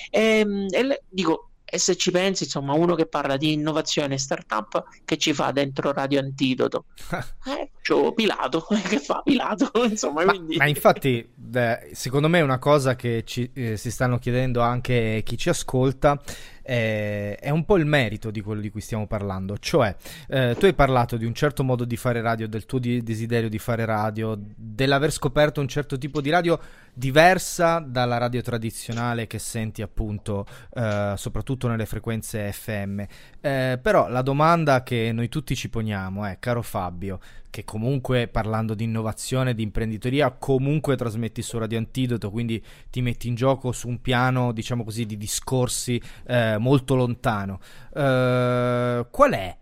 E, 0.09 0.39
ehm, 0.39 0.67
e 0.69 0.83
le, 0.83 1.03
dico, 1.09 1.49
e 1.69 1.79
se 1.79 1.97
ci 1.97 2.11
pensi, 2.11 2.45
insomma, 2.45 2.71
uno 2.73 2.95
che 2.95 3.07
parla 3.07 3.35
di 3.35 3.51
innovazione 3.51 4.13
e 4.13 4.17
startup, 4.17 4.85
che 5.03 5.17
ci 5.17 5.33
fa 5.33 5.51
dentro 5.51 5.91
Radio 5.91 6.19
Antidoto? 6.21 6.85
eh, 7.45 7.71
c'ho 7.81 8.13
Pilato, 8.13 8.65
che 8.87 8.99
fa 8.99 9.21
Pilato? 9.21 9.69
insomma, 9.83 10.23
ma, 10.23 10.31
quindi... 10.31 10.55
ma 10.55 10.67
infatti, 10.67 11.27
beh, 11.33 11.89
secondo 11.91 12.29
me, 12.29 12.39
una 12.39 12.57
cosa 12.57 12.95
che 12.95 13.23
ci, 13.25 13.51
eh, 13.53 13.75
si 13.75 13.91
stanno 13.91 14.17
chiedendo 14.17 14.61
anche 14.61 15.21
chi 15.25 15.37
ci 15.37 15.49
ascolta 15.49 16.17
è, 16.67 17.37
è, 17.39 17.49
un 17.49 17.63
po' 17.63 17.77
il 17.77 17.85
merito 17.85 18.29
di 18.29 18.41
quello 18.41 18.59
di 18.59 18.69
cui 18.69 18.81
stiamo 18.81 19.07
parlando. 19.07 19.57
Cioè, 19.57 19.95
eh, 20.27 20.53
tu 20.59 20.65
hai 20.65 20.73
parlato 20.73 21.15
di 21.15 21.23
un 21.23 21.33
certo 21.33 21.63
modo 21.63 21.85
di 21.85 21.95
fare 21.95 22.19
radio, 22.19 22.45
del 22.45 22.65
tuo 22.65 22.77
di- 22.77 23.01
desiderio 23.01 23.47
di 23.47 23.57
fare 23.57 23.85
radio, 23.85 24.37
dell'aver 24.37 25.11
scoperto 25.11 25.61
un 25.61 25.69
certo 25.69 25.97
tipo 25.97 26.19
di 26.19 26.29
radio 26.29 26.59
diversa 26.93 27.79
dalla 27.79 28.17
radio 28.17 28.41
tradizionale 28.41 29.27
che 29.27 29.39
senti 29.39 29.81
appunto 29.81 30.45
eh, 30.73 31.13
soprattutto 31.15 31.69
nelle 31.69 31.85
frequenze 31.85 32.51
FM. 32.51 32.99
Eh, 33.39 33.79
però 33.81 34.09
la 34.09 34.21
domanda 34.21 34.83
che 34.83 35.11
noi 35.13 35.29
tutti 35.29 35.55
ci 35.55 35.69
poniamo 35.69 36.25
è, 36.25 36.37
caro 36.37 36.61
Fabio, 36.61 37.19
che 37.49 37.63
comunque 37.63 38.27
parlando 38.27 38.73
di 38.73 38.83
innovazione, 38.83 39.53
di 39.53 39.63
imprenditoria, 39.63 40.31
comunque 40.31 40.95
trasmetti 40.95 41.41
su 41.41 41.57
Radio 41.57 41.77
Antidoto, 41.77 42.29
quindi 42.29 42.63
ti 42.89 43.01
metti 43.01 43.27
in 43.27 43.35
gioco 43.35 43.71
su 43.71 43.87
un 43.87 44.01
piano, 44.01 44.51
diciamo 44.51 44.83
così, 44.83 45.05
di 45.05 45.17
discorsi 45.17 46.01
eh, 46.27 46.57
molto 46.57 46.95
lontano. 46.95 47.59
Eh, 47.93 49.05
qual 49.09 49.31
è 49.31 49.57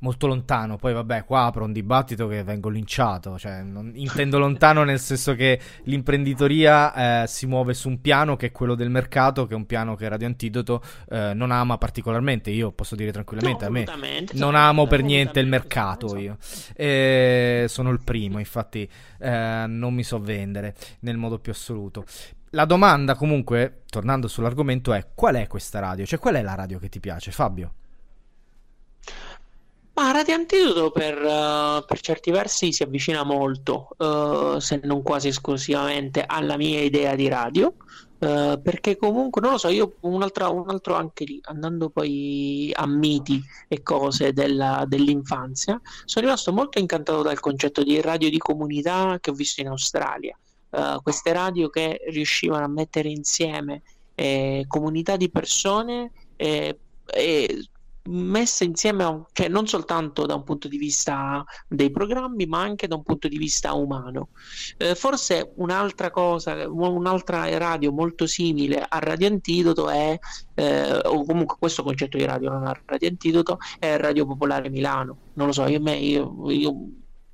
molto 0.00 0.26
lontano. 0.26 0.76
Poi, 0.76 0.92
vabbè, 0.92 1.24
qua 1.24 1.44
apro 1.44 1.64
un 1.64 1.72
dibattito 1.72 2.28
che 2.28 2.42
vengo 2.42 2.68
linciato. 2.68 3.38
Cioè, 3.38 3.62
non, 3.62 3.92
intendo 3.94 4.38
lontano 4.38 4.84
nel 4.84 5.00
senso 5.00 5.34
che 5.34 5.60
l'imprenditoria 5.84 7.22
eh, 7.22 7.26
si 7.26 7.46
muove 7.46 7.74
su 7.74 7.88
un 7.88 8.00
piano 8.00 8.36
che 8.36 8.48
è 8.48 8.52
quello 8.52 8.74
del 8.74 8.90
mercato, 8.90 9.46
che 9.46 9.54
è 9.54 9.56
un 9.56 9.66
piano 9.66 9.94
che 9.94 10.08
Radio 10.08 10.26
Antidoto 10.26 10.82
eh, 11.08 11.32
non 11.34 11.50
ama 11.50 11.78
particolarmente. 11.78 12.50
Io 12.50 12.72
posso 12.72 12.94
dire 12.94 13.12
tranquillamente: 13.12 13.68
no, 13.68 13.70
a 13.70 13.96
me 13.96 14.24
non 14.32 14.54
amo 14.54 14.86
per 14.86 15.02
niente 15.02 15.40
il 15.40 15.46
mercato. 15.46 16.16
Io 16.16 16.36
e 16.74 17.66
sono 17.68 17.90
il 17.90 18.00
primo, 18.02 18.38
infatti, 18.38 18.88
eh, 19.18 19.64
non 19.66 19.94
mi 19.94 20.02
so 20.02 20.18
vendere 20.18 20.74
nel 21.00 21.16
modo 21.16 21.38
più 21.38 21.52
assoluto. 21.52 22.04
La 22.50 22.64
domanda, 22.64 23.14
comunque, 23.14 23.82
tornando 23.88 24.26
sull'argomento, 24.26 24.92
è: 24.92 25.08
qual 25.14 25.36
è 25.36 25.46
questa 25.46 25.78
radio? 25.78 26.04
Cioè, 26.04 26.18
qual 26.18 26.34
è 26.34 26.42
la 26.42 26.54
radio 26.54 26.78
che 26.78 26.88
ti 26.88 26.98
piace, 26.98 27.30
Fabio? 27.30 27.74
Ma 30.00 30.12
Radio 30.12 30.34
Antidoto 30.34 30.90
per, 30.90 31.18
uh, 31.18 31.84
per 31.84 32.00
certi 32.00 32.30
versi 32.30 32.72
si 32.72 32.82
avvicina 32.82 33.22
molto, 33.22 33.88
uh, 33.98 34.58
se 34.58 34.80
non 34.82 35.02
quasi 35.02 35.28
esclusivamente, 35.28 36.24
alla 36.26 36.56
mia 36.56 36.80
idea 36.80 37.14
di 37.14 37.28
radio. 37.28 37.74
Uh, 38.18 38.58
perché 38.62 38.96
comunque 38.96 39.42
non 39.42 39.50
lo 39.50 39.58
so, 39.58 39.68
io 39.68 39.96
un 40.00 40.22
altro, 40.22 40.94
anche 40.94 41.24
lì, 41.24 41.38
andando 41.42 41.90
poi 41.90 42.72
a 42.74 42.86
miti 42.86 43.42
e 43.68 43.82
cose 43.82 44.32
della, 44.32 44.84
dell'infanzia, 44.88 45.78
sono 46.06 46.24
rimasto 46.24 46.50
molto 46.50 46.78
incantato 46.78 47.20
dal 47.20 47.38
concetto 47.38 47.82
di 47.82 48.00
radio 48.00 48.30
di 48.30 48.38
comunità 48.38 49.18
che 49.20 49.28
ho 49.28 49.34
visto 49.34 49.60
in 49.60 49.68
Australia. 49.68 50.34
Uh, 50.70 51.02
queste 51.02 51.30
radio 51.34 51.68
che 51.68 52.00
riuscivano 52.08 52.64
a 52.64 52.68
mettere 52.68 53.10
insieme 53.10 53.82
eh, 54.14 54.64
comunità 54.66 55.16
di 55.18 55.28
persone 55.28 56.10
eh, 56.36 56.78
e 57.04 57.68
messe 58.10 58.64
insieme, 58.64 59.04
a, 59.04 59.26
cioè 59.32 59.48
non 59.48 59.66
soltanto 59.66 60.26
da 60.26 60.34
un 60.34 60.44
punto 60.44 60.68
di 60.68 60.76
vista 60.76 61.44
dei 61.68 61.90
programmi, 61.90 62.46
ma 62.46 62.60
anche 62.60 62.86
da 62.86 62.96
un 62.96 63.02
punto 63.02 63.28
di 63.28 63.38
vista 63.38 63.72
umano. 63.72 64.28
Eh, 64.76 64.94
forse 64.94 65.52
un'altra 65.56 66.10
cosa, 66.10 66.68
un'altra 66.68 67.56
radio 67.58 67.92
molto 67.92 68.26
simile 68.26 68.84
a 68.86 68.98
Radio 68.98 69.28
Antidoto 69.28 69.88
è, 69.88 70.18
eh, 70.54 70.96
o 71.04 71.24
comunque 71.24 71.56
questo 71.58 71.82
concetto 71.82 72.16
di 72.16 72.24
radio 72.24 72.50
non 72.50 72.66
ha 72.66 72.80
Radio 72.84 73.08
Antidoto, 73.08 73.58
è 73.78 73.96
Radio 73.96 74.26
Popolare 74.26 74.68
Milano. 74.70 75.16
Non 75.34 75.46
lo 75.46 75.52
so, 75.52 75.66
io, 75.66 75.80
io, 75.90 76.50
io 76.50 76.74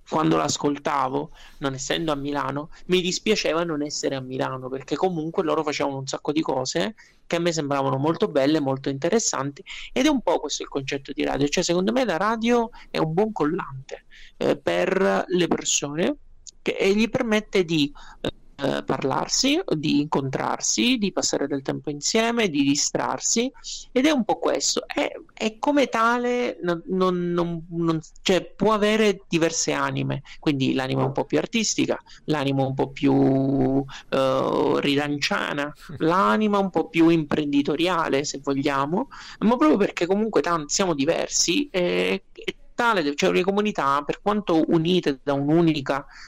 quando 0.09 0.37
l'ascoltavo, 0.37 1.31
non 1.59 1.75
essendo 1.75 2.13
a 2.13 2.15
Milano, 2.15 2.71
mi 2.87 3.01
dispiaceva 3.01 3.65
non 3.65 3.83
essere 3.83 4.15
a 4.15 4.21
Milano 4.21 4.69
perché 4.69 4.97
comunque 4.97 5.43
loro 5.43 5.63
facevano 5.63 5.99
un 5.99 6.07
sacco 6.07 6.33
di 6.33 6.41
cose 6.41 6.95
che 7.27 7.37
a 7.37 7.39
me 7.41 7.53
sembravano 7.53 7.97
molto 7.97 8.29
belle, 8.29 8.61
molto 8.61 8.89
interessanti 8.89 9.65
ed 9.93 10.07
è 10.07 10.09
un 10.09 10.21
po' 10.23 10.39
questo 10.39 10.63
il 10.63 10.69
concetto 10.69 11.13
di 11.13 11.25
radio, 11.25 11.49
cioè 11.49 11.65
secondo 11.65 11.93
me 11.93 12.05
la 12.05 12.17
radio 12.17 12.71
è 12.91 12.99
un 12.99 13.13
buon 13.13 13.33
collante 13.33 14.05
eh, 14.37 14.57
per 14.57 15.25
le 15.27 15.49
persone 15.49 16.17
che, 16.63 16.77
e 16.79 16.95
gli 16.95 17.09
permette 17.09 17.65
di 17.65 17.93
eh, 18.21 18.31
eh, 18.57 18.83
parlarsi, 18.85 19.61
di 19.77 20.01
incontrarsi, 20.01 20.97
di 20.97 21.13
passare 21.13 21.47
del 21.47 21.63
tempo 21.63 21.91
insieme, 21.91 22.49
di 22.49 22.63
distrarsi. 22.63 23.53
Ed 23.93 24.07
è 24.07 24.11
un 24.11 24.25
po' 24.25 24.39
questo. 24.39 24.87
È, 24.87 25.11
è 25.33 25.59
come 25.59 25.89
tale, 25.89 26.59
non, 26.63 26.83
non, 26.87 27.65
non, 27.69 28.01
cioè, 28.23 28.43
può 28.45 28.73
avere 28.73 29.21
diverse 29.29 29.73
anime, 29.73 30.23
quindi 30.41 30.73
l'anima 30.73 31.05
un 31.05 31.13
po' 31.13 31.25
più 31.25 31.39
artistica, 31.39 32.01
l'anima 32.25 32.65
un 32.65 32.75
po' 32.75 32.89
più 32.89 33.13
uh, 33.13 34.77
ridanciana, 34.79 35.73
l'anima 35.99 36.59
un 36.59 36.71
po' 36.71 36.89
più 36.89 37.09
imprenditoriale, 37.09 38.25
se 38.25 38.41
vogliamo, 38.43 39.09
ma 39.41 39.57
proprio 39.57 39.77
perché 39.77 40.07
comunque 40.07 40.41
tanti 40.41 40.73
siamo 40.73 40.95
diversi 40.95 41.69
e, 41.71 42.23
e 42.33 42.55
tale, 42.77 43.17
cioè 43.17 43.33
le 43.33 43.43
comunità, 43.43 44.03
per 44.05 44.21
quanto 44.23 44.63
unite 44.69 45.19
da, 45.23 45.35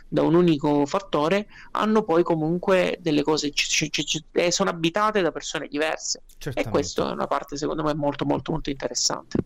da 0.08 0.22
un 0.22 0.34
unico 0.34 0.86
fattore, 0.86 1.46
hanno 1.72 2.02
poi 2.02 2.24
comunque 2.24 2.98
delle 3.00 3.22
cose, 3.22 3.50
c- 3.50 3.88
c- 3.88 4.02
c- 4.02 4.24
eh, 4.32 4.50
sono 4.50 4.70
abitate 4.70 5.20
da 5.20 5.30
persone 5.30 5.68
diverse. 5.68 6.22
Certamente. 6.38 6.68
E 6.68 6.72
questa 6.72 7.08
è 7.10 7.12
una 7.12 7.26
parte 7.26 7.56
secondo 7.56 7.82
me 7.84 7.94
molto 7.94 8.24
molto 8.24 8.50
molto 8.50 8.70
interessante. 8.70 9.38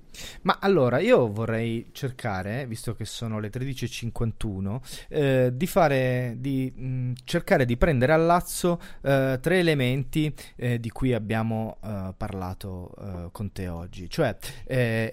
Ma 0.43 0.59
allora 0.61 0.99
io 1.01 1.31
vorrei 1.31 1.89
cercare, 1.93 2.67
visto 2.67 2.95
che 2.95 3.05
sono 3.05 3.41
le 3.41 3.51
13.51, 3.51 4.81
eh, 5.09 5.51
di 5.53 5.67
fare, 5.67 6.37
di 6.39 6.71
mh, 6.75 7.13
cercare 7.25 7.65
di 7.65 7.77
prendere 7.77 8.13
al 8.13 8.25
lazzo 8.25 8.81
eh, 9.03 9.39
tre 9.41 9.59
elementi 9.59 10.33
eh, 10.57 10.79
di 10.79 10.91
cui 10.91 11.13
abbiamo 11.13 11.79
eh, 11.83 12.15
parlato 12.17 12.95
eh, 12.99 13.29
con 13.33 13.51
te 13.53 13.69
oggi, 13.69 14.09
cioè 14.09 14.37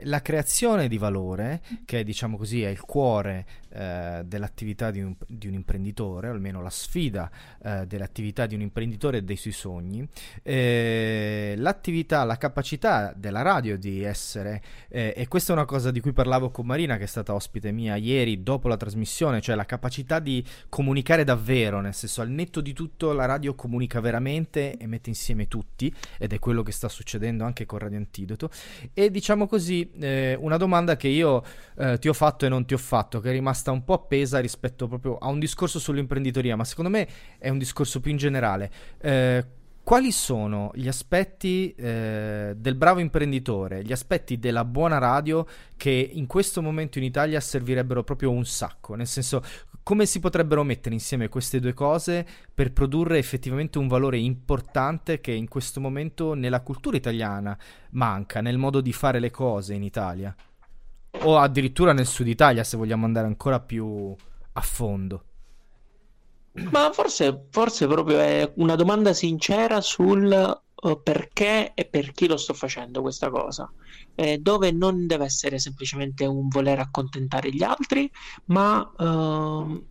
la 0.03 0.21
creazione 0.21 0.87
di 0.87 0.97
valore 0.97 1.61
che 1.85 2.03
diciamo 2.03 2.37
così 2.37 2.63
è 2.63 2.69
il 2.69 2.81
cuore 2.81 3.45
eh, 3.71 4.23
dell'attività 4.25 4.89
di 4.89 5.01
un, 5.01 5.15
di 5.27 5.47
un, 5.47 5.53
imprenditore, 5.53 6.29
o 6.29 6.31
almeno 6.31 6.61
la 6.61 6.71
sfida 6.71 7.29
eh, 7.63 7.85
dell'attività 7.85 8.47
di 8.47 8.55
un 8.55 8.61
imprenditore 8.61 9.17
e 9.17 9.23
dei 9.23 9.35
suoi 9.35 9.53
sogni, 9.53 10.07
eh, 10.41 11.53
l'attività, 11.57 12.23
la 12.23 12.37
capacità 12.37 13.13
della 13.15 13.43
radio 13.43 13.77
di 13.77 14.03
essere, 14.03 14.61
eh, 14.89 15.13
e 15.15 15.27
questa 15.27 15.53
è 15.53 15.55
una 15.55 15.65
cosa 15.65 15.91
di 15.91 15.99
cui 15.99 16.13
parlavo 16.13 16.49
con 16.49 16.65
Marina 16.65 16.97
che 16.97 17.03
è 17.03 17.07
stata 17.07 17.33
ospite 17.33 17.71
mia 17.71 17.95
ieri 17.95 18.41
dopo 18.41 18.67
la 18.67 18.77
trasmissione, 18.77 19.39
cioè 19.39 19.55
la 19.55 19.65
capacità 19.65 20.17
di 20.19 20.43
comunicare 20.67 21.23
davvero, 21.23 21.79
nel 21.79 21.93
senso 21.93 22.21
al 22.21 22.29
netto 22.29 22.61
di 22.61 22.73
tutto 22.73 23.13
la 23.13 23.25
radio 23.25 23.53
comunica 23.53 23.99
veramente 23.99 24.77
e 24.77 24.87
mette 24.87 25.09
insieme 25.09 25.47
tutti 25.47 25.93
ed 26.17 26.33
è 26.33 26.39
quello 26.39 26.63
che 26.63 26.71
sta 26.71 26.89
succedendo 26.89 27.43
anche 27.43 27.67
con 27.67 27.77
Radio 27.77 27.97
Antidoto. 27.97 28.49
E 28.93 29.11
diciamo 29.11 29.47
così 29.47 29.91
eh, 29.99 30.35
una 30.39 30.57
domanda 30.57 30.95
che 30.95 31.07
io 31.07 31.43
ti 31.99 32.09
ho 32.09 32.13
fatto 32.13 32.45
e 32.45 32.49
non 32.49 32.65
ti 32.65 32.73
ho 32.73 32.77
fatto, 32.77 33.21
che 33.21 33.29
è 33.29 33.31
rimasta 33.31 33.58
un 33.67 33.83
po' 33.83 33.93
appesa 33.93 34.39
rispetto 34.39 34.87
proprio 34.87 35.17
a 35.17 35.27
un 35.27 35.39
discorso 35.39 35.79
sull'imprenditoria, 35.79 36.55
ma 36.55 36.63
secondo 36.63 36.89
me 36.89 37.07
è 37.37 37.49
un 37.49 37.57
discorso 37.57 37.99
più 37.99 38.11
in 38.11 38.17
generale. 38.17 38.71
Eh, 38.99 39.45
quali 39.89 40.11
sono 40.11 40.69
gli 40.75 40.87
aspetti 40.87 41.73
eh, 41.73 42.53
del 42.55 42.75
bravo 42.75 42.99
imprenditore, 42.99 43.83
gli 43.83 43.91
aspetti 43.91 44.37
della 44.37 44.63
buona 44.63 44.99
radio 44.99 45.47
che 45.77 45.89
in 45.89 46.27
questo 46.27 46.61
momento 46.61 46.99
in 46.99 47.05
Italia 47.05 47.39
servirebbero 47.39 48.03
proprio 48.03 48.29
un 48.29 48.45
sacco? 48.45 48.93
Nel 48.93 49.07
senso, 49.07 49.41
come 49.81 50.05
si 50.05 50.19
potrebbero 50.19 50.63
mettere 50.63 50.93
insieme 50.93 51.27
queste 51.27 51.59
due 51.59 51.73
cose 51.73 52.23
per 52.53 52.71
produrre 52.71 53.17
effettivamente 53.17 53.79
un 53.79 53.87
valore 53.87 54.19
importante 54.19 55.19
che 55.21 55.31
in 55.31 55.47
questo 55.47 55.79
momento 55.79 56.35
nella 56.35 56.61
cultura 56.61 56.95
italiana 56.95 57.57
manca, 57.91 58.41
nel 58.41 58.59
modo 58.59 58.81
di 58.81 58.93
fare 58.93 59.19
le 59.19 59.31
cose 59.31 59.73
in 59.73 59.81
Italia? 59.81 60.35
O 61.21 61.37
addirittura 61.37 61.93
nel 61.93 62.05
sud 62.05 62.27
Italia 62.27 62.63
se 62.63 62.77
vogliamo 62.77 63.05
andare 63.05 63.27
ancora 63.27 63.59
più 63.59 64.15
a 64.53 64.61
fondo. 64.61 65.23
Ma 66.71 66.91
forse, 66.91 67.45
forse 67.51 67.87
proprio 67.87 68.19
è 68.19 68.51
una 68.55 68.75
domanda 68.75 69.13
sincera 69.13 69.81
sul 69.81 70.61
uh, 70.75 71.01
perché 71.01 71.73
e 71.73 71.85
per 71.85 72.11
chi 72.11 72.27
lo 72.27 72.37
sto 72.37 72.53
facendo 72.53 73.01
questa 73.01 73.29
cosa, 73.29 73.71
eh, 74.15 74.39
dove 74.39 74.71
non 74.71 75.07
deve 75.07 75.25
essere 75.25 75.59
semplicemente 75.59 76.25
un 76.25 76.47
voler 76.47 76.79
accontentare 76.79 77.49
gli 77.51 77.63
altri, 77.63 78.11
ma 78.45 78.79
uh, 78.97 79.85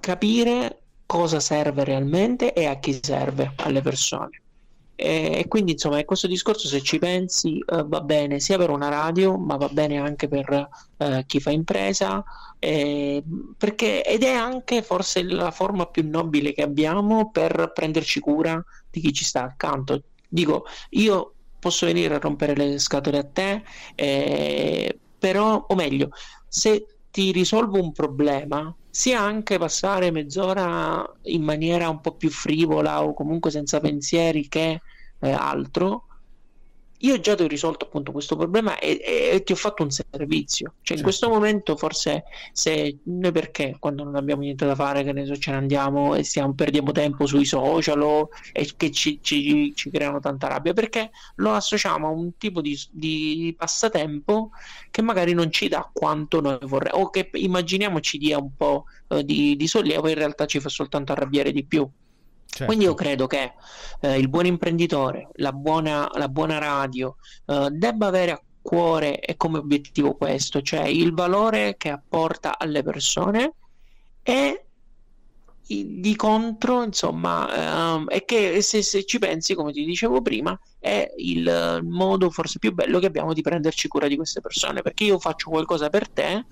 capire 0.00 0.82
cosa 1.06 1.40
serve 1.40 1.84
realmente 1.84 2.52
e 2.52 2.66
a 2.66 2.78
chi 2.78 2.98
serve 3.00 3.52
alle 3.56 3.80
persone. 3.80 4.42
E, 4.96 5.46
quindi 5.48 5.72
insomma 5.72 6.02
questo 6.04 6.28
discorso 6.28 6.68
se 6.68 6.80
ci 6.80 7.00
pensi 7.00 7.58
eh, 7.58 7.82
va 7.84 8.00
bene 8.00 8.38
sia 8.38 8.56
per 8.56 8.70
una 8.70 8.88
radio 8.88 9.36
ma 9.36 9.56
va 9.56 9.68
bene 9.68 9.98
anche 9.98 10.28
per 10.28 10.68
eh, 10.98 11.24
chi 11.26 11.40
fa 11.40 11.50
impresa 11.50 12.22
eh, 12.60 13.20
perché, 13.58 14.04
ed 14.04 14.22
è 14.22 14.32
anche 14.32 14.82
forse 14.82 15.24
la 15.24 15.50
forma 15.50 15.86
più 15.86 16.08
nobile 16.08 16.52
che 16.52 16.62
abbiamo 16.62 17.30
per 17.30 17.72
prenderci 17.74 18.20
cura 18.20 18.64
di 18.88 19.00
chi 19.00 19.12
ci 19.12 19.24
sta 19.24 19.42
accanto. 19.42 20.02
Dico 20.28 20.64
io 20.90 21.34
posso 21.58 21.86
venire 21.86 22.14
a 22.14 22.18
rompere 22.18 22.54
le 22.54 22.78
scatole 22.78 23.18
a 23.18 23.24
te 23.24 23.62
eh, 23.96 24.98
però 25.18 25.64
o 25.66 25.74
meglio 25.74 26.10
se 26.46 26.86
ti 27.10 27.32
risolvo 27.32 27.80
un 27.82 27.92
problema 27.92 28.74
sia 28.94 29.20
anche 29.20 29.58
passare 29.58 30.12
mezz'ora 30.12 31.04
in 31.22 31.42
maniera 31.42 31.88
un 31.88 32.00
po' 32.00 32.14
più 32.16 32.30
frivola 32.30 33.02
o 33.02 33.12
comunque 33.12 33.50
senza 33.50 33.80
pensieri 33.80 34.46
che 34.46 34.82
eh, 35.18 35.32
altro, 35.32 36.06
io 36.98 37.20
già 37.20 37.34
ti 37.34 37.42
ho 37.42 37.46
risolto 37.46 37.84
appunto 37.84 38.12
questo 38.12 38.36
problema 38.36 38.78
e, 38.78 39.00
e, 39.02 39.28
e 39.34 39.42
ti 39.42 39.52
ho 39.52 39.56
fatto 39.56 39.82
un 39.82 39.90
servizio. 39.90 40.68
Cioè, 40.68 40.80
certo. 40.82 40.94
in 40.94 41.02
questo 41.02 41.28
momento, 41.28 41.76
forse, 41.76 42.24
se 42.52 42.98
noi 43.04 43.32
perché 43.32 43.76
quando 43.78 44.04
non 44.04 44.16
abbiamo 44.16 44.42
niente 44.42 44.64
da 44.64 44.74
fare, 44.74 45.02
che 45.02 45.12
ne 45.12 45.26
so, 45.26 45.36
ce 45.36 45.50
ne 45.50 45.58
andiamo 45.58 46.14
e 46.14 46.22
stiamo, 46.22 46.54
perdiamo 46.54 46.92
tempo 46.92 47.26
sui 47.26 47.44
social 47.44 48.00
o, 48.00 48.28
e 48.52 48.70
che 48.76 48.90
ci, 48.90 49.18
ci, 49.22 49.72
ci, 49.74 49.90
creano 49.90 50.20
tanta 50.20 50.48
rabbia? 50.48 50.72
Perché 50.72 51.10
lo 51.36 51.52
associamo 51.52 52.06
a 52.06 52.10
un 52.10 52.36
tipo 52.38 52.60
di, 52.60 52.78
di 52.90 53.54
passatempo 53.56 54.50
che 54.90 55.02
magari 55.02 55.34
non 55.34 55.50
ci 55.50 55.68
dà 55.68 55.88
quanto 55.92 56.40
noi 56.40 56.58
vorremmo, 56.62 57.02
o 57.02 57.10
che 57.10 57.28
immaginiamo 57.32 58.00
ci 58.00 58.18
dia 58.18 58.38
un 58.38 58.54
po' 58.56 58.84
eh, 59.08 59.24
di, 59.24 59.56
di 59.56 59.66
sollievo, 59.66 60.08
in 60.08 60.14
realtà 60.14 60.46
ci 60.46 60.60
fa 60.60 60.68
soltanto 60.68 61.12
arrabbiare 61.12 61.52
di 61.52 61.64
più. 61.64 61.88
Certo. 62.46 62.66
Quindi 62.66 62.84
io 62.84 62.94
credo 62.94 63.26
che 63.26 63.54
eh, 64.00 64.18
il 64.18 64.28
buon 64.28 64.46
imprenditore, 64.46 65.28
la 65.34 65.52
buona, 65.52 66.08
la 66.14 66.28
buona 66.28 66.58
radio, 66.58 67.16
eh, 67.46 67.68
debba 67.70 68.06
avere 68.06 68.30
a 68.30 68.42
cuore 68.62 69.20
e 69.20 69.36
come 69.36 69.58
obiettivo 69.58 70.14
questo, 70.14 70.62
cioè 70.62 70.84
il 70.84 71.12
valore 71.12 71.76
che 71.76 71.90
apporta 71.90 72.56
alle 72.58 72.82
persone 72.82 73.54
e 74.22 74.64
di 75.66 76.14
contro, 76.14 76.82
insomma, 76.82 78.04
è 78.06 78.24
che 78.24 78.60
se, 78.60 78.82
se, 78.82 79.04
ci 79.04 79.18
pensi, 79.18 79.54
come 79.54 79.72
ti 79.72 79.84
dicevo 79.84 80.20
prima, 80.20 80.58
è 80.78 81.10
il 81.16 81.80
modo 81.82 82.30
forse 82.30 82.58
più 82.58 82.72
bello 82.72 82.98
che 82.98 83.06
abbiamo 83.06 83.32
di 83.32 83.40
prenderci 83.40 83.88
cura 83.88 84.06
di 84.06 84.16
queste 84.16 84.40
persone, 84.40 84.82
perché 84.82 85.04
io 85.04 85.18
faccio 85.18 85.50
qualcosa 85.50 85.88
per 85.88 86.08
te, 86.08 86.44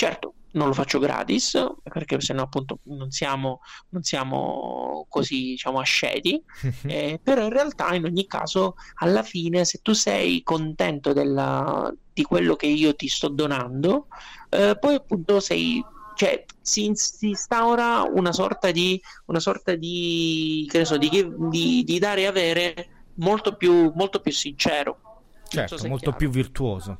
certo, 0.00 0.32
non 0.52 0.68
lo 0.68 0.72
faccio 0.72 0.98
gratis 0.98 1.62
perché 1.82 2.18
sennò 2.22 2.44
appunto 2.44 2.78
non 2.84 3.10
siamo, 3.10 3.60
non 3.90 4.02
siamo 4.02 5.04
così 5.10 5.50
diciamo 5.50 5.78
asceti. 5.78 6.42
Eh, 6.90 7.20
però 7.22 7.44
in 7.44 7.50
realtà 7.50 7.94
in 7.94 8.04
ogni 8.04 8.26
caso 8.26 8.74
alla 8.96 9.22
fine 9.22 9.64
se 9.64 9.80
tu 9.82 9.92
sei 9.92 10.42
contento 10.42 11.12
della, 11.12 11.92
di 12.12 12.22
quello 12.22 12.56
che 12.56 12.66
io 12.66 12.94
ti 12.96 13.06
sto 13.06 13.28
donando 13.28 14.06
eh, 14.48 14.76
poi 14.80 14.94
appunto 14.94 15.40
sei 15.40 15.84
cioè 16.16 16.44
si, 16.60 16.90
si, 16.94 17.28
instaura 17.28 18.02
una 18.02 18.32
sorta 18.32 18.70
di 18.70 19.00
una 19.26 19.40
sorta 19.40 19.74
di 19.74 20.66
che 20.70 20.78
ne 20.78 20.84
so 20.84 20.96
di, 20.96 21.08
di, 21.50 21.84
di 21.84 21.98
dare 21.98 22.22
e 22.22 22.26
avere 22.26 22.88
molto 23.16 23.56
più 23.56 23.92
molto 23.94 24.20
più 24.20 24.32
sincero. 24.32 24.98
Certo 25.46 25.76
so 25.76 25.88
molto 25.88 26.12
più 26.12 26.30
virtuoso 26.30 26.98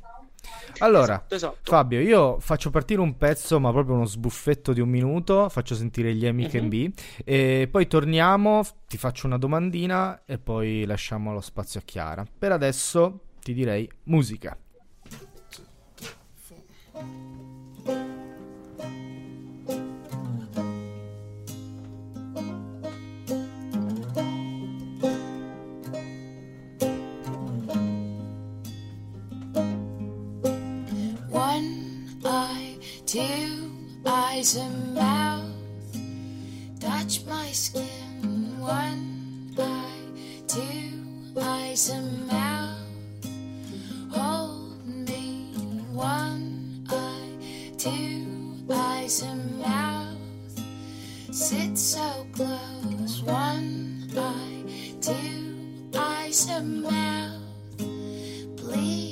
allora, 0.79 1.15
esatto, 1.15 1.35
esatto. 1.35 1.57
Fabio, 1.63 1.99
io 1.99 2.39
faccio 2.39 2.69
partire 2.69 3.01
un 3.01 3.17
pezzo, 3.17 3.59
ma 3.59 3.71
proprio 3.71 3.95
uno 3.95 4.05
sbuffetto 4.05 4.73
di 4.73 4.79
un 4.79 4.89
minuto, 4.89 5.49
faccio 5.49 5.75
sentire 5.75 6.13
gli 6.13 6.25
Amic 6.25 6.53
uh-huh. 6.53 6.63
Mhm. 6.63 6.91
e 7.23 7.67
poi 7.69 7.87
torniamo, 7.87 8.61
ti 8.87 8.97
faccio 8.97 9.27
una 9.27 9.37
domandina 9.37 10.23
e 10.25 10.37
poi 10.37 10.85
lasciamo 10.85 11.33
lo 11.33 11.41
spazio 11.41 11.79
a 11.79 11.83
Chiara. 11.83 12.25
Per 12.37 12.51
adesso 12.51 13.19
ti 13.41 13.53
direi 13.53 13.89
musica. 14.03 14.57
Two 33.11 33.69
eyes 34.05 34.55
and 34.55 34.95
mouth 34.95 35.51
touch 36.79 37.25
my 37.25 37.47
skin. 37.47 38.57
One 38.57 39.53
eye, 39.59 40.47
two 40.47 40.93
eyes 41.37 41.89
and 41.89 42.25
mouth 42.25 42.77
hold 44.11 44.87
me. 44.87 45.51
One 45.91 46.87
eye, 46.89 47.73
two 47.77 48.63
eyes 48.71 49.23
and 49.23 49.59
mouth 49.59 50.15
sit 51.33 51.77
so 51.77 52.25
close. 52.31 53.23
One 53.23 54.07
eye, 54.15 54.63
two 55.01 55.91
eyes 55.97 56.47
and 56.49 56.83
mouth 56.83 57.41
please 58.55 59.10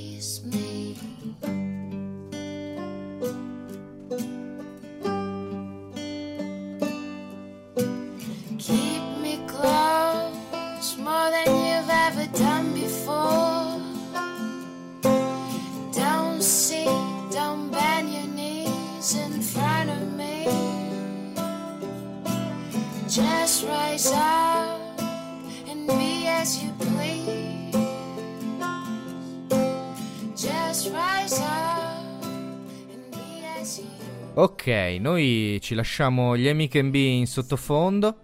Ok, 34.36 34.68
noi 35.02 35.60
ci 35.62 35.76
lasciamo 35.76 36.38
gli 36.38 36.48
Amic 36.48 36.82
B 36.82 36.96
in 36.96 37.28
sottofondo, 37.28 38.20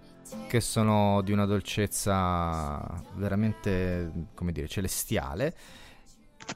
che 0.47 0.61
sono 0.61 1.21
di 1.23 1.33
una 1.33 1.45
dolcezza 1.45 3.03
veramente, 3.15 4.29
come 4.33 4.53
dire, 4.53 4.69
celestiale. 4.69 5.53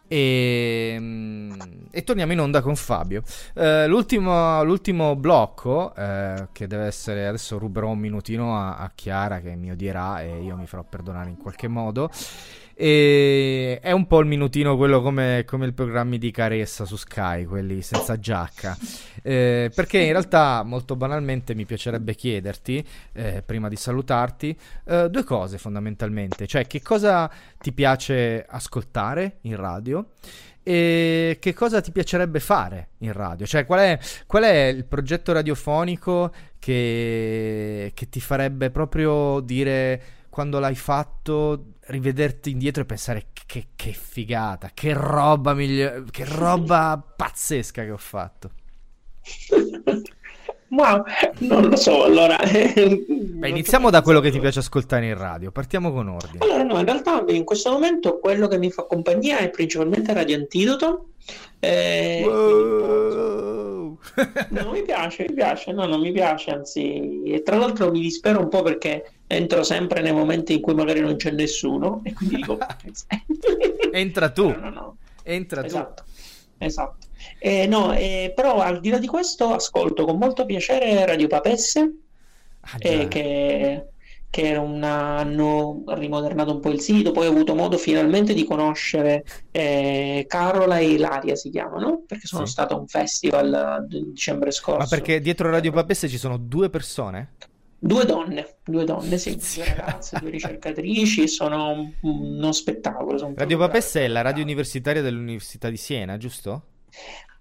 E, 0.08 0.96
mm, 1.00 1.60
e, 1.92 2.04
torniamo 2.04 2.32
in 2.32 2.40
onda 2.40 2.62
con 2.62 2.76
Fabio. 2.76 3.22
Uh, 3.54 3.88
l'ultimo, 3.88 4.64
l'ultimo, 4.64 5.16
blocco, 5.16 5.94
uh, 5.96 6.48
che 6.52 6.68
deve 6.68 6.86
essere 6.86 7.28
adesso 7.28 7.58
ruberò 7.58 7.90
un 7.90 8.00
minutino 8.00 8.58
a, 8.58 8.78
a, 8.78 8.92
Chiara 8.94 9.40
che 9.40 9.56
mi 9.56 9.72
odierà 9.72 10.22
e 10.22 10.42
io 10.42 10.56
mi 10.56 10.66
farò 10.66 10.84
perdonare 10.84 11.30
in 11.30 11.38
qualche 11.38 11.68
modo. 11.68 12.10
E 12.82 13.78
è 13.82 13.92
un 13.92 14.08
po' 14.08 14.20
il 14.20 14.26
minutino 14.26 14.78
quello 14.78 15.02
come, 15.02 15.44
come 15.46 15.68
i 15.68 15.74
programmi 15.74 16.18
di 16.18 16.32
Caressa 16.32 16.86
su 16.86 16.96
Sky, 16.96 17.44
quelli 17.44 17.82
senza 17.82 18.18
giacca. 18.18 18.78
Eh, 19.22 19.70
perché 19.76 20.00
in 20.00 20.14
realtà, 20.14 20.64
molto 20.64 20.96
banalmente, 20.96 21.54
mi 21.56 21.66
piacerebbe 21.66 22.16
chiederti, 22.16 22.88
eh, 23.12 23.44
prima 23.46 23.68
di 23.68 23.76
salutarti, 23.76 24.58
eh, 24.86 25.10
due 25.10 25.26
cose 25.26 25.58
fondamentalmente. 25.58 26.48
Cioè, 26.48 26.68
che 26.68 26.82
cosa 26.82 27.30
ti 27.60 27.74
piace 27.74 28.46
ascoltare 28.48 29.40
in 29.42 29.58
radio? 29.58 30.12
E 30.64 31.36
che 31.42 31.54
cosa 31.54 31.82
ti 31.82 31.92
piacerebbe 31.92 32.40
fare 32.40 32.92
in 33.00 33.12
radio? 33.12 33.46
Cioè, 33.46 33.66
qual 33.66 33.80
è, 33.82 34.00
qual 34.26 34.44
è 34.44 34.68
il 34.68 34.86
progetto 34.86 35.34
radiofonico 35.34 36.32
che, 36.58 37.92
che 37.94 38.08
ti 38.08 38.22
farebbe 38.22 38.70
proprio 38.70 39.42
dire 39.42 40.19
quando 40.40 40.60
l'hai 40.60 40.76
fatto 40.76 41.74
rivederti 41.88 42.52
indietro 42.52 42.84
e 42.84 42.86
pensare 42.86 43.26
che, 43.46 43.72
che 43.76 43.92
figata, 43.92 44.72
che 44.74 44.94
roba 44.94 45.54
migliore, 45.54 46.06
che 46.10 46.24
roba 46.24 47.04
pazzesca 47.14 47.84
che 47.84 47.92
ho 47.92 47.98
fatto. 47.98 48.50
Ma 50.70 51.04
non 51.40 51.66
lo 51.66 51.76
so, 51.76 52.06
allora... 52.06 52.38
Beh, 52.48 53.50
iniziamo 53.50 53.90
da 53.90 54.02
quello 54.02 54.22
che 54.22 54.32
ti 54.32 54.40
piace 54.40 54.60
ascoltare 54.60 55.08
in 55.08 55.18
radio, 55.18 55.52
partiamo 55.52 55.92
con 55.92 56.08
ordine. 56.08 56.38
Allora, 56.40 56.64
no, 56.64 56.80
in 56.80 56.86
realtà 56.86 57.22
in 57.28 57.44
questo 57.44 57.72
momento 57.72 58.18
quello 58.20 58.48
che 58.48 58.58
mi 58.58 58.72
fa 58.72 58.84
compagnia 58.84 59.40
è 59.40 59.50
principalmente 59.50 60.14
Radio 60.14 60.38
Antidoto. 60.38 61.10
Eh, 61.60 62.24
wow. 62.26 63.79
no, 64.50 64.72
mi 64.72 64.82
piace, 64.84 65.26
mi 65.28 65.36
piace, 65.36 65.72
no, 65.72 65.86
non 65.86 66.00
mi 66.00 66.12
piace, 66.12 66.52
anzi, 66.52 67.24
e 67.24 67.42
tra 67.44 67.58
l'altro 67.58 67.92
mi 67.92 68.00
dispero 68.00 68.40
un 68.40 68.50
po' 68.50 68.62
perché 68.62 69.12
entro 69.28 69.64
sempre 69.64 70.02
nei 70.02 70.14
momenti 70.14 70.54
in 70.54 70.62
cui 70.62 70.74
magari 70.74 71.02
non 71.02 71.16
c'è 71.16 71.32
nessuno 71.32 72.02
e 72.04 72.14
quindi 72.14 72.38
dico... 72.38 72.58
Entra 73.92 74.30
tu. 74.30 74.48
No, 74.48 74.60
no, 74.60 74.70
no. 74.70 74.98
Entra 75.24 75.64
esatto, 75.64 76.04
tu. 76.04 76.66
Esatto. 76.66 77.08
Eh, 77.38 77.68
no, 77.68 77.94
eh, 77.94 78.32
però 78.36 78.60
al 78.60 78.80
di 78.80 78.90
là 78.90 78.98
di 78.98 79.08
questo 79.08 79.54
ascolto 79.54 80.06
con 80.06 80.18
molto 80.18 80.46
piacere 80.46 81.06
Radio 81.06 81.28
Papesse, 81.28 81.94
ah, 82.62 82.78
eh, 82.80 83.08
che, 83.08 83.88
che 84.30 84.56
una, 84.56 85.18
hanno 85.18 85.84
rimodernato 85.88 86.54
un 86.54 86.60
po' 86.60 86.70
il 86.70 86.80
sito, 86.82 87.12
poi 87.12 87.28
ho 87.28 87.32
avuto 87.32 87.56
modo 87.56 87.78
finalmente 87.78 88.34
di 88.34 88.44
conoscere 88.44 89.26
eh, 89.52 90.26
Carola 90.28 90.78
e 90.78 90.92
Ilaria 90.92 91.36
si 91.36 91.50
chiamano, 91.50 92.04
perché 92.06 92.28
sono 92.28 92.46
sì. 92.46 92.52
stato 92.52 92.76
a 92.76 92.80
un 92.80 92.88
festival 92.88 93.86
di 93.88 94.12
dicembre 94.12 94.52
scorso. 94.52 94.80
Ma 94.80 94.88
perché 94.88 95.20
dietro 95.20 95.50
Radio 95.50 95.72
Papesse 95.72 96.08
ci 96.08 96.18
sono 96.18 96.38
due 96.38 96.70
persone? 96.70 97.34
Due 97.82 98.06
donne, 98.06 98.58
due 98.66 98.84
donne, 98.84 99.18
sì, 99.18 99.36
due 99.56 99.66
ragazze, 99.66 100.20
due 100.20 100.30
ricercatrici, 100.30 101.28
sono 101.28 101.94
uno 102.02 102.52
spettacolo. 102.52 103.18
Sono 103.18 103.34
radio 103.36 103.58
Papesse 103.58 104.02
è 104.02 104.08
la 104.08 104.22
radio 104.22 104.44
universitaria 104.44 105.02
dell'Università 105.02 105.70
di 105.70 105.78
Siena, 105.78 106.18
giusto? 106.18 106.64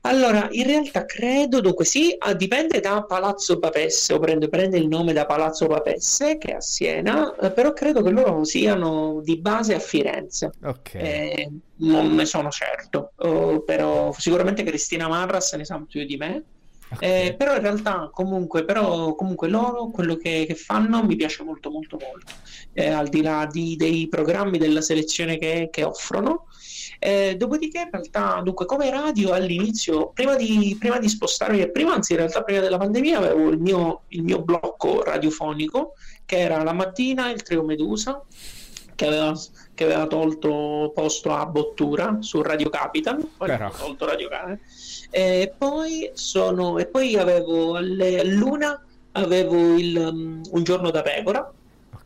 Allora, 0.08 0.48
in 0.52 0.64
realtà 0.64 1.04
credo, 1.04 1.60
dunque 1.60 1.84
sì, 1.84 2.14
ah, 2.18 2.32
dipende 2.32 2.80
da 2.80 3.04
Palazzo 3.04 3.58
Papesse, 3.58 4.14
o 4.14 4.18
prende, 4.18 4.48
prende, 4.48 4.78
il 4.78 4.88
nome 4.88 5.12
da 5.12 5.26
Palazzo 5.26 5.66
Papesse, 5.66 6.38
che 6.38 6.52
è 6.52 6.54
a 6.54 6.60
Siena, 6.62 7.36
eh, 7.36 7.50
però 7.50 7.74
credo 7.74 8.02
che 8.02 8.08
loro 8.08 8.42
siano 8.44 9.20
di 9.22 9.36
base 9.36 9.74
a 9.74 9.78
Firenze. 9.78 10.50
Ok. 10.64 10.94
Eh, 10.94 11.50
non 11.80 12.14
ne 12.14 12.24
sono 12.24 12.48
certo, 12.48 13.12
oh, 13.16 13.60
però 13.60 14.10
sicuramente 14.16 14.62
Cristina 14.62 15.08
Marras 15.08 15.52
ne 15.52 15.66
sa 15.66 15.78
più 15.86 16.04
di 16.06 16.16
me. 16.16 16.42
Okay. 16.90 17.26
Eh, 17.26 17.34
però 17.34 17.54
in 17.54 17.60
realtà 17.60 18.08
comunque, 18.10 18.64
però, 18.64 19.14
comunque 19.14 19.48
loro 19.48 19.90
quello 19.90 20.16
che, 20.16 20.46
che, 20.48 20.54
fanno 20.54 21.04
mi 21.04 21.16
piace 21.16 21.42
molto 21.42 21.70
molto 21.70 21.98
molto 22.00 22.32
eh, 22.72 22.88
al 22.88 23.08
di 23.08 23.20
là 23.20 23.46
di, 23.50 23.76
dei 23.76 24.08
programmi 24.08 24.56
della 24.56 24.80
selezione 24.80 25.36
che, 25.36 25.68
che 25.70 25.84
offrono 25.84 26.46
eh, 26.98 27.36
dopodiché, 27.36 27.80
in 27.80 27.90
realtà, 27.90 28.40
dunque, 28.42 28.66
come 28.66 28.90
radio 28.90 29.32
all'inizio, 29.32 30.10
prima 30.10 30.34
di, 30.34 30.76
prima 30.78 30.98
di 30.98 31.08
spostarmi, 31.08 31.70
prima 31.70 31.94
anzi, 31.94 32.12
in 32.12 32.18
realtà, 32.18 32.42
prima 32.42 32.60
della 32.60 32.78
pandemia, 32.78 33.18
avevo 33.18 33.48
il 33.50 33.58
mio, 33.58 34.02
il 34.08 34.22
mio 34.22 34.42
blocco 34.42 35.02
radiofonico 35.02 35.94
che 36.26 36.38
era 36.38 36.62
la 36.62 36.72
mattina 36.72 37.30
il 37.30 37.42
trio 37.42 37.62
Medusa. 37.62 38.22
Che 38.94 39.06
aveva, 39.06 39.32
che 39.74 39.84
aveva 39.84 40.08
tolto 40.08 40.90
posto 40.92 41.32
a 41.32 41.46
Bottura 41.46 42.16
su 42.18 42.42
Radio 42.42 42.68
Capital, 42.68 43.24
poi 43.36 43.56
tolto 43.78 44.06
Radio 44.06 44.28
Capital. 44.28 44.58
E 45.10 45.54
poi, 45.56 46.10
sono, 46.14 46.78
e 46.78 46.86
poi 46.86 47.16
avevo 47.16 47.76
alle, 47.76 48.18
a 48.18 48.24
Luna 48.24 48.84
avevo 49.12 49.76
il, 49.76 49.96
um, 49.96 50.40
un 50.50 50.62
giorno 50.64 50.90
da 50.90 51.02
pecora 51.02 51.52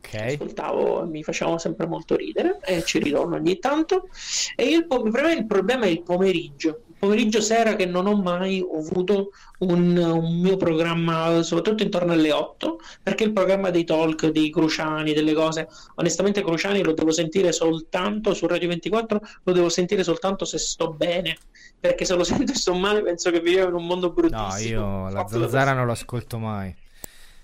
Ok. 0.04 0.14
Ascoltavo, 0.14 1.06
mi 1.06 1.22
facevano 1.22 1.58
sempre 1.58 1.86
molto 1.86 2.16
ridere 2.16 2.58
e 2.64 2.82
ci 2.82 2.98
ritorno 2.98 3.36
ogni 3.36 3.58
tanto. 3.60 4.08
E 4.56 4.64
il, 4.68 4.86
per 4.86 5.22
me 5.22 5.32
il 5.32 5.46
problema 5.46 5.84
è 5.84 5.88
il 5.88 6.02
pomeriggio. 6.02 6.82
Il 6.88 6.96
pomeriggio 6.98 7.40
sera 7.40 7.76
che 7.76 7.86
non 7.86 8.06
ho 8.06 8.20
mai 8.20 8.60
avuto 8.60 9.30
un, 9.60 9.96
un, 9.96 10.40
mio 10.40 10.56
programma, 10.56 11.42
soprattutto 11.42 11.82
intorno 11.84 12.12
alle 12.12 12.32
8, 12.32 12.78
perché 13.02 13.24
il 13.24 13.32
programma 13.32 13.70
dei 13.70 13.84
talk, 13.84 14.28
dei 14.28 14.50
Cruciani, 14.50 15.12
delle 15.12 15.32
cose, 15.32 15.68
onestamente 15.96 16.42
Cruciani 16.42 16.82
lo 16.82 16.92
devo 16.92 17.10
sentire 17.10 17.52
soltanto 17.52 18.34
su 18.34 18.46
Radio 18.46 18.68
24, 18.68 19.20
lo 19.44 19.52
devo 19.52 19.68
sentire 19.68 20.04
soltanto 20.04 20.44
se 20.44 20.58
sto 20.58 20.92
bene, 20.92 21.36
perché 21.78 22.04
se 22.04 22.14
lo 22.14 22.22
sento 22.24 22.52
e 22.52 22.56
sto 22.56 22.74
male 22.74 23.02
penso 23.02 23.30
che 23.30 23.40
viviamo 23.40 23.70
in 23.70 23.74
un 23.74 23.86
mondo 23.86 24.12
bruttissimo. 24.12 24.80
No, 24.80 25.08
io 25.08 25.12
la 25.12 25.26
zanzara 25.26 25.72
non 25.72 25.86
lo 25.86 25.92
ascolto 25.92 26.38
mai 26.38 26.81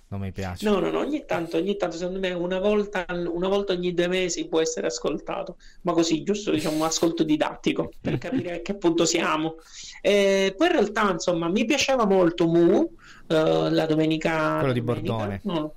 non 0.08 0.20
mi 0.20 0.32
piace. 0.32 0.68
No, 0.68 0.78
no, 0.78 0.90
no, 0.90 0.98
ogni 1.00 1.24
tanto, 1.26 1.58
ogni 1.58 1.76
tanto, 1.76 1.96
secondo 1.96 2.18
me, 2.18 2.32
una 2.32 2.58
volta, 2.58 3.04
una 3.08 3.48
volta 3.48 3.74
ogni 3.74 3.92
due 3.92 4.08
mesi 4.08 4.48
può 4.48 4.60
essere 4.60 4.86
ascoltato, 4.86 5.56
ma 5.82 5.92
così, 5.92 6.22
giusto, 6.22 6.50
diciamo, 6.50 6.76
un 6.76 6.82
ascolto 6.82 7.24
didattico 7.24 7.90
per 8.00 8.18
capire 8.18 8.56
a 8.56 8.60
che 8.60 8.74
punto 8.74 9.04
siamo. 9.04 9.56
E 10.00 10.54
poi 10.56 10.66
in 10.68 10.72
realtà, 10.72 11.10
insomma, 11.10 11.48
mi 11.48 11.64
piaceva 11.64 12.06
molto 12.06 12.46
Mu, 12.46 12.78
uh, 12.78 12.88
la 13.26 13.86
domenica... 13.86 14.58
Quello 14.58 14.72
di 14.72 14.82
domenica, 14.82 15.12
Bordone. 15.12 15.40
No. 15.44 15.74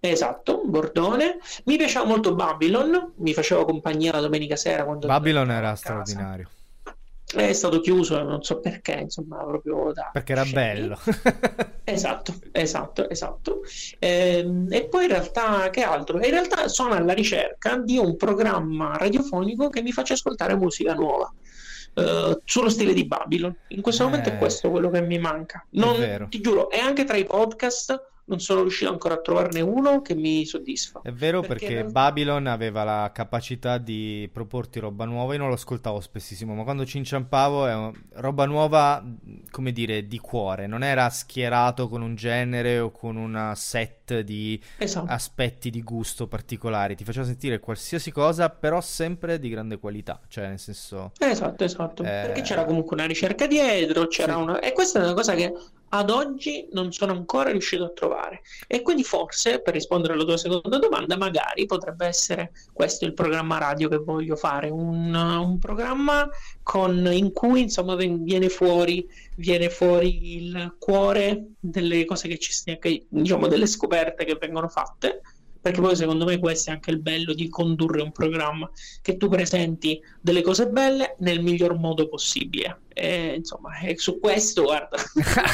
Esatto, 0.00 0.62
Bordone. 0.64 1.38
Mi 1.64 1.76
piaceva 1.76 2.04
molto 2.04 2.34
Babylon, 2.34 3.12
mi 3.16 3.32
faceva 3.32 3.64
compagnia 3.64 4.12
la 4.12 4.20
domenica 4.20 4.56
sera. 4.56 4.84
Quando 4.84 5.06
Babylon 5.06 5.50
era 5.50 5.74
straordinario 5.74 6.48
è 7.34 7.52
stato 7.52 7.80
chiuso, 7.80 8.22
non 8.22 8.42
so 8.42 8.60
perché, 8.60 8.92
insomma, 8.92 9.44
proprio 9.44 9.92
da... 9.92 10.10
Perché 10.12 10.32
era 10.32 10.44
bello. 10.44 10.98
esatto, 11.84 12.34
esatto, 12.52 13.08
esatto. 13.08 13.62
E, 13.98 14.38
ehm, 14.38 14.68
e, 14.70 14.86
poi 14.88 15.04
in 15.04 15.10
realtà, 15.10 15.70
che 15.70 15.82
altro? 15.82 16.16
In 16.16 16.30
realtà 16.30 16.68
sono 16.68 16.94
alla 16.94 17.12
ricerca 17.12 17.76
di 17.78 17.98
un 17.98 18.16
programma 18.16 18.96
radiofonico 18.96 19.68
che 19.68 19.82
mi 19.82 19.92
faccia 19.92 20.14
ascoltare 20.14 20.56
musica 20.56 20.94
nuova. 20.94 21.32
Uh, 21.94 22.40
sullo 22.44 22.70
stile 22.70 22.92
di 22.92 23.06
Babylon. 23.06 23.56
In 23.68 23.80
questo 23.80 24.02
eh, 24.02 24.06
momento 24.06 24.28
è 24.28 24.36
questo 24.36 24.68
quello 24.68 24.90
che 24.90 25.00
mi 25.00 25.18
manca. 25.18 25.64
Non, 25.70 26.26
ti 26.28 26.40
giuro, 26.40 26.68
è 26.68 26.80
anche 26.80 27.04
tra 27.04 27.16
i 27.16 27.24
podcast 27.24 28.13
non 28.26 28.40
sono 28.40 28.62
riuscito 28.62 28.90
ancora 28.90 29.14
a 29.14 29.20
trovarne 29.20 29.60
uno 29.60 30.00
che 30.00 30.14
mi 30.14 30.44
soddisfa. 30.46 31.00
È 31.02 31.12
vero 31.12 31.40
perché, 31.40 31.66
perché 31.66 31.84
Babylon 31.90 32.46
aveva 32.46 32.84
la 32.84 33.10
capacità 33.12 33.78
di 33.78 34.28
proporti 34.32 34.80
roba 34.80 35.04
nuova, 35.04 35.32
io 35.34 35.40
non 35.40 35.48
lo 35.48 35.54
ascoltavo 35.54 36.00
spessissimo, 36.00 36.54
ma 36.54 36.64
quando 36.64 36.86
ci 36.86 36.98
inciampavo 36.98 37.66
è 37.66 37.90
roba 38.14 38.46
nuova, 38.46 39.04
come 39.50 39.72
dire, 39.72 40.06
di 40.06 40.18
cuore, 40.18 40.66
non 40.66 40.82
era 40.82 41.08
schierato 41.10 41.88
con 41.88 42.02
un 42.02 42.14
genere 42.14 42.78
o 42.78 42.90
con 42.90 43.16
una 43.16 43.54
set 43.54 44.20
di 44.20 44.60
esatto. 44.78 45.10
aspetti 45.10 45.70
di 45.70 45.82
gusto 45.82 46.26
particolari, 46.26 46.96
ti 46.96 47.04
faceva 47.04 47.26
sentire 47.26 47.60
qualsiasi 47.60 48.10
cosa, 48.10 48.48
però 48.50 48.80
sempre 48.80 49.38
di 49.38 49.48
grande 49.48 49.78
qualità, 49.78 50.20
cioè 50.28 50.48
nel 50.48 50.58
senso... 50.58 51.12
Esatto, 51.18 51.64
esatto, 51.64 52.02
eh... 52.02 52.06
perché 52.06 52.42
c'era 52.42 52.64
comunque 52.64 52.96
una 52.96 53.06
ricerca 53.06 53.46
dietro, 53.46 54.06
c'era 54.06 54.34
sì. 54.34 54.40
una... 54.40 54.60
e 54.60 54.72
questa 54.72 55.00
è 55.00 55.02
una 55.02 55.14
cosa 55.14 55.34
che 55.34 55.52
ad 55.90 56.10
oggi 56.10 56.68
non 56.72 56.92
sono 56.92 57.12
ancora 57.12 57.50
riuscito 57.50 57.84
a 57.84 57.90
trovare. 57.90 58.42
E 58.66 58.82
quindi 58.82 59.04
forse, 59.04 59.60
per 59.60 59.74
rispondere 59.74 60.14
alla 60.14 60.24
tua 60.24 60.36
seconda 60.36 60.78
domanda, 60.78 61.16
magari 61.16 61.66
potrebbe 61.66 62.06
essere 62.06 62.52
questo 62.72 63.04
il 63.04 63.14
programma 63.14 63.58
radio 63.58 63.88
che 63.88 63.98
voglio 63.98 64.36
fare, 64.36 64.70
un, 64.70 65.14
un 65.14 65.58
programma 65.58 66.28
con, 66.62 67.08
in 67.12 67.32
cui 67.32 67.62
insomma 67.62 67.94
viene 67.94 68.48
fuori, 68.48 69.06
viene 69.36 69.70
fuori 69.70 70.36
il 70.36 70.74
cuore 70.78 71.50
delle 71.60 72.04
cose 72.04 72.28
che 72.28 72.38
ci 72.38 72.52
che, 72.78 73.06
diciamo 73.08 73.46
delle 73.46 73.66
scoperte 73.66 74.24
che 74.24 74.36
vengono 74.40 74.68
fatte 74.68 75.20
perché 75.64 75.80
poi 75.80 75.96
secondo 75.96 76.26
me 76.26 76.38
questo 76.38 76.68
è 76.68 76.74
anche 76.74 76.90
il 76.90 77.00
bello 77.00 77.32
di 77.32 77.48
condurre 77.48 78.02
un 78.02 78.12
programma 78.12 78.70
che 79.00 79.16
tu 79.16 79.28
presenti 79.28 79.98
delle 80.20 80.42
cose 80.42 80.68
belle 80.68 81.16
nel 81.20 81.42
miglior 81.42 81.78
modo 81.78 82.06
possibile 82.06 82.82
e, 82.96 83.34
insomma, 83.34 83.70
su 83.96 84.20
questo, 84.20 84.62
guarda. 84.62 84.96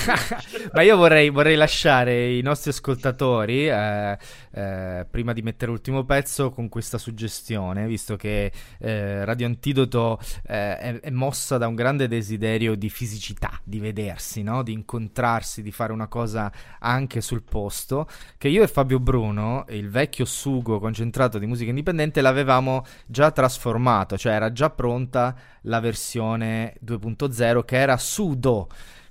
Ma 0.74 0.82
io 0.82 0.96
vorrei, 0.98 1.30
vorrei, 1.30 1.56
lasciare 1.56 2.34
i 2.34 2.42
nostri 2.42 2.68
ascoltatori, 2.68 3.66
eh, 3.66 4.18
eh, 4.52 5.06
prima 5.10 5.32
di 5.32 5.40
mettere 5.40 5.70
l'ultimo 5.70 6.04
pezzo, 6.04 6.50
con 6.50 6.68
questa 6.68 6.98
suggestione, 6.98 7.86
visto 7.86 8.16
che 8.16 8.52
eh, 8.78 9.24
Radio 9.24 9.46
Antidoto 9.46 10.20
eh, 10.46 10.76
è, 10.76 11.00
è, 11.00 11.10
mossa 11.10 11.56
da 11.56 11.66
un 11.66 11.74
grande 11.74 12.08
desiderio 12.08 12.74
di 12.74 12.90
fisicità, 12.90 13.58
di 13.64 13.78
vedersi, 13.80 14.42
no? 14.42 14.62
di 14.62 14.72
incontrarsi, 14.72 15.62
di 15.62 15.72
fare 15.72 15.94
una 15.94 16.08
cosa 16.08 16.52
anche 16.80 17.22
sul 17.22 17.42
posto, 17.42 18.06
che 18.36 18.48
io 18.48 18.62
e 18.62 18.68
Fabio 18.68 19.00
Bruno, 19.00 19.64
il 19.70 19.88
vecchio 19.88 20.26
sugo 20.26 20.78
concentrato 20.78 21.38
di 21.38 21.46
musica 21.46 21.70
indipendente, 21.70 22.20
l'avevamo 22.20 22.84
già 23.06 23.30
trasformato, 23.30 24.18
cioè 24.18 24.34
era 24.34 24.52
già 24.52 24.68
pronta 24.68 25.34
la 25.62 25.80
versione 25.80 26.74
2.0 26.84 27.29
che 27.64 27.76
era 27.76 27.96
sudo 27.96 28.68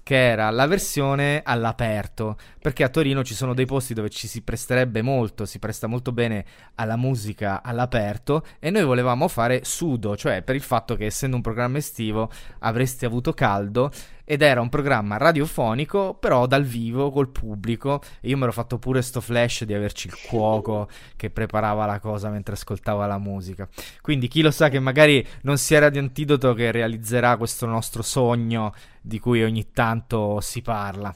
che 0.10 0.16
era 0.16 0.50
la 0.50 0.66
versione 0.66 1.44
all'aperto, 1.46 2.36
perché 2.60 2.84
a 2.84 2.90
Torino 2.90 3.24
ci 3.24 3.36
sono 3.36 3.54
dei 3.54 3.68
posti 3.68 3.94
dove 3.94 4.10
ci 4.10 4.28
si 4.28 4.42
presterebbe 4.42 5.04
molto, 5.04 5.46
si 5.46 5.60
presta 5.60 5.86
molto 5.86 6.12
bene 6.12 6.46
alla 6.76 6.96
musica 6.96 7.62
all'aperto 7.62 8.44
e 8.58 8.72
noi 8.72 8.86
volevamo 8.86 9.28
fare 9.28 9.62
sudo, 9.66 10.18
cioè 10.18 10.42
per 10.42 10.56
il 10.56 10.64
fatto 10.64 10.96
che 10.96 11.06
essendo 11.06 11.36
un 11.36 11.44
programma 11.44 11.78
estivo 11.78 12.32
avreste 12.58 13.06
avuto 13.06 13.34
caldo 13.34 13.92
ed 14.30 14.44
era 14.44 14.62
un 14.62 14.70
programma 14.70 15.18
radiofonico 15.18 16.14
però 16.14 16.46
dal 16.46 16.64
vivo 16.64 17.10
col 17.10 17.30
pubblico 17.30 18.00
e 18.22 18.30
io 18.30 18.38
mi 18.38 18.44
ero 18.44 18.52
fatto 18.52 18.78
pure 18.78 19.02
sto 19.02 19.22
flash 19.22 19.64
di 19.64 19.74
averci 19.74 20.06
il 20.06 20.14
cuoco 20.28 20.88
che 21.16 21.32
preparava 21.32 21.88
la 21.88 22.00
cosa 22.00 22.30
mentre 22.30 22.54
ascoltava 22.54 23.08
la 23.08 23.18
musica 23.18 23.68
quindi 24.02 24.28
chi 24.28 24.44
lo 24.44 24.52
sa 24.52 24.70
che 24.70 24.80
magari 24.80 25.26
non 25.42 25.58
sia 25.58 25.80
Radio 25.80 26.02
Antidoto 26.02 26.54
che 26.54 26.70
realizzerà 26.70 27.38
questo 27.38 27.66
nostro 27.66 28.04
sogno 28.04 28.72
di 29.02 29.18
cui 29.18 29.42
ogni 29.44 29.72
tanto 29.72 30.40
si 30.42 30.62
parla 30.62 31.12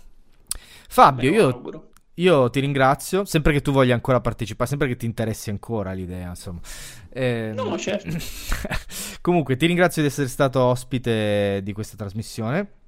Fabio 0.88 1.32
io 1.32 1.91
io 2.18 2.47
ti 2.51 2.59
ringrazio, 2.59 3.26
sempre 3.26 3.53
che 3.53 3.61
tu 3.61 3.72
voglia 3.72 3.95
ancora 3.95 4.22
partecipare, 4.22 4.70
sempre 4.70 4.88
che 4.88 4.95
ti 4.95 5.07
interessi 5.07 5.49
ancora 5.49 5.93
l'idea, 5.93 6.30
insomma. 6.30 6.59
Eh, 7.09 7.53
no, 7.55 7.76
certo. 7.80 8.16
Comunque, 9.20 9.55
ti 9.55 9.66
ringrazio 9.66 10.03
di 10.03 10.09
essere 10.09 10.28
stato 10.28 10.61
ospite 10.61 11.61
di 11.64 11.74
questa 11.74 11.97
trasmissione. 11.97 12.82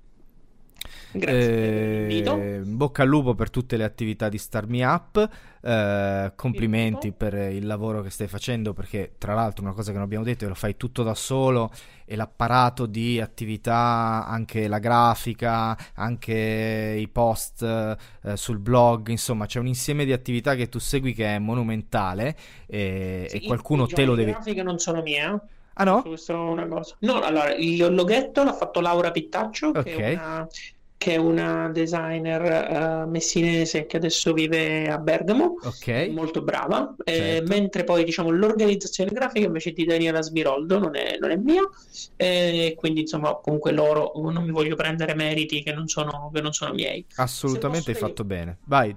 Grazie 1.18 2.08
eh, 2.08 2.62
Bocca 2.66 3.04
al 3.04 3.08
lupo 3.08 3.36
per 3.36 3.50
tutte 3.50 3.78
le 3.78 3.84
attività 3.84 4.30
di 4.30 4.38
Star 4.38 4.68
Me 4.68 4.84
Up. 4.84 5.30
Eh, 5.62 6.34
complimenti 6.36 7.12
per 7.12 7.34
il 7.34 7.66
lavoro 7.66 8.02
che 8.02 8.10
stai 8.10 8.28
facendo 8.28 8.74
perché 8.74 9.14
tra 9.18 9.34
l'altro 9.34 9.64
una 9.64 9.74
cosa 9.74 9.90
che 9.90 9.98
non 9.98 10.06
abbiamo 10.06 10.24
detto 10.24 10.40
è 10.40 10.42
che 10.44 10.50
lo 10.50 10.56
fai 10.56 10.78
tutto 10.78 11.02
da 11.02 11.16
solo 11.16 11.72
e 12.06 12.16
l'apparato 12.16 12.86
di 12.86 13.20
attività, 13.20 14.26
anche 14.28 14.68
la 14.68 14.80
grafica, 14.80 15.76
anche 15.96 16.98
i 17.00 17.08
post 17.08 17.64
eh, 17.64 18.38
sul 18.38 18.60
blog, 18.60 19.08
insomma 19.08 19.48
c'è 19.48 19.60
un 19.60 19.68
insieme 19.68 20.06
di 20.06 20.14
attività 20.14 20.54
che 20.54 20.70
tu 20.70 20.78
segui 20.78 21.14
che 21.14 21.36
è 21.36 21.40
monumentale 21.40 22.36
e, 22.68 23.26
sì, 23.30 23.38
e 23.38 23.42
qualcuno 23.42 23.88
te 23.88 24.06
lo 24.06 24.14
deve... 24.14 24.32
Le 24.32 24.34
grafiche 24.34 24.64
non 24.64 24.78
sono 24.78 25.02
mie. 25.02 25.24
Eh. 25.24 25.54
Ah 25.78 25.84
no? 25.84 26.04
No, 27.00 27.20
allora, 27.20 27.54
il 27.54 27.94
loghetto 27.94 28.44
l'ha 28.44 28.54
fatto 28.54 28.80
Laura 28.80 29.12
Pittaccio, 29.12 29.70
okay. 29.70 29.84
che 29.84 29.96
è 29.96 30.14
una 30.14 30.48
che 30.98 31.14
è 31.14 31.18
una 31.18 31.70
designer 31.70 33.04
uh, 33.06 33.10
messinese 33.10 33.86
che 33.86 33.98
adesso 33.98 34.34
vive 34.34 34.90
a 34.90 34.98
Bergamo, 34.98 35.56
Ok. 35.64 36.10
molto 36.12 36.42
brava, 36.42 36.96
eh, 37.04 37.14
Certo. 37.14 37.54
mentre 37.54 37.84
poi 37.84 38.04
diciamo 38.04 38.30
l'organizzazione 38.32 39.12
grafica 39.12 39.46
invece 39.46 39.70
è 39.70 39.74
di 39.74 39.86
Daniela 39.86 40.22
Smiroldo, 40.22 40.80
non 40.80 40.96
è, 40.96 41.18
non 41.20 41.32
è 41.32 41.36
mia, 41.36 41.62
e 42.16 42.74
quindi 42.78 43.02
insomma 43.02 43.36
comunque 43.36 43.72
loro 43.72 44.14
non 44.16 44.44
mi 44.44 44.52
voglio 44.52 44.76
prendere 44.76 45.14
meriti 45.16 45.62
che 45.62 45.74
non 45.74 45.88
sono, 45.88 46.32
che 46.34 46.42
non 46.42 46.54
sono 46.54 46.74
miei. 46.74 47.06
Assolutamente 47.16 47.92
hai 47.92 47.98
fatto 47.98 48.24
bene. 48.24 48.58
Vai. 48.66 48.96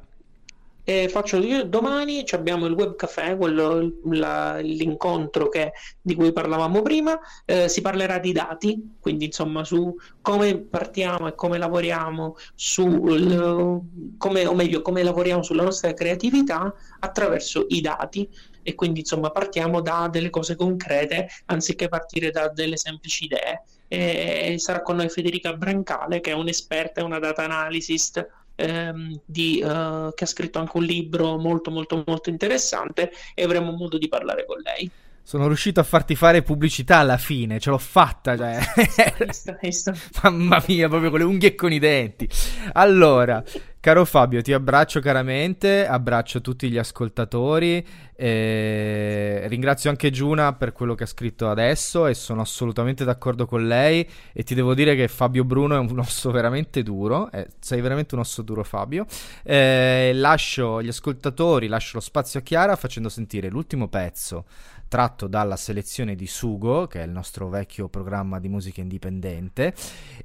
E 0.91 1.11
faccio 1.11 1.36
io 1.36 1.64
domani 1.64 2.24
abbiamo 2.30 2.64
il 2.64 2.72
web 2.72 2.97
caffè, 2.97 3.36
quello, 3.36 3.99
la- 4.05 4.57
l'incontro 4.57 5.49
che- 5.51 5.72
di 6.01 6.14
cui 6.14 6.32
parlavamo 6.32 6.80
prima, 6.80 7.18
eh, 7.45 7.68
si 7.68 7.82
parlerà 7.82 8.18
di 8.18 8.32
dati, 8.32 8.97
quindi 8.99 9.26
insomma 9.26 9.64
su 9.64 9.95
come 10.22 10.59
partiamo 10.62 11.28
e 11.28 11.34
come 11.34 11.59
lavoriamo 11.59 12.36
sul, 12.55 13.82
come, 14.16 14.47
o 14.47 14.55
meglio, 14.55 14.80
come 14.80 15.03
lavoriamo 15.03 15.43
sulla 15.43 15.62
nostra 15.64 15.93
creatività 15.93 16.72
attraverso 17.01 17.66
i 17.68 17.82
dati 17.82 18.26
e 18.62 18.74
quindi 18.74 19.01
insomma 19.01 19.30
partiamo 19.30 19.82
da 19.82 20.09
delle 20.11 20.30
cose 20.30 20.57
concrete 20.57 21.28
anziché 21.47 21.89
partire 21.89 22.30
da 22.30 22.49
delle 22.49 22.78
semplici 22.78 23.24
idee. 23.24 23.62
E 23.91 24.57
sarà 24.59 24.82
con 24.82 24.97
noi 24.97 25.09
Federica 25.09 25.55
Brancale 25.55 26.20
che 26.20 26.30
è 26.30 26.34
un'esperta, 26.34 27.03
una 27.05 27.18
data 27.18 27.45
analyst 27.45 28.26
ehm, 28.59 29.20
di, 29.24 29.61
eh, 29.61 30.11
che 30.14 30.24
ha 30.24 30.26
scritto 30.26 30.59
anche 30.59 30.76
un 30.76 30.84
libro 30.84 31.38
molto 31.38 31.70
molto 31.70 32.02
molto 32.06 32.28
interessante 32.30 33.12
e 33.34 33.44
avremo 33.44 33.72
modo 33.72 33.98
di 33.98 34.09
parlare 34.09 34.44
con 34.44 34.59
lei. 34.61 34.90
Sono 35.29 35.47
riuscito 35.47 35.79
a 35.79 35.83
farti 35.83 36.16
fare 36.16 36.41
pubblicità 36.41 36.97
alla 37.01 37.18
fine, 37.18 37.61
ce 37.61 37.68
l'ho 37.68 37.76
fatta. 37.76 38.35
Cioè. 38.35 38.59
Visto, 39.26 39.59
visto. 39.61 39.93
Mamma 40.22 40.64
mia, 40.66 40.89
proprio 40.89 41.11
con 41.11 41.18
le 41.18 41.26
unghie 41.26 41.51
e 41.51 41.55
con 41.55 41.70
i 41.70 41.79
denti. 41.79 42.26
Allora, 42.72 43.45
caro 43.79 44.07
Fabio, 44.07 44.41
ti 44.41 44.55
abbraccio 44.55 45.01
caramente, 45.01 45.87
abbraccio 45.87 46.41
tutti 46.41 46.70
gli 46.70 46.79
ascoltatori. 46.79 47.87
eh, 48.16 49.45
ringrazio 49.49 49.91
anche 49.91 50.11
Giuna 50.11 50.55
per 50.55 50.72
quello 50.72 50.95
che 50.95 51.05
ha 51.05 51.07
scritto 51.07 51.51
adesso 51.51 52.07
e 52.07 52.14
sono 52.14 52.41
assolutamente 52.41 53.05
d'accordo 53.05 53.45
con 53.45 53.66
lei. 53.66 54.09
E 54.33 54.43
ti 54.45 54.55
devo 54.55 54.72
dire 54.72 54.97
che 54.97 55.09
Fabio 55.09 55.45
Bruno 55.45 55.74
è 55.74 55.79
un 55.79 55.99
osso 55.99 56.31
veramente 56.31 56.83
duro. 56.83 57.31
eh, 57.33 57.49
sei 57.61 57.83
veramente 57.83 58.14
un 58.14 58.22
osso 58.22 58.41
duro, 58.41 58.64
Fabio. 58.64 59.05
Eh, 59.43 60.12
lascio 60.14 60.83
gli 60.83 60.89
ascoltatori, 60.89 61.66
lascio 61.66 61.97
lo 61.97 62.01
spazio 62.01 62.41
a 62.41 62.43
Chiara 62.43 62.76
facendo 62.76 63.11
sentire 63.11 63.51
l'ultimo 63.51 63.89
pezzo 63.89 64.47
tratto 64.89 65.26
dalla 65.26 65.57
selezione 65.57 66.14
di 66.14 66.26
Sugo, 66.26 66.86
che 66.86 67.03
è 67.03 67.05
il 67.05 67.11
nostro 67.11 67.49
vecchio 67.49 67.89
programma 67.89 68.41
di 68.41 68.49
musica 68.49 68.80
indipendente, 68.80 69.74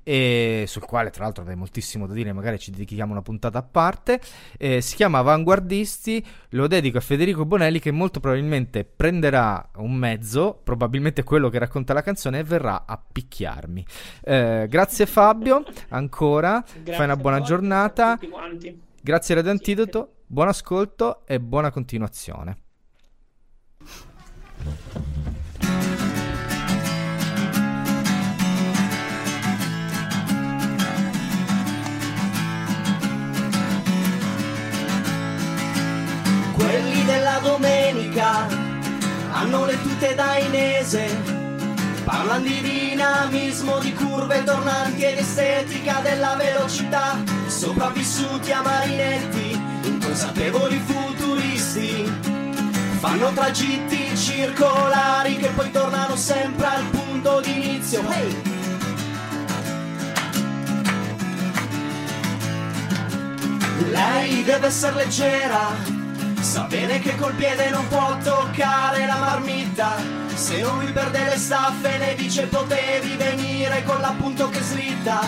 e 0.01 0.63
sul 0.67 0.83
quale 0.83 1.09
tra 1.09 1.25
l'altro 1.25 1.43
avrei 1.43 1.57
moltissimo 1.57 2.07
da 2.07 2.13
dire, 2.13 2.33
magari 2.33 2.57
ci 2.57 2.71
dedichiamo 2.71 3.11
una 3.11 3.21
puntata 3.21 3.59
a 3.59 3.63
parte. 3.63 4.19
Eh, 4.57 4.81
si 4.81 4.95
chiama 4.95 5.19
Avanguardisti, 5.19 6.25
lo 6.49 6.67
dedico 6.67 6.97
a 6.97 7.01
Federico 7.01 7.45
Bonelli 7.45 7.79
che 7.79 7.91
molto 7.91 8.19
probabilmente 8.19 8.85
prenderà 8.85 9.69
un 9.75 9.93
mezzo, 9.93 10.59
probabilmente 10.63 11.23
quello 11.23 11.49
che 11.49 11.59
racconta 11.59 11.93
la 11.93 12.01
canzone, 12.01 12.39
e 12.39 12.43
verrà 12.43 12.85
a 12.85 12.99
picchiarmi. 12.99 13.85
Eh, 14.23 14.67
grazie 14.69 15.05
Fabio, 15.05 15.63
ancora, 15.89 16.63
Grazie 16.63 16.93
fai 16.93 17.05
una 17.05 17.17
buona 17.17 17.37
voi, 17.37 17.47
giornata, 17.47 18.17
grazie 19.01 19.35
Radio 19.35 19.51
Antidoto, 19.51 20.13
buon 20.25 20.47
ascolto 20.47 21.25
e 21.25 21.39
buona 21.39 21.69
continuazione. 21.69 22.62
Quelli 36.53 37.05
della 37.05 37.39
domenica 37.41 38.47
hanno 39.31 39.65
le 39.65 39.81
tute 39.81 40.15
da 40.15 40.37
Inese. 40.37 41.41
Parlano 42.03 42.43
di 42.43 42.61
dinamismo, 42.61 43.79
di 43.79 43.93
curve 43.93 44.43
tornanti 44.43 45.03
ed 45.03 45.17
estetica 45.17 45.99
della 46.01 46.35
velocità. 46.35 47.21
Sopravvissuti 47.47 48.51
a 48.51 48.61
marinetti, 48.61 49.59
inconsapevoli 49.83 50.77
futuristi. 50.79 52.32
Fanno 53.03 53.33
tragitti 53.33 54.15
circolari 54.15 55.35
che 55.35 55.49
poi 55.49 55.69
tornano 55.71 56.15
sempre 56.15 56.67
al 56.67 56.85
punto 56.85 57.41
di 57.41 57.53
inizio. 57.53 58.01
Hey! 58.09 58.41
Lei 63.91 64.43
deve 64.45 64.67
essere 64.67 64.95
leggera, 64.95 65.75
sa 66.39 66.61
bene 66.61 66.99
che 66.99 67.17
col 67.17 67.33
piede 67.33 67.69
non 67.71 67.85
può 67.89 68.17
toccare 68.23 69.05
la 69.05 69.17
marmitta. 69.17 69.97
Se 70.33 70.61
non 70.61 70.79
lui 70.79 70.93
perde 70.93 71.25
le 71.25 71.37
staffe 71.37 71.97
ne 71.97 72.15
dice 72.15 72.45
potevi 72.45 73.17
venire 73.17 73.83
con 73.83 73.99
l'appunto 73.99 74.47
che 74.47 74.61
slitta, 74.61 75.19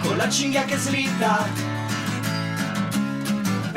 con 0.00 0.16
la 0.16 0.30
cinghia 0.30 0.64
che 0.64 0.78
slitta. 0.78 1.77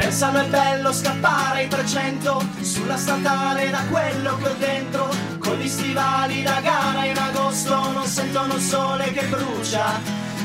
Pensano 0.01 0.39
è 0.39 0.45
bello 0.47 0.91
scappare 0.91 1.63
i 1.63 1.67
300 1.67 2.43
sulla 2.61 2.97
statale 2.97 3.69
da 3.69 3.83
quello 3.87 4.35
che 4.37 4.47
ho 4.47 4.55
dentro, 4.55 5.09
con 5.37 5.57
gli 5.57 5.67
stivali 5.67 6.41
da 6.41 6.59
gara 6.59 7.05
in 7.05 7.15
agosto 7.15 7.91
non 7.91 8.05
sentono 8.07 8.55
il 8.55 8.61
sole 8.61 9.11
che 9.13 9.23
brucia. 9.27 10.01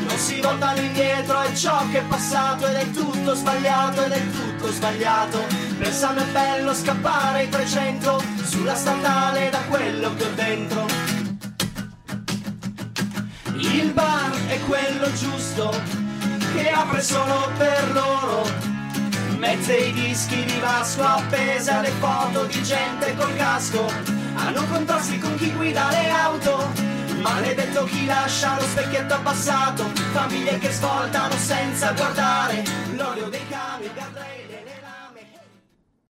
Non 0.06 0.18
si 0.18 0.40
voltano 0.42 0.78
indietro, 0.78 1.40
è 1.40 1.54
ciò 1.54 1.88
che 1.90 2.00
è 2.00 2.02
passato 2.02 2.66
ed 2.66 2.74
è 2.74 2.90
tutto 2.90 3.34
sbagliato 3.34 4.04
ed 4.04 4.12
è 4.12 4.30
tutto 4.30 4.70
sbagliato. 4.70 5.46
Pensano 5.78 6.20
è 6.20 6.26
bello 6.26 6.74
scappare 6.74 7.44
i 7.44 7.48
300 7.48 8.22
sulla 8.44 8.74
statale 8.74 9.48
da 9.48 9.60
quello 9.70 10.14
che 10.14 10.22
ho 10.22 10.34
dentro. 10.34 10.86
Il 13.54 13.90
bar 13.92 14.32
è 14.48 14.60
quello 14.66 15.10
giusto 15.14 15.74
che 16.54 16.68
apre 16.68 17.00
solo 17.00 17.50
per 17.56 17.92
loro. 17.94 18.75
Mette 19.38 19.76
i 19.76 19.92
dischi 19.92 20.44
di 20.44 20.58
Vasco 20.60 21.02
appese 21.02 21.70
alle 21.70 21.90
foto 21.90 22.44
di 22.46 22.62
gente 22.62 23.14
col 23.16 23.36
casco. 23.36 23.86
Hanno 24.34 24.64
contrasti 24.66 25.18
con 25.18 25.34
chi 25.36 25.52
guida 25.52 25.88
le 25.90 26.08
auto. 26.10 26.72
Maledetto 27.20 27.84
chi 27.84 28.06
lascia 28.06 28.54
lo 28.54 28.62
specchietto 28.62 29.14
abbassato. 29.14 29.84
Famiglie 30.12 30.58
che 30.58 30.70
svoltano 30.70 31.34
senza 31.36 31.92
guardare. 31.92 32.64
L'olio 32.94 33.28